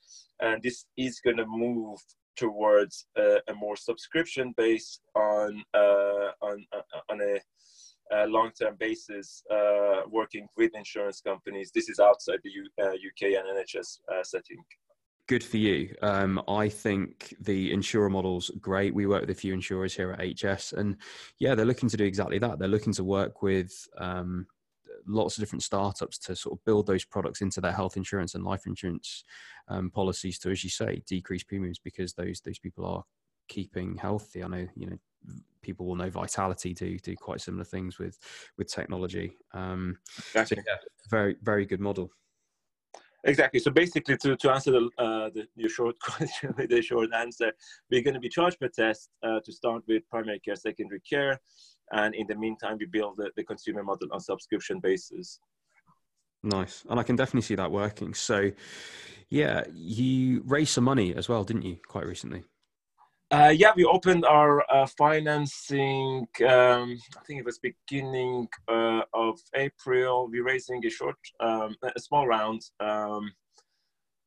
And 0.40 0.62
this 0.62 0.86
is 0.96 1.20
going 1.20 1.36
to 1.36 1.46
move 1.46 1.98
towards 2.36 3.06
uh, 3.18 3.38
a 3.48 3.54
more 3.54 3.76
subscription 3.76 4.54
based 4.56 5.02
on, 5.14 5.62
uh, 5.74 6.30
on, 6.42 6.64
uh, 6.72 7.12
on 7.12 7.20
a, 7.20 7.38
a 8.12 8.26
long-term 8.26 8.76
basis, 8.78 9.42
working 10.10 10.46
with 10.56 10.72
insurance 10.74 11.20
companies. 11.20 11.70
This 11.74 11.88
is 11.88 11.98
outside 11.98 12.40
the 12.44 12.50
U- 12.50 12.70
UK 12.78 13.38
and 13.38 13.56
NHS 13.56 13.98
setting 14.22 14.64
good 15.26 15.44
for 15.44 15.56
you. 15.56 15.94
Um, 16.02 16.42
I 16.48 16.68
think 16.68 17.34
the 17.40 17.72
insurer 17.72 18.10
model's 18.10 18.50
great. 18.60 18.94
We 18.94 19.06
work 19.06 19.22
with 19.22 19.30
a 19.30 19.34
few 19.34 19.54
insurers 19.54 19.94
here 19.94 20.12
at 20.12 20.38
HS, 20.38 20.72
and 20.72 20.96
yeah, 21.38 21.54
they're 21.54 21.64
looking 21.64 21.88
to 21.88 21.96
do 21.96 22.04
exactly 22.04 22.38
that. 22.38 22.58
They're 22.58 22.68
looking 22.68 22.92
to 22.94 23.04
work 23.04 23.42
with 23.42 23.72
um, 23.98 24.46
lots 25.06 25.36
of 25.36 25.42
different 25.42 25.62
startups 25.62 26.18
to 26.18 26.36
sort 26.36 26.58
of 26.58 26.64
build 26.64 26.86
those 26.86 27.04
products 27.04 27.40
into 27.40 27.60
their 27.60 27.72
health 27.72 27.96
insurance 27.96 28.34
and 28.34 28.44
life 28.44 28.66
insurance 28.66 29.24
um, 29.68 29.90
policies 29.90 30.38
to, 30.40 30.50
as 30.50 30.62
you 30.64 30.70
say, 30.70 31.02
decrease 31.06 31.42
premiums 31.42 31.78
because 31.78 32.14
those 32.14 32.40
those 32.40 32.58
people 32.58 32.84
are 32.84 33.04
keeping 33.48 33.96
healthy. 33.96 34.42
I 34.42 34.48
know 34.48 34.66
you 34.74 34.86
know 34.86 34.98
people 35.62 35.86
will 35.86 35.96
know 35.96 36.10
Vitality 36.10 36.74
do 36.74 36.98
do 36.98 37.16
quite 37.16 37.40
similar 37.40 37.64
things 37.64 37.98
with 37.98 38.18
with 38.58 38.68
technology. 38.68 39.36
Um, 39.52 39.98
exactly. 40.18 40.58
So 40.58 40.62
yeah, 40.66 40.76
very 41.10 41.36
very 41.42 41.66
good 41.66 41.80
model. 41.80 42.10
Exactly. 43.26 43.58
So 43.58 43.70
basically, 43.70 44.16
to, 44.18 44.36
to 44.36 44.50
answer 44.52 44.70
the, 44.70 44.90
uh, 44.98 45.30
the 45.34 45.46
your 45.56 45.70
short 45.70 45.98
question 46.00 46.54
with 46.56 46.70
a 46.72 46.82
short 46.82 47.08
answer, 47.14 47.52
we're 47.90 48.02
going 48.02 48.14
to 48.14 48.20
be 48.20 48.28
charged 48.28 48.60
per 48.60 48.68
test 48.68 49.08
uh, 49.22 49.40
to 49.44 49.52
start 49.52 49.82
with 49.88 50.08
primary 50.10 50.40
care, 50.40 50.56
secondary 50.56 51.00
care, 51.00 51.40
and 51.92 52.14
in 52.14 52.26
the 52.26 52.34
meantime, 52.34 52.76
we 52.78 52.86
build 52.86 53.16
the, 53.16 53.30
the 53.36 53.44
consumer 53.44 53.82
model 53.82 54.08
on 54.12 54.20
subscription 54.20 54.78
basis. 54.78 55.38
Nice, 56.42 56.84
and 56.90 57.00
I 57.00 57.02
can 57.02 57.16
definitely 57.16 57.42
see 57.42 57.54
that 57.54 57.70
working. 57.70 58.12
So, 58.12 58.50
yeah, 59.30 59.64
you 59.72 60.42
raised 60.44 60.72
some 60.72 60.84
money 60.84 61.14
as 61.14 61.26
well, 61.26 61.44
didn't 61.44 61.62
you? 61.62 61.78
Quite 61.88 62.06
recently. 62.06 62.44
Uh, 63.30 63.52
yeah, 63.56 63.72
we 63.74 63.84
opened 63.84 64.24
our 64.24 64.62
uh, 64.70 64.86
financing. 64.98 66.26
Um, 66.46 66.98
I 67.16 67.24
think 67.26 67.40
it 67.40 67.44
was 67.44 67.58
beginning 67.58 68.46
uh, 68.68 69.00
of 69.14 69.40
April. 69.54 70.28
We're 70.30 70.44
raising 70.44 70.84
a 70.84 70.90
short, 70.90 71.16
um, 71.40 71.74
a 71.82 71.98
small 71.98 72.26
round 72.26 72.60
um, 72.80 73.32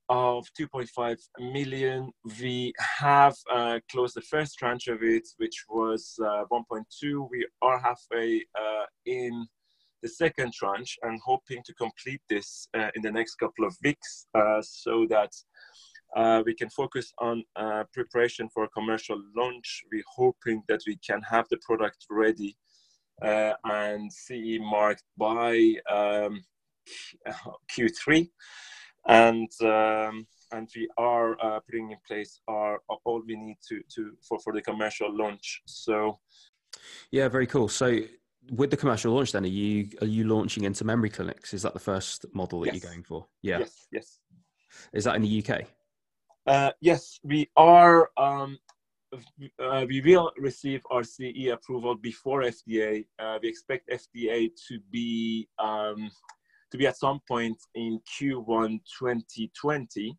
of 0.09 0.47
2.5 0.59 1.17
million. 1.53 2.11
We 2.41 2.73
have 2.99 3.35
uh, 3.53 3.79
closed 3.89 4.15
the 4.15 4.21
first 4.21 4.57
tranche 4.57 4.87
of 4.87 5.03
it, 5.03 5.27
which 5.37 5.65
was 5.69 6.19
uh, 6.19 6.45
1.2. 6.51 7.29
We 7.29 7.47
are 7.61 7.79
halfway 7.79 8.45
uh, 8.59 8.85
in 9.05 9.45
the 10.01 10.09
second 10.09 10.53
tranche 10.53 10.97
and 11.03 11.19
hoping 11.23 11.61
to 11.65 11.73
complete 11.75 12.21
this 12.29 12.67
in 12.73 13.01
the 13.03 13.11
next 13.11 13.35
couple 13.35 13.65
of 13.65 13.75
weeks, 13.83 14.27
so 14.61 15.07
that 15.09 15.31
uh, 16.17 16.41
we 16.45 16.53
can 16.55 16.69
focus 16.69 17.13
on 17.19 17.43
uh, 17.55 17.83
preparation 17.93 18.49
for 18.49 18.63
a 18.63 18.69
commercial 18.69 19.21
launch. 19.35 19.83
We're 19.91 20.01
hoping 20.15 20.63
that 20.67 20.81
we 20.87 20.97
can 20.97 21.21
have 21.21 21.45
the 21.49 21.57
product 21.57 22.05
ready 22.09 22.57
uh, 23.21 23.53
and 23.63 24.11
CE 24.11 24.57
marked 24.59 25.03
by 25.17 25.75
um, 25.89 26.43
Q3. 27.71 28.29
And 29.07 29.49
um, 29.61 30.27
and 30.51 30.67
we 30.75 30.89
are 30.97 31.37
uh, 31.41 31.59
putting 31.59 31.91
in 31.91 31.97
place 32.07 32.39
our, 32.47 32.79
all 33.05 33.21
we 33.25 33.35
need 33.35 33.57
to, 33.67 33.81
to 33.95 34.11
for, 34.27 34.39
for 34.39 34.53
the 34.53 34.61
commercial 34.61 35.15
launch. 35.15 35.61
So, 35.65 36.19
yeah, 37.11 37.27
very 37.27 37.47
cool. 37.47 37.67
So, 37.67 37.99
with 38.51 38.71
the 38.71 38.77
commercial 38.77 39.13
launch, 39.13 39.33
then 39.33 39.43
are 39.43 39.47
you 39.47 39.89
are 40.01 40.07
you 40.07 40.23
launching 40.25 40.63
into 40.63 40.83
memory 40.83 41.09
clinics? 41.09 41.53
Is 41.53 41.61
that 41.61 41.73
the 41.73 41.79
first 41.79 42.25
model 42.33 42.61
that 42.61 42.73
yes. 42.73 42.81
you're 42.81 42.91
going 42.91 43.03
for? 43.03 43.27
Yeah. 43.41 43.59
Yes. 43.59 43.87
Yes. 43.91 44.19
Is 44.93 45.03
that 45.03 45.15
in 45.15 45.21
the 45.21 45.43
UK? 45.43 45.67
Uh, 46.47 46.71
yes, 46.79 47.19
we 47.23 47.49
are. 47.57 48.09
Um, 48.15 48.57
uh, 49.59 49.85
we 49.87 49.99
will 49.99 50.31
receive 50.37 50.81
our 50.89 51.03
CE 51.03 51.47
approval 51.51 51.95
before 51.95 52.41
FDA. 52.41 53.05
Uh, 53.19 53.37
we 53.41 53.49
expect 53.49 53.89
FDA 53.89 54.49
to 54.69 54.79
be 54.89 55.49
um, 55.59 56.09
to 56.71 56.77
be 56.77 56.87
at 56.87 56.97
some 56.97 57.19
point 57.27 57.57
in 57.75 57.99
Q1 58.07 58.79
2020. 58.99 60.17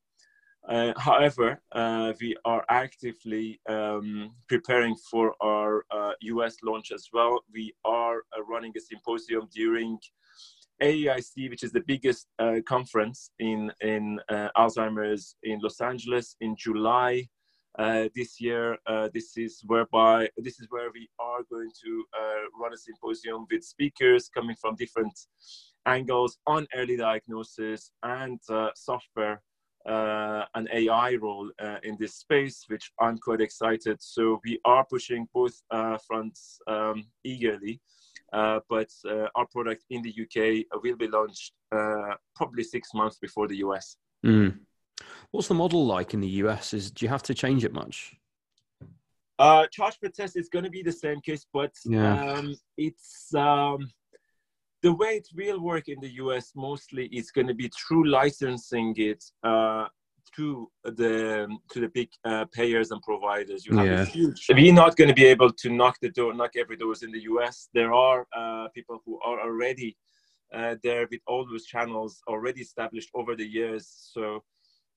Uh, 0.68 0.92
however, 0.98 1.62
uh, 1.72 2.12
we 2.20 2.36
are 2.44 2.62
actively 2.68 3.58
um, 3.66 4.30
preparing 4.48 4.94
for 5.10 5.34
our 5.42 5.82
US 6.20 6.56
uh, 6.62 6.70
launch 6.70 6.92
as 6.92 7.08
well. 7.10 7.40
We 7.54 7.72
are 7.86 8.20
running 8.46 8.74
a 8.76 8.80
symposium 8.80 9.48
during 9.54 9.98
AAIC, 10.82 11.50
which 11.50 11.62
is 11.62 11.72
the 11.72 11.82
biggest 11.86 12.26
uh, 12.38 12.56
conference 12.66 13.30
in 13.38 13.72
in 13.80 14.20
uh, 14.28 14.48
Alzheimer's 14.56 15.36
in 15.42 15.60
Los 15.62 15.80
Angeles 15.80 16.36
in 16.40 16.56
July 16.56 17.28
uh, 17.78 18.08
this 18.14 18.40
year. 18.40 18.76
Uh, 18.86 19.08
this 19.14 19.36
is 19.36 19.62
whereby 19.66 20.28
this 20.36 20.60
is 20.60 20.66
where 20.70 20.90
we 20.92 21.08
are 21.18 21.42
going 21.50 21.70
to 21.84 22.04
uh, 22.18 22.42
run 22.60 22.72
a 22.72 22.76
symposium 22.76 23.46
with 23.50 23.62
speakers 23.64 24.28
coming 24.28 24.56
from 24.60 24.76
different 24.76 25.18
angles 25.86 26.38
on 26.46 26.66
early 26.74 26.96
diagnosis 26.96 27.90
and 28.02 28.40
uh, 28.50 28.70
software. 28.74 29.40
an 30.58 30.66
AI 30.80 31.10
role 31.22 31.50
in 31.82 31.96
this 32.00 32.14
space, 32.24 32.58
which 32.70 32.86
I'm 33.00 33.18
quite 33.18 33.40
excited. 33.40 33.96
So 34.00 34.22
we 34.44 34.58
are 34.64 34.84
pushing 34.84 35.28
both 35.32 35.56
fronts 36.06 36.58
um, 36.66 37.06
eagerly. 37.24 37.80
Uh, 38.32 38.60
but 38.68 38.90
uh, 39.08 39.26
our 39.34 39.46
product 39.46 39.84
in 39.90 40.02
the 40.02 40.10
UK 40.10 40.80
will 40.82 40.96
be 40.96 41.08
launched 41.08 41.52
uh, 41.72 42.14
probably 42.36 42.62
six 42.62 42.90
months 42.94 43.18
before 43.18 43.48
the 43.48 43.56
US. 43.56 43.96
Mm. 44.24 44.58
What's 45.30 45.48
the 45.48 45.54
model 45.54 45.86
like 45.86 46.14
in 46.14 46.20
the 46.20 46.28
US? 46.42 46.74
Is 46.74 46.90
do 46.90 47.04
you 47.04 47.08
have 47.10 47.22
to 47.24 47.34
change 47.34 47.64
it 47.64 47.72
much? 47.72 48.14
Uh, 49.38 49.66
charge 49.70 50.00
per 50.00 50.08
test 50.08 50.36
is 50.36 50.48
going 50.48 50.64
to 50.64 50.70
be 50.70 50.82
the 50.82 50.92
same 50.92 51.20
case, 51.20 51.46
but 51.52 51.72
yeah. 51.84 52.32
um, 52.32 52.56
it's 52.76 53.32
um, 53.34 53.88
the 54.82 54.92
way 54.92 55.10
it 55.10 55.28
will 55.34 55.60
work 55.60 55.88
in 55.88 56.00
the 56.00 56.14
US. 56.14 56.52
Mostly, 56.56 57.06
it's 57.12 57.30
going 57.30 57.46
to 57.46 57.54
be 57.54 57.68
through 57.68 58.08
licensing 58.08 58.94
it 58.96 59.24
uh, 59.44 59.86
to 60.36 60.70
the 60.84 61.48
to 61.70 61.80
the 61.80 61.88
big 61.88 62.08
uh, 62.24 62.44
payers 62.52 62.90
and 62.90 63.02
providers. 63.02 63.66
You 63.66 63.76
have 63.76 63.86
yeah. 63.86 64.02
a 64.02 64.04
huge. 64.04 64.46
We're 64.48 64.72
not 64.72 64.96
going 64.96 65.08
to 65.08 65.14
be 65.14 65.26
able 65.26 65.52
to 65.52 65.70
knock 65.70 65.96
the 66.00 66.10
door, 66.10 66.34
knock 66.34 66.52
every 66.56 66.76
doors 66.76 67.02
in 67.02 67.10
the 67.10 67.22
U.S. 67.32 67.68
There 67.74 67.92
are 67.92 68.26
uh, 68.36 68.68
people 68.74 69.02
who 69.04 69.20
are 69.20 69.40
already 69.40 69.96
uh, 70.54 70.76
there 70.82 71.06
with 71.10 71.20
all 71.26 71.46
those 71.46 71.66
channels 71.66 72.22
already 72.28 72.60
established 72.60 73.10
over 73.14 73.36
the 73.36 73.46
years. 73.46 74.10
So 74.12 74.42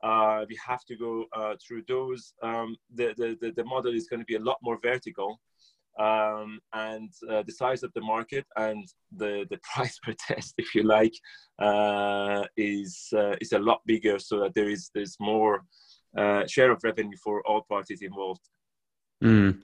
uh, 0.04 0.46
we 0.48 0.58
have 0.66 0.84
to 0.86 0.96
go 0.96 1.26
uh, 1.34 1.56
through 1.66 1.84
those. 1.88 2.34
Um, 2.42 2.76
the, 2.94 3.14
the, 3.18 3.38
the 3.42 3.52
the 3.52 3.66
model 3.66 3.94
is 3.94 4.08
going 4.08 4.22
to 4.22 4.26
be 4.26 4.36
a 4.36 4.40
lot 4.40 4.58
more 4.62 4.80
vertical 4.82 5.40
um, 6.00 6.60
and 6.74 7.12
uh, 7.30 7.44
the 7.46 7.52
size 7.52 7.84
of 7.84 7.92
the 7.94 8.02
market 8.02 8.46
and 8.56 8.88
the, 9.16 9.46
the 9.50 9.60
price 9.74 10.00
per 10.04 10.14
test, 10.28 10.56
if 10.58 10.74
you 10.74 10.84
like, 10.84 11.14
uh, 11.60 12.46
is 12.58 13.10
uh, 13.16 13.36
is 13.42 13.52
a 13.52 13.60
lot 13.60 13.82
bigger. 13.86 14.20
So 14.20 14.40
that 14.42 14.56
there 14.56 14.70
is 14.70 14.90
there's 14.94 15.18
more 15.20 15.64
uh, 16.18 16.46
share 16.48 16.72
of 16.72 16.84
revenue 16.84 17.18
for 17.24 17.42
all 17.48 17.66
parties 17.70 18.02
involved. 18.02 18.42
Mm. 19.24 19.60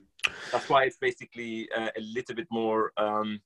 That's 0.52 0.68
why 0.68 0.84
it's 0.84 0.98
basically 0.98 1.68
uh, 1.76 1.90
a 1.96 2.00
little 2.00 2.34
bit 2.34 2.48
more 2.50 2.92
um, 2.96 3.40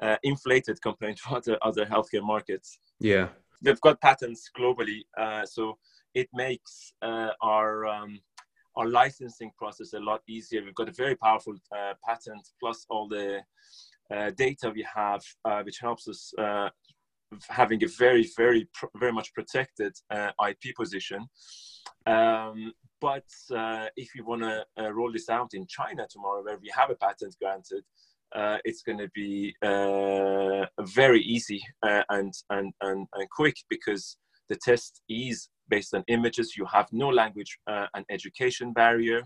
uh, 0.00 0.16
inflated 0.22 0.80
compared 0.82 1.16
to 1.24 1.34
other 1.34 1.58
other 1.62 1.84
healthcare 1.84 2.22
markets. 2.22 2.78
Yeah, 3.00 3.28
they've 3.62 3.80
got 3.80 4.00
patents 4.00 4.50
globally, 4.56 5.00
so 5.46 5.78
it 6.14 6.28
makes 6.32 6.92
our 7.02 7.86
um, 7.86 8.20
our 8.76 8.88
licensing 8.88 9.52
process 9.56 9.92
a 9.92 10.00
lot 10.00 10.20
easier. 10.28 10.62
We've 10.64 10.74
got 10.74 10.88
a 10.88 10.92
very 10.92 11.16
powerful 11.16 11.54
uh, 11.76 11.94
patent 12.06 12.48
plus 12.60 12.86
all 12.88 13.08
the 13.08 13.40
uh, 14.12 14.30
data 14.36 14.70
we 14.74 14.86
have, 14.94 15.22
uh, 15.44 15.62
which 15.62 15.78
helps 15.80 16.08
us 16.08 16.32
uh, 16.38 16.68
having 17.48 17.82
a 17.84 17.88
very, 17.98 18.28
very, 18.36 18.68
very 18.96 19.12
much 19.12 19.32
protected 19.32 19.92
uh, 20.10 20.30
IP 20.48 20.74
position. 20.76 21.26
Um, 22.06 22.72
but 23.00 23.26
uh, 23.54 23.86
if 23.96 24.10
we 24.14 24.22
want 24.22 24.42
to 24.42 24.64
roll 24.92 25.12
this 25.12 25.28
out 25.28 25.50
in 25.54 25.66
China 25.66 26.06
tomorrow, 26.10 26.42
where 26.42 26.58
we 26.58 26.70
have 26.74 26.90
a 26.90 26.94
patent 26.94 27.36
granted, 27.40 27.84
it's 28.64 28.82
going 28.82 28.98
to 28.98 29.10
be 29.14 29.54
very 30.80 31.20
easy 31.20 31.62
and, 31.82 32.32
and, 32.50 32.72
and, 32.80 33.06
and 33.14 33.30
quick 33.30 33.56
because 33.68 34.16
the 34.48 34.56
test 34.56 35.00
is 35.08 35.48
based 35.68 35.94
on 35.94 36.04
images. 36.08 36.56
You 36.56 36.66
have 36.66 36.88
no 36.92 37.08
language 37.08 37.58
uh, 37.66 37.86
and 37.94 38.04
education 38.10 38.72
barrier. 38.72 39.22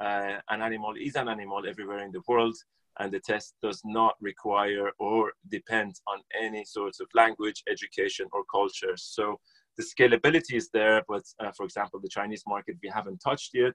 Uh, 0.00 0.36
an 0.50 0.62
animal 0.62 0.94
is 0.98 1.16
an 1.16 1.28
animal 1.28 1.62
everywhere 1.68 2.04
in 2.04 2.12
the 2.12 2.22
world, 2.28 2.56
and 3.00 3.12
the 3.12 3.20
test 3.20 3.54
does 3.62 3.80
not 3.84 4.14
require 4.20 4.90
or 4.98 5.32
depend 5.50 5.94
on 6.06 6.20
any 6.40 6.64
sorts 6.64 7.00
of 7.00 7.08
language, 7.14 7.62
education, 7.68 8.26
or 8.32 8.44
culture. 8.50 8.94
So 8.96 9.38
the 9.76 9.84
scalability 9.84 10.54
is 10.54 10.68
there, 10.72 11.02
but 11.08 11.22
uh, 11.40 11.52
for 11.56 11.64
example, 11.64 12.00
the 12.00 12.08
Chinese 12.08 12.44
market 12.46 12.76
we 12.82 12.88
haven't 12.88 13.18
touched 13.18 13.52
yet. 13.54 13.74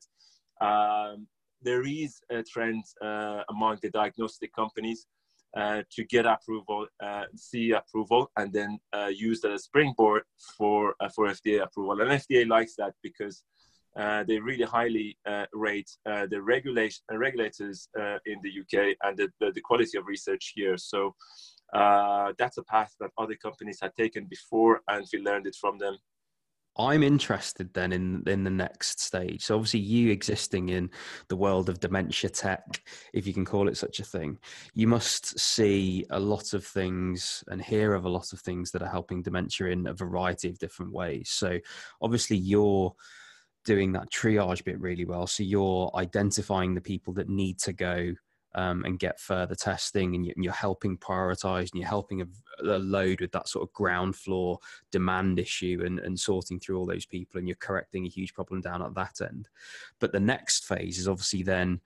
Um, 0.61 1.27
there 1.61 1.83
is 1.83 2.19
a 2.29 2.43
trend 2.43 2.83
uh, 3.01 3.41
among 3.49 3.79
the 3.81 3.89
diagnostic 3.89 4.53
companies 4.53 5.07
to 5.55 6.03
get 6.09 6.25
approval, 6.25 6.87
uh, 7.03 7.25
CE 7.35 7.71
approval, 7.75 8.31
and 8.37 8.51
then 8.51 8.79
uh, 8.93 9.07
use 9.07 9.41
that 9.41 9.51
as 9.51 9.63
springboard 9.63 10.23
for 10.57 10.95
uh, 10.99 11.09
for 11.09 11.27
FDA 11.27 11.63
approval. 11.63 12.01
And 12.01 12.11
FDA 12.11 12.47
likes 12.47 12.75
that 12.77 12.93
because 13.03 13.43
uh, 13.95 14.23
they 14.23 14.39
really 14.39 14.65
highly 14.65 15.17
rate 15.53 15.89
the 16.05 16.41
regulation 16.41 17.03
regulators 17.11 17.87
in 18.25 18.37
the 18.41 18.51
UK 18.61 18.95
and 19.03 19.17
the, 19.17 19.29
the, 19.39 19.51
the, 19.51 19.61
quality 19.61 19.97
of 19.99 20.07
research 20.07 20.53
here. 20.55 20.77
So 20.77 21.13
that's 22.39 22.57
a 22.57 22.63
path 22.63 22.95
that 22.99 23.11
other 23.19 23.35
companies 23.35 23.79
had 23.81 23.95
taken 23.95 24.25
before, 24.25 24.81
and 24.87 25.05
we 25.13 25.19
learned 25.19 25.45
it 25.45 25.55
from 25.61 25.77
them 25.77 25.97
I'm 26.77 27.03
interested 27.03 27.73
then 27.73 27.91
in 27.91 28.23
in 28.25 28.43
the 28.43 28.49
next 28.49 28.99
stage. 28.99 29.43
So 29.43 29.55
obviously, 29.55 29.81
you 29.81 30.11
existing 30.11 30.69
in 30.69 30.89
the 31.27 31.35
world 31.35 31.69
of 31.69 31.79
dementia 31.79 32.29
tech, 32.29 32.81
if 33.13 33.27
you 33.27 33.33
can 33.33 33.45
call 33.45 33.67
it 33.67 33.77
such 33.77 33.99
a 33.99 34.03
thing, 34.03 34.39
you 34.73 34.87
must 34.87 35.39
see 35.39 36.05
a 36.09 36.19
lot 36.19 36.53
of 36.53 36.65
things 36.65 37.43
and 37.47 37.61
hear 37.61 37.93
of 37.93 38.05
a 38.05 38.09
lot 38.09 38.33
of 38.33 38.39
things 38.39 38.71
that 38.71 38.81
are 38.81 38.89
helping 38.89 39.21
dementia 39.21 39.67
in 39.67 39.87
a 39.87 39.93
variety 39.93 40.49
of 40.49 40.57
different 40.57 40.91
ways. 40.91 41.29
So 41.29 41.59
obviously, 42.01 42.37
you're 42.37 42.93
doing 43.65 43.93
that 43.93 44.11
triage 44.11 44.63
bit 44.63 44.79
really 44.79 45.05
well. 45.05 45.27
So 45.27 45.43
you're 45.43 45.91
identifying 45.95 46.73
the 46.73 46.81
people 46.81 47.13
that 47.13 47.29
need 47.29 47.59
to 47.59 47.73
go 47.73 48.13
um, 48.55 48.83
and 48.85 48.99
get 48.99 49.19
further 49.19 49.55
testing 49.55 50.15
and 50.15 50.43
you're 50.43 50.53
helping 50.53 50.97
prioritize 50.97 51.71
and 51.71 51.81
you're 51.81 51.87
helping 51.87 52.21
a, 52.21 52.27
a, 52.63 52.77
load 52.77 53.21
with 53.21 53.31
that 53.31 53.47
sort 53.47 53.67
of 53.67 53.73
ground 53.73 54.15
floor 54.15 54.59
demand 54.91 55.39
issue 55.39 55.81
and, 55.85 55.99
and 55.99 56.19
sorting 56.19 56.59
through 56.59 56.77
all 56.77 56.85
those 56.85 57.05
people 57.05 57.39
and 57.39 57.47
you're 57.47 57.55
correcting 57.55 58.05
a 58.05 58.09
huge 58.09 58.33
problem 58.33 58.61
down 58.61 58.81
at 58.81 58.93
that 58.93 59.21
end. 59.21 59.49
But 59.99 60.11
the 60.11 60.19
next 60.19 60.65
phase 60.65 60.99
is 60.99 61.07
obviously 61.07 61.43
then 61.43 61.81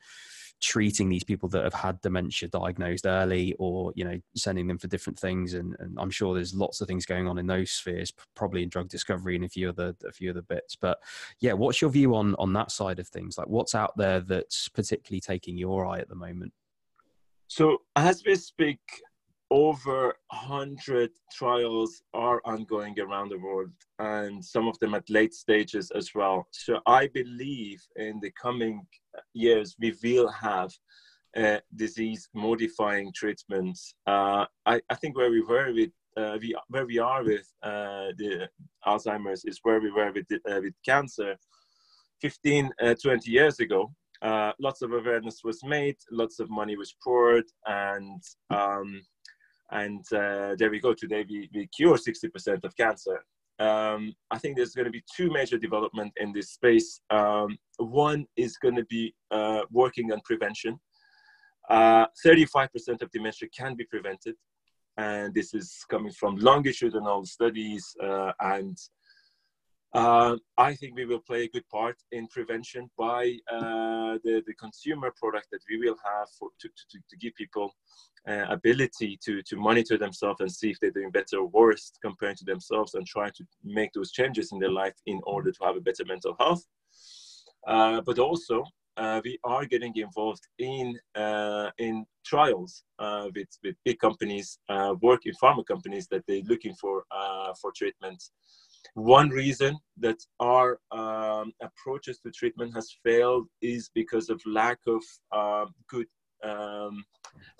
treating 0.62 1.10
these 1.10 1.24
people 1.24 1.48
that 1.50 1.64
have 1.64 1.74
had 1.74 2.02
dementia 2.02 2.50
diagnosed 2.50 3.06
early 3.06 3.56
or 3.60 3.94
you 3.96 4.04
know 4.04 4.20
sending 4.36 4.68
them 4.68 4.78
for 4.78 4.88
different 4.88 5.18
things. 5.18 5.54
And, 5.54 5.76
and 5.80 5.98
i'm 6.00 6.10
sure 6.10 6.34
there's 6.34 6.56
lots 6.56 6.82
of 6.82 6.88
things 6.88 7.06
going 7.06 7.28
on 7.28 7.38
in 7.38 7.48
those 7.48 7.72
spheres 7.72 8.12
probably 8.36 8.64
in 8.64 8.70
drug 8.70 8.90
discovery 8.90 9.36
and 9.36 9.46
a 9.46 9.50
few 9.50 9.70
other 9.70 9.96
a 10.08 10.12
few 10.12 10.32
other 10.32 10.42
bits. 10.42 10.76
But 10.76 11.00
yeah 11.40 11.54
what's 11.54 11.82
your 11.82 11.92
view 11.92 12.16
on 12.16 12.36
on 12.36 12.54
that 12.54 12.72
side 12.72 13.00
of 13.00 13.08
things? 13.08 13.38
Like 13.38 13.48
what's 13.48 13.76
out 13.76 13.96
there 13.98 14.20
that's 14.22 14.70
particularly 14.70 15.22
taking 15.22 15.58
your 15.58 15.86
eye 15.86 16.00
at 16.00 16.10
the 16.10 16.16
moment? 16.16 16.54
So 17.48 17.82
as 17.96 18.24
we 18.26 18.36
speak 18.36 18.80
over 19.50 20.14
100 20.30 21.10
trials 21.32 22.02
are 22.14 22.42
ongoing 22.44 23.00
around 23.00 23.30
the 23.30 23.40
world 23.40 23.72
and 24.00 24.44
some 24.44 24.68
of 24.68 24.78
them 24.80 24.94
at 24.94 25.10
late 25.10 25.34
stages 25.34 25.92
as 25.92 26.14
well. 26.14 26.48
So 26.52 26.80
i 26.86 27.08
believe 27.08 27.82
in 27.96 28.20
the 28.22 28.32
coming 28.32 28.86
years 29.34 29.76
we 29.80 29.96
will 30.04 30.28
have 30.30 30.72
uh, 31.36 31.60
disease 31.76 32.30
modifying 32.34 33.12
treatments 33.14 33.94
uh, 34.08 34.46
I, 34.66 34.82
I, 34.90 34.96
think 34.96 35.16
where 35.16 35.30
we 35.30 35.42
were 35.42 35.72
with 35.74 35.92
uh, 36.16 36.38
we, 36.42 36.56
where 36.70 36.86
we 36.86 36.98
are 36.98 37.24
with 37.24 37.48
uh, 37.62 38.10
the 38.18 38.50
alzheimer's 38.88 39.46
is 39.46 39.60
where 39.62 39.80
we 39.80 39.92
were 39.92 40.12
with, 40.12 40.26
uh, 40.32 40.60
with 40.62 40.74
cancer 40.84 41.36
15 42.22 42.72
uh, 42.82 42.96
20 43.02 43.30
years 43.30 43.60
ago 43.60 43.92
lots 44.60 44.82
of 44.82 44.94
awareness 44.94 45.42
was 45.44 45.64
made 45.64 45.98
lots 46.12 46.40
of 46.40 46.50
money 46.50 46.76
was 46.76 46.96
poured 47.04 47.46
and 47.68 48.24
um, 48.50 49.02
and 49.72 50.06
there 50.12 50.72
we 50.72 50.80
go. 50.80 50.94
Today 50.94 51.26
we, 51.30 51.50
we 51.54 51.68
cure 51.68 51.98
60% 51.98 52.64
of 52.64 52.76
cancer. 52.78 53.22
Um, 53.60 54.14
I 54.30 54.38
think 54.38 54.56
there's 54.56 54.74
going 54.74 54.86
to 54.86 54.92
be 54.92 55.04
two 55.16 55.32
major 55.32 55.58
development 55.58 56.14
in 56.18 56.32
this 56.32 56.52
space. 56.52 57.02
Um, 57.10 57.58
one 57.78 58.26
is 58.36 58.58
going 58.58 58.76
to 58.76 58.86
be 58.86 59.16
uh, 59.32 59.62
working 59.72 60.12
on 60.12 60.22
prevention. 60.24 60.80
Uh, 61.70 62.06
35% 62.26 63.02
of 63.02 63.12
dementia 63.12 63.50
can 63.50 63.76
be 63.76 63.84
prevented, 63.86 64.36
and 64.98 65.34
this 65.34 65.54
is 65.54 65.86
coming 65.90 66.12
from 66.12 66.36
longitudinal 66.38 67.26
studies 67.26 67.96
uh, 68.02 68.32
and 68.40 68.78
uh, 69.94 70.36
I 70.58 70.74
think 70.76 70.96
we 70.96 71.06
will 71.06 71.22
play 71.22 71.44
a 71.44 71.50
good 71.50 71.68
part 71.70 71.96
in 72.12 72.28
prevention 72.28 72.90
by 72.98 73.38
uh, 73.52 74.18
the, 74.24 74.44
the 74.46 74.54
consumer 74.60 75.14
product 75.16 75.48
that 75.52 75.62
we 75.70 75.78
will 75.78 75.96
have 76.04 76.28
for, 76.38 76.50
to, 76.60 76.68
to, 76.68 77.00
to 77.10 77.18
give 77.18 77.34
people 77.36 77.72
uh, 78.28 78.46
ability 78.50 79.18
to, 79.24 79.42
to 79.44 79.56
monitor 79.56 79.98
themselves 79.98 80.42
and 80.42 80.52
see 80.52 80.70
if 80.70 80.80
they're 80.82 80.92
doing 80.92 81.12
better 81.12 81.38
or 81.38 81.48
worse 81.48 81.94
comparing 82.04 82.36
to 82.36 82.44
themselves 82.44 82.96
and 82.96 83.08
try 83.08 83.30
to 83.30 83.46
make 83.64 83.92
those 83.94 84.12
changes 84.12 84.52
in 84.52 84.60
their 84.60 84.72
life 84.72 84.96
in 85.06 85.22
order 85.24 85.52
to 85.52 85.64
have 85.64 85.78
a 85.78 85.82
better 85.82 86.04
mental 86.06 86.36
health. 86.38 86.66
Uh, 87.66 88.02
but 88.02 88.20
also, 88.20 88.64
uh, 88.98 89.22
we 89.24 89.38
are 89.44 89.66
getting 89.66 89.96
involved 89.96 90.42
in 90.58 90.98
uh, 91.16 91.70
in 91.78 92.04
trials 92.26 92.84
with 93.36 93.48
with 93.64 93.76
big 93.86 94.00
companies, 94.00 94.58
work 95.02 95.22
in 95.26 95.34
pharma 95.42 95.64
companies 95.66 96.08
that 96.08 96.24
they're 96.28 96.42
looking 96.48 96.74
for 96.74 97.04
for 97.62 97.72
treatment 97.76 98.24
one 98.98 99.30
reason 99.30 99.78
that 99.98 100.18
our 100.40 100.80
um, 100.92 101.54
approaches 101.62 102.20
to 102.20 102.32
treatment 102.32 102.74
has 102.74 102.96
failed 103.04 103.48
is 103.62 103.92
because 103.94 104.32
of 104.32 104.42
lack 104.48 104.80
of 104.88 105.04
uh, 105.32 105.66
good 105.88 106.08
um, 106.44 107.06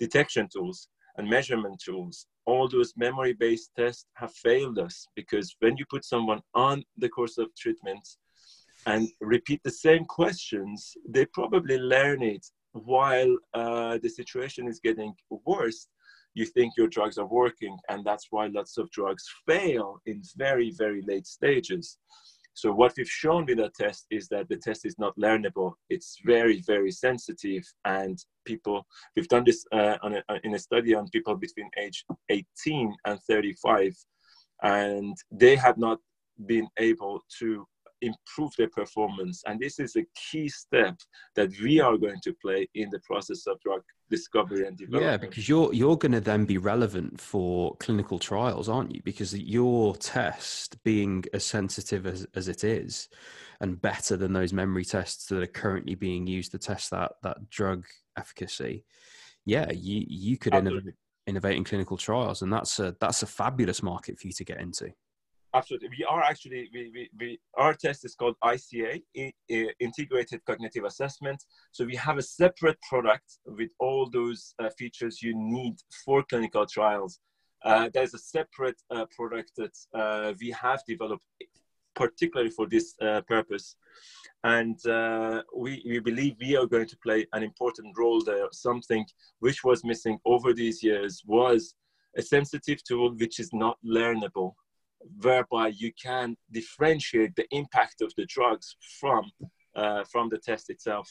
detection 0.00 0.48
tools 0.52 0.88
and 1.16 1.30
measurement 1.30 1.80
tools. 1.84 2.26
All 2.44 2.68
those 2.68 2.92
memory-based 2.96 3.70
tests 3.78 4.06
have 4.14 4.32
failed 4.32 4.80
us 4.80 5.06
because 5.14 5.54
when 5.60 5.76
you 5.76 5.84
put 5.88 6.04
someone 6.04 6.40
on 6.54 6.82
the 6.96 7.08
course 7.08 7.38
of 7.38 7.54
treatment 7.56 8.06
and 8.86 9.08
repeat 9.20 9.60
the 9.62 9.70
same 9.70 10.04
questions, 10.06 10.96
they 11.08 11.24
probably 11.26 11.78
learn 11.78 12.20
it 12.20 12.44
while 12.72 13.36
uh, 13.54 13.96
the 14.02 14.08
situation 14.08 14.66
is 14.66 14.80
getting 14.80 15.14
worse 15.46 15.86
you 16.38 16.46
think 16.46 16.74
your 16.76 16.88
drugs 16.88 17.18
are 17.18 17.26
working 17.26 17.76
and 17.88 18.04
that's 18.04 18.28
why 18.30 18.46
lots 18.46 18.78
of 18.78 18.90
drugs 18.90 19.24
fail 19.46 20.00
in 20.06 20.22
very 20.36 20.70
very 20.82 21.02
late 21.02 21.26
stages. 21.26 21.98
So 22.54 22.72
what 22.72 22.94
we've 22.96 23.18
shown 23.22 23.46
with 23.46 23.58
the 23.58 23.70
test 23.78 24.06
is 24.10 24.26
that 24.28 24.48
the 24.48 24.56
test 24.56 24.84
is 24.84 24.96
not 24.98 25.16
learnable. 25.16 25.74
It's 25.90 26.18
very 26.24 26.62
very 26.66 26.90
sensitive 26.90 27.64
and 27.84 28.16
people 28.44 28.86
we've 29.14 29.28
done 29.28 29.44
this 29.44 29.64
uh, 29.72 29.98
a, 30.02 30.34
in 30.44 30.54
a 30.54 30.58
study 30.58 30.94
on 30.94 31.08
people 31.08 31.36
between 31.36 31.70
age 31.84 32.04
18 32.28 32.94
and 33.06 33.20
35 33.28 33.94
and 34.62 35.16
they 35.30 35.56
have 35.56 35.78
not 35.78 35.98
been 36.46 36.68
able 36.78 37.20
to 37.38 37.66
improve 38.02 38.52
their 38.56 38.68
performance. 38.68 39.42
And 39.46 39.60
this 39.60 39.78
is 39.78 39.96
a 39.96 40.04
key 40.14 40.48
step 40.48 40.96
that 41.34 41.50
we 41.62 41.80
are 41.80 41.96
going 41.96 42.20
to 42.24 42.34
play 42.40 42.68
in 42.74 42.90
the 42.90 43.00
process 43.00 43.46
of 43.46 43.60
drug 43.60 43.82
discovery 44.10 44.66
and 44.66 44.76
development. 44.76 45.04
Yeah, 45.04 45.16
because 45.16 45.48
you're 45.48 45.72
you're 45.72 45.96
going 45.96 46.12
to 46.12 46.20
then 46.20 46.44
be 46.44 46.58
relevant 46.58 47.20
for 47.20 47.76
clinical 47.76 48.18
trials, 48.18 48.68
aren't 48.68 48.94
you? 48.94 49.02
Because 49.04 49.36
your 49.36 49.96
test, 49.96 50.82
being 50.84 51.24
as 51.32 51.44
sensitive 51.44 52.06
as, 52.06 52.26
as 52.34 52.48
it 52.48 52.64
is, 52.64 53.08
and 53.60 53.80
better 53.80 54.16
than 54.16 54.32
those 54.32 54.52
memory 54.52 54.84
tests 54.84 55.26
that 55.26 55.42
are 55.42 55.46
currently 55.46 55.94
being 55.94 56.26
used 56.26 56.52
to 56.52 56.58
test 56.58 56.90
that 56.90 57.12
that 57.22 57.50
drug 57.50 57.86
efficacy, 58.16 58.84
yeah, 59.44 59.70
you 59.72 60.04
you 60.08 60.38
could 60.38 60.54
innovate, 60.54 60.94
innovate 61.26 61.56
in 61.56 61.64
clinical 61.64 61.96
trials, 61.96 62.42
and 62.42 62.52
that's 62.52 62.78
a 62.78 62.96
that's 63.00 63.22
a 63.22 63.26
fabulous 63.26 63.82
market 63.82 64.18
for 64.18 64.26
you 64.26 64.32
to 64.32 64.44
get 64.44 64.60
into 64.60 64.92
absolutely. 65.54 65.88
We 65.98 66.04
are 66.04 66.22
actually 66.22 66.68
we, 66.72 66.90
we, 66.94 67.10
we 67.18 67.38
our 67.56 67.74
test 67.74 68.04
is 68.04 68.14
called 68.14 68.36
ica 68.44 69.00
integrated 69.80 70.44
cognitive 70.46 70.84
assessment. 70.84 71.42
So 71.72 71.84
we 71.84 71.96
have 71.96 72.18
a 72.18 72.22
separate 72.22 72.78
product 72.88 73.38
with 73.46 73.70
all 73.78 74.08
those 74.10 74.54
uh, 74.58 74.70
features 74.78 75.22
you 75.22 75.34
need 75.34 75.76
for 76.04 76.22
clinical 76.22 76.66
trials. 76.66 77.20
Uh, 77.64 77.88
there's 77.92 78.14
a 78.14 78.18
separate 78.18 78.80
uh, 78.90 79.04
product 79.16 79.52
that 79.56 79.76
uh, 79.94 80.32
we 80.40 80.50
have 80.50 80.80
developed 80.86 81.24
particularly 81.98 82.50
for 82.50 82.66
this 82.68 82.94
uh, 83.02 83.20
purpose. 83.22 83.74
And 84.44 84.78
uh, 84.86 85.42
we, 85.54 85.82
we 85.84 85.98
believe 85.98 86.36
we 86.40 86.56
are 86.56 86.66
going 86.66 86.86
to 86.86 86.96
play 86.98 87.26
an 87.32 87.42
important 87.42 87.98
role 87.98 88.22
there. 88.24 88.46
Something 88.52 89.04
which 89.40 89.64
was 89.64 89.84
missing 89.84 90.18
over 90.24 90.54
these 90.54 90.80
years 90.82 91.22
was 91.26 91.74
a 92.16 92.22
sensitive 92.22 92.82
tool 92.84 93.14
which 93.18 93.40
is 93.40 93.50
not 93.52 93.76
learnable 93.84 94.54
whereby 95.20 95.68
you 95.68 95.92
can 96.00 96.36
differentiate 96.52 97.34
the 97.36 97.46
impact 97.50 98.00
of 98.00 98.12
the 98.16 98.26
drugs 98.26 98.76
from 99.00 99.30
uh, 99.76 100.04
from 100.10 100.28
the 100.28 100.38
test 100.38 100.70
itself. 100.70 101.08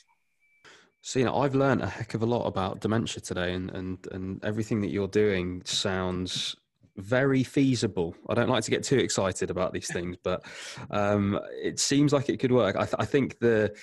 So 1.02 1.20
you 1.20 1.26
know, 1.26 1.38
I've 1.38 1.56
learned 1.56 1.82
a 1.82 1.88
heck 1.88 2.14
of 2.16 2.22
a 2.22 2.26
lot 2.26 2.46
about 2.46 2.82
dementia 2.82 3.22
today, 3.22 3.54
and 3.54 3.72
and 3.72 4.08
and 4.12 4.44
everything 4.44 4.82
that 4.82 4.90
you're 4.90 5.08
doing 5.08 5.62
sounds 5.66 6.56
very 6.98 7.44
feasible. 7.44 8.16
I 8.28 8.34
don't 8.34 8.50
like 8.50 8.64
to 8.64 8.72
get 8.72 8.84
too 8.84 8.98
excited 8.98 9.52
about 9.52 9.72
these 9.72 9.88
things, 9.88 10.18
but 10.24 10.44
um, 10.90 11.40
it 11.52 11.80
seems 11.80 12.12
like 12.12 12.28
it 12.28 12.40
could 12.40 12.52
work. 12.52 12.76
I, 12.76 12.86
th- 12.86 12.96
I 13.00 13.06
think 13.06 13.40
the 13.40 13.76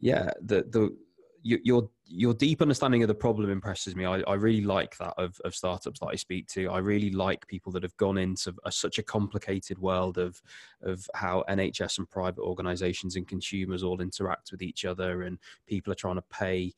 yeah 0.00 0.30
the 0.40 0.62
the 0.62 0.96
your 1.42 1.88
your 2.04 2.34
deep 2.34 2.62
understanding 2.62 3.02
of 3.02 3.08
the 3.08 3.14
problem 3.14 3.50
impresses 3.50 3.94
me. 3.94 4.04
I, 4.04 4.20
I 4.20 4.34
really 4.34 4.62
like 4.62 4.96
that 4.98 5.14
of, 5.18 5.38
of 5.44 5.54
startups 5.54 6.00
that 6.00 6.06
I 6.06 6.14
speak 6.16 6.46
to. 6.48 6.70
I 6.70 6.78
really 6.78 7.10
like 7.10 7.46
people 7.46 7.70
that 7.72 7.82
have 7.82 7.96
gone 7.96 8.18
into 8.18 8.54
a, 8.64 8.72
such 8.72 8.98
a 8.98 9.02
complicated 9.02 9.78
world 9.78 10.18
of 10.18 10.40
of 10.82 11.06
how 11.14 11.44
NHS 11.48 11.98
and 11.98 12.10
private 12.10 12.42
organisations 12.42 13.16
and 13.16 13.28
consumers 13.28 13.82
all 13.82 14.00
interact 14.00 14.50
with 14.50 14.62
each 14.62 14.84
other, 14.84 15.22
and 15.22 15.38
people 15.66 15.92
are 15.92 15.96
trying 15.96 16.16
to 16.16 16.24
pay 16.30 16.74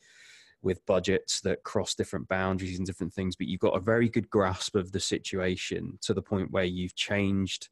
with 0.62 0.84
budgets 0.84 1.40
that 1.40 1.62
cross 1.62 1.94
different 1.94 2.28
boundaries 2.28 2.78
and 2.78 2.86
different 2.86 3.14
things. 3.14 3.36
But 3.36 3.46
you've 3.46 3.60
got 3.60 3.76
a 3.76 3.80
very 3.80 4.08
good 4.08 4.28
grasp 4.28 4.76
of 4.76 4.92
the 4.92 5.00
situation 5.00 5.98
to 6.02 6.12
the 6.12 6.22
point 6.22 6.50
where 6.50 6.64
you've 6.64 6.94
changed 6.94 7.68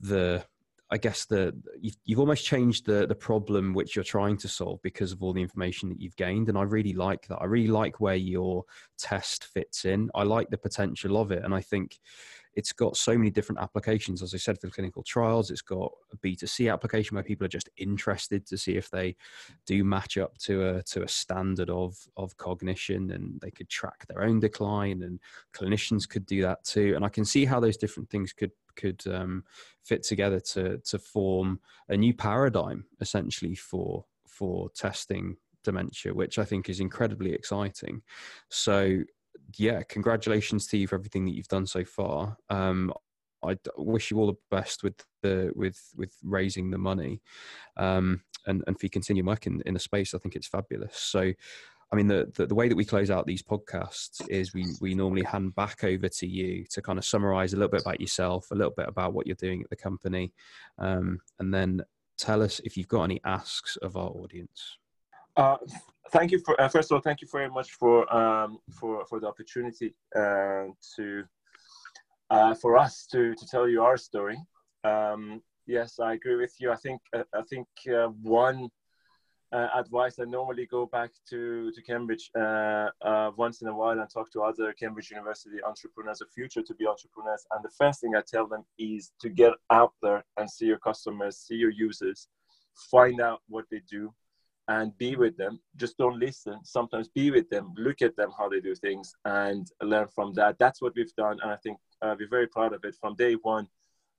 the 0.00 0.44
I 0.90 0.98
guess 0.98 1.24
the 1.24 1.54
you've, 1.80 1.96
you've 2.04 2.20
almost 2.20 2.44
changed 2.44 2.86
the 2.86 3.06
the 3.06 3.14
problem 3.14 3.72
which 3.72 3.96
you're 3.96 4.04
trying 4.04 4.36
to 4.38 4.48
solve 4.48 4.80
because 4.82 5.12
of 5.12 5.22
all 5.22 5.32
the 5.32 5.42
information 5.42 5.88
that 5.88 6.00
you've 6.00 6.16
gained, 6.16 6.48
and 6.48 6.58
I 6.58 6.62
really 6.62 6.92
like 6.92 7.26
that. 7.28 7.38
I 7.38 7.46
really 7.46 7.68
like 7.68 8.00
where 8.00 8.14
your 8.14 8.64
test 8.98 9.44
fits 9.44 9.84
in. 9.84 10.10
I 10.14 10.24
like 10.24 10.50
the 10.50 10.58
potential 10.58 11.16
of 11.16 11.32
it, 11.32 11.44
and 11.44 11.54
I 11.54 11.60
think 11.60 11.98
it's 12.56 12.72
got 12.72 12.96
so 12.96 13.16
many 13.16 13.30
different 13.30 13.60
applications. 13.60 14.22
As 14.22 14.34
I 14.34 14.38
said, 14.38 14.60
for 14.60 14.68
clinical 14.68 15.02
trials, 15.02 15.50
it's 15.50 15.62
got 15.62 15.92
a 16.12 16.16
B2C 16.16 16.72
application 16.72 17.14
where 17.14 17.24
people 17.24 17.44
are 17.44 17.48
just 17.48 17.68
interested 17.76 18.46
to 18.46 18.56
see 18.56 18.76
if 18.76 18.90
they 18.90 19.16
do 19.66 19.84
match 19.84 20.16
up 20.18 20.36
to 20.38 20.76
a 20.76 20.82
to 20.84 21.02
a 21.02 21.08
standard 21.08 21.70
of 21.70 21.96
of 22.16 22.36
cognition, 22.36 23.10
and 23.10 23.40
they 23.40 23.50
could 23.50 23.68
track 23.68 24.06
their 24.08 24.22
own 24.22 24.40
decline, 24.40 25.02
and 25.02 25.20
clinicians 25.52 26.08
could 26.08 26.26
do 26.26 26.42
that 26.42 26.64
too. 26.64 26.94
And 26.94 27.04
I 27.04 27.08
can 27.08 27.24
see 27.24 27.44
how 27.44 27.60
those 27.60 27.76
different 27.76 28.10
things 28.10 28.32
could 28.32 28.52
could 28.76 29.02
um, 29.06 29.44
fit 29.82 30.02
together 30.02 30.40
to 30.40 30.78
to 30.78 30.98
form 30.98 31.60
a 31.88 31.96
new 31.96 32.14
paradigm 32.14 32.84
essentially 33.00 33.54
for 33.54 34.04
for 34.26 34.68
testing 34.70 35.36
dementia, 35.64 36.14
which 36.14 36.38
I 36.38 36.44
think 36.44 36.68
is 36.68 36.78
incredibly 36.78 37.32
exciting. 37.32 38.02
So 38.50 39.02
yeah, 39.58 39.82
congratulations 39.82 40.66
to 40.68 40.78
you 40.78 40.86
for 40.86 40.96
everything 40.96 41.24
that 41.26 41.34
you've 41.34 41.48
done 41.48 41.66
so 41.66 41.84
far. 41.84 42.36
Um, 42.50 42.92
I 43.44 43.56
wish 43.76 44.10
you 44.10 44.18
all 44.18 44.26
the 44.26 44.38
best 44.50 44.82
with 44.82 44.94
the 45.22 45.52
with 45.54 45.78
with 45.96 46.14
raising 46.22 46.70
the 46.70 46.78
money, 46.78 47.20
um, 47.76 48.22
and 48.46 48.64
and 48.66 48.78
for 48.78 48.86
you 48.86 48.90
continue 48.90 49.24
working 49.24 49.62
in 49.66 49.74
the 49.74 49.80
space. 49.80 50.14
I 50.14 50.18
think 50.18 50.34
it's 50.34 50.46
fabulous. 50.46 50.96
So, 50.96 51.32
I 51.92 51.96
mean, 51.96 52.06
the, 52.06 52.30
the, 52.34 52.46
the 52.46 52.54
way 52.54 52.68
that 52.68 52.76
we 52.76 52.84
close 52.84 53.10
out 53.10 53.26
these 53.26 53.42
podcasts 53.42 54.26
is 54.28 54.54
we 54.54 54.66
we 54.80 54.94
normally 54.94 55.24
hand 55.24 55.54
back 55.54 55.84
over 55.84 56.08
to 56.08 56.26
you 56.26 56.64
to 56.70 56.82
kind 56.82 56.98
of 56.98 57.04
summarize 57.04 57.52
a 57.52 57.56
little 57.56 57.70
bit 57.70 57.82
about 57.82 58.00
yourself, 58.00 58.50
a 58.50 58.54
little 58.54 58.74
bit 58.76 58.88
about 58.88 59.12
what 59.12 59.26
you're 59.26 59.36
doing 59.36 59.62
at 59.62 59.70
the 59.70 59.76
company, 59.76 60.32
um, 60.78 61.18
and 61.38 61.52
then 61.52 61.82
tell 62.16 62.42
us 62.42 62.60
if 62.64 62.76
you've 62.76 62.88
got 62.88 63.04
any 63.04 63.20
asks 63.24 63.76
of 63.76 63.96
our 63.96 64.08
audience. 64.08 64.78
Uh, 65.36 65.56
thank 66.10 66.30
you 66.30 66.38
for 66.38 66.60
uh, 66.60 66.68
first 66.68 66.90
of 66.90 66.94
all, 66.94 67.00
thank 67.00 67.20
you 67.20 67.28
very 67.30 67.50
much 67.50 67.72
for 67.72 68.12
um, 68.14 68.58
for 68.70 69.04
for 69.06 69.18
the 69.18 69.26
opportunity 69.26 69.94
uh, 70.14 70.66
to 70.96 71.24
uh, 72.30 72.54
for 72.54 72.76
us 72.78 73.06
to 73.10 73.34
to 73.34 73.46
tell 73.46 73.68
you 73.68 73.82
our 73.82 73.96
story. 73.96 74.38
Um, 74.84 75.42
yes, 75.66 75.98
I 75.98 76.12
agree 76.12 76.36
with 76.36 76.54
you. 76.60 76.70
I 76.70 76.76
think 76.76 77.00
uh, 77.12 77.24
I 77.34 77.42
think 77.42 77.66
one 78.22 78.68
advice 79.52 80.18
I 80.18 80.24
normally 80.24 80.66
go 80.66 80.86
back 80.86 81.10
to 81.30 81.70
to 81.72 81.82
Cambridge 81.82 82.30
once 83.36 83.62
in 83.62 83.68
a 83.68 83.74
while 83.74 83.98
and 83.98 84.08
talk 84.08 84.30
to 84.32 84.42
other 84.42 84.72
Cambridge 84.72 85.10
University 85.10 85.62
entrepreneurs 85.64 86.20
of 86.20 86.28
future 86.30 86.62
to 86.62 86.74
be 86.74 86.86
entrepreneurs. 86.86 87.44
And 87.50 87.64
the 87.64 87.70
first 87.70 88.00
thing 88.00 88.14
I 88.16 88.22
tell 88.22 88.46
them 88.46 88.64
is 88.78 89.12
to 89.20 89.28
get 89.28 89.52
out 89.70 89.94
there 90.00 90.24
and 90.36 90.48
see 90.48 90.66
your 90.66 90.78
customers, 90.78 91.38
see 91.38 91.56
your 91.56 91.70
users, 91.70 92.28
find 92.90 93.20
out 93.20 93.42
what 93.48 93.66
they 93.70 93.80
do, 93.88 94.12
and 94.68 94.96
be 94.98 95.16
with 95.16 95.36
them. 95.36 95.60
Just 95.76 95.98
don't 95.98 96.18
listen. 96.18 96.58
Sometimes 96.64 97.08
be 97.08 97.30
with 97.30 97.48
them, 97.50 97.72
look 97.76 98.02
at 98.02 98.16
them 98.16 98.30
how 98.36 98.48
they 98.48 98.60
do 98.60 98.74
things, 98.74 99.14
and 99.24 99.70
learn 99.82 100.08
from 100.14 100.32
that. 100.34 100.56
That's 100.58 100.80
what 100.80 100.94
we've 100.96 101.14
done, 101.16 101.38
and 101.42 101.50
I 101.50 101.56
think 101.56 101.78
uh, 102.02 102.14
we're 102.18 102.28
very 102.28 102.46
proud 102.46 102.72
of 102.72 102.84
it 102.84 102.94
from 103.00 103.14
day 103.16 103.34
one. 103.34 103.68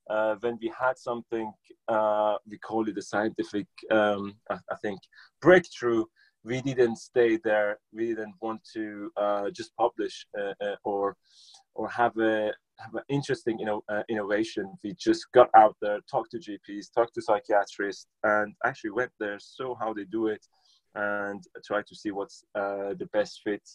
Uh, 0.10 0.36
when 0.42 0.58
we 0.62 0.72
had 0.80 0.98
something, 0.98 1.52
uh, 1.88 2.36
we 2.48 2.58
call 2.60 2.88
it 2.88 2.98
a 2.98 3.02
scientific, 3.02 3.66
um, 3.90 4.36
I, 4.50 4.58
I, 4.72 4.76
think, 4.82 5.00
breakthrough. 5.42 6.06
We 6.44 6.62
didn't 6.62 6.98
stay 6.98 7.40
there. 7.44 7.80
We 7.92 8.10
didn't 8.10 8.36
want 8.40 8.62
to 8.74 9.12
uh, 9.18 9.50
just 9.50 9.76
publish 9.76 10.28
uh, 10.40 10.54
uh, 10.64 10.76
or 10.84 11.18
or 11.74 11.90
have 11.90 12.16
a 12.18 12.54
have 12.78 12.96
an 12.96 13.04
interesting 13.10 13.58
you 13.60 13.66
know 13.66 13.84
uh, 13.90 14.04
innovation. 14.10 14.74
We 14.84 14.94
just 14.94 15.32
got 15.34 15.50
out 15.56 15.76
there 15.82 16.00
talked 16.10 16.32
to 16.32 16.40
gps 16.40 16.94
talked 16.94 17.14
to 17.16 17.22
psychiatrists 17.22 18.08
and 18.24 18.54
actually 18.66 18.92
went 18.92 19.12
there 19.20 19.40
saw 19.40 19.76
how 19.76 19.94
they 19.94 20.06
do 20.06 20.28
it 20.28 20.46
and 20.96 21.44
try 21.66 21.82
to 21.82 21.96
see 21.96 22.12
what's 22.12 22.44
uh, 22.56 22.94
the 22.98 23.10
best 23.12 23.42
fit. 23.44 23.68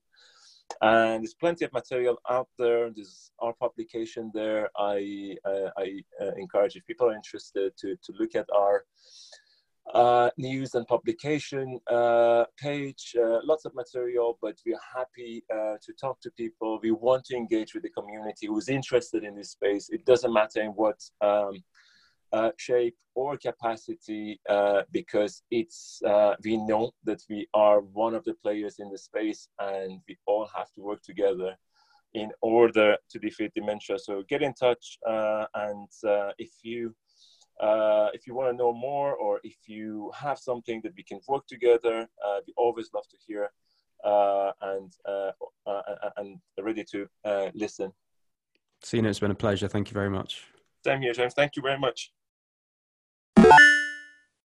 and 0.82 1.24
there's 1.24 1.34
plenty 1.34 1.66
of 1.66 1.74
material 1.74 2.18
out 2.30 2.47
there. 2.57 2.89
There's 2.91 3.32
our 3.39 3.53
publication 3.53 4.32
there. 4.34 4.70
I 4.78 5.36
uh, 5.45 5.70
i 5.78 6.03
uh, 6.22 6.32
encourage 6.38 6.76
if 6.76 6.86
people 6.86 7.07
are 7.09 7.16
interested 7.16 7.76
to 7.78 7.95
to 7.95 8.13
look 8.20 8.36
at 8.36 8.47
our 8.53 8.86
uh, 9.93 10.30
news 10.38 10.74
and 10.74 10.88
publication 10.88 11.80
uh, 11.91 12.43
page 12.57 13.16
uh, 13.22 13.39
lots 13.43 13.66
of 13.66 13.76
material 13.76 14.36
but 14.41 14.55
we're 14.66 14.80
happy 14.95 15.43
uh, 15.53 15.76
to 15.86 15.93
talk 15.93 16.20
to 16.22 16.32
people. 16.32 16.80
We 16.82 16.91
want 16.91 17.24
to 17.26 17.36
engage 17.36 17.74
with 17.76 17.84
the 17.84 17.89
community 17.89 18.47
who's 18.47 18.68
interested 18.68 19.24
in 19.24 19.36
this 19.36 19.51
space. 19.51 19.89
It 19.89 20.03
doesn't 20.05 20.34
matter 20.34 20.61
in 20.61 20.72
what 20.72 20.99
um, 21.22 21.63
uh, 22.34 22.51
shape 22.57 22.95
or 23.15 23.38
capacity 23.38 24.39
uh, 24.49 24.82
because 24.91 25.43
it's 25.51 26.01
uh, 26.05 26.36
we 26.43 26.57
know 26.57 26.91
that 27.03 27.21
we 27.30 27.47
are 27.53 27.80
one 27.80 28.13
of 28.13 28.23
the 28.26 28.34
players 28.43 28.76
in 28.80 28.89
the 28.91 28.97
space 28.97 29.47
and 29.59 30.01
we 30.07 30.17
all 30.26 30.47
have 30.55 30.71
to 30.73 30.82
work 30.82 31.01
together 31.01 31.55
in 32.13 32.32
order 32.41 32.95
to 33.09 33.19
defeat 33.19 33.53
dementia 33.53 33.97
so 33.97 34.23
get 34.28 34.41
in 34.41 34.53
touch 34.53 34.97
uh, 35.07 35.45
and 35.55 35.88
uh, 36.07 36.32
if 36.38 36.51
you 36.63 36.93
uh, 37.61 38.09
if 38.13 38.28
you 38.28 38.36
want 38.36 38.49
to 38.49 38.57
know 38.57 38.73
more 38.73 39.15
or 39.15 39.39
if 39.43 39.57
you 39.67 40.11
have 40.13 40.38
something 40.38 40.82
that 40.84 40.93
we 40.97 41.03
can 41.03 41.19
work 41.28 41.45
together 41.47 42.07
we 42.45 42.53
always 42.57 42.89
love 42.93 43.07
to 43.09 43.17
hear 43.26 43.49
and 44.61 44.93
and 46.17 46.39
ready 46.61 46.84
to 46.84 47.07
listen 47.53 47.91
Sina, 48.84 49.09
it's 49.09 49.19
been 49.19 49.32
a 49.32 49.36
pleasure. 49.36 49.67
Thank 49.67 49.89
you 49.89 49.95
very 49.95 50.11
much. 50.11 50.45
Same 50.86 51.02
here, 51.02 51.14
James. 51.14 51.34
Thank 51.34 51.56
you 51.56 51.64
very 51.64 51.80
much. 51.80 52.12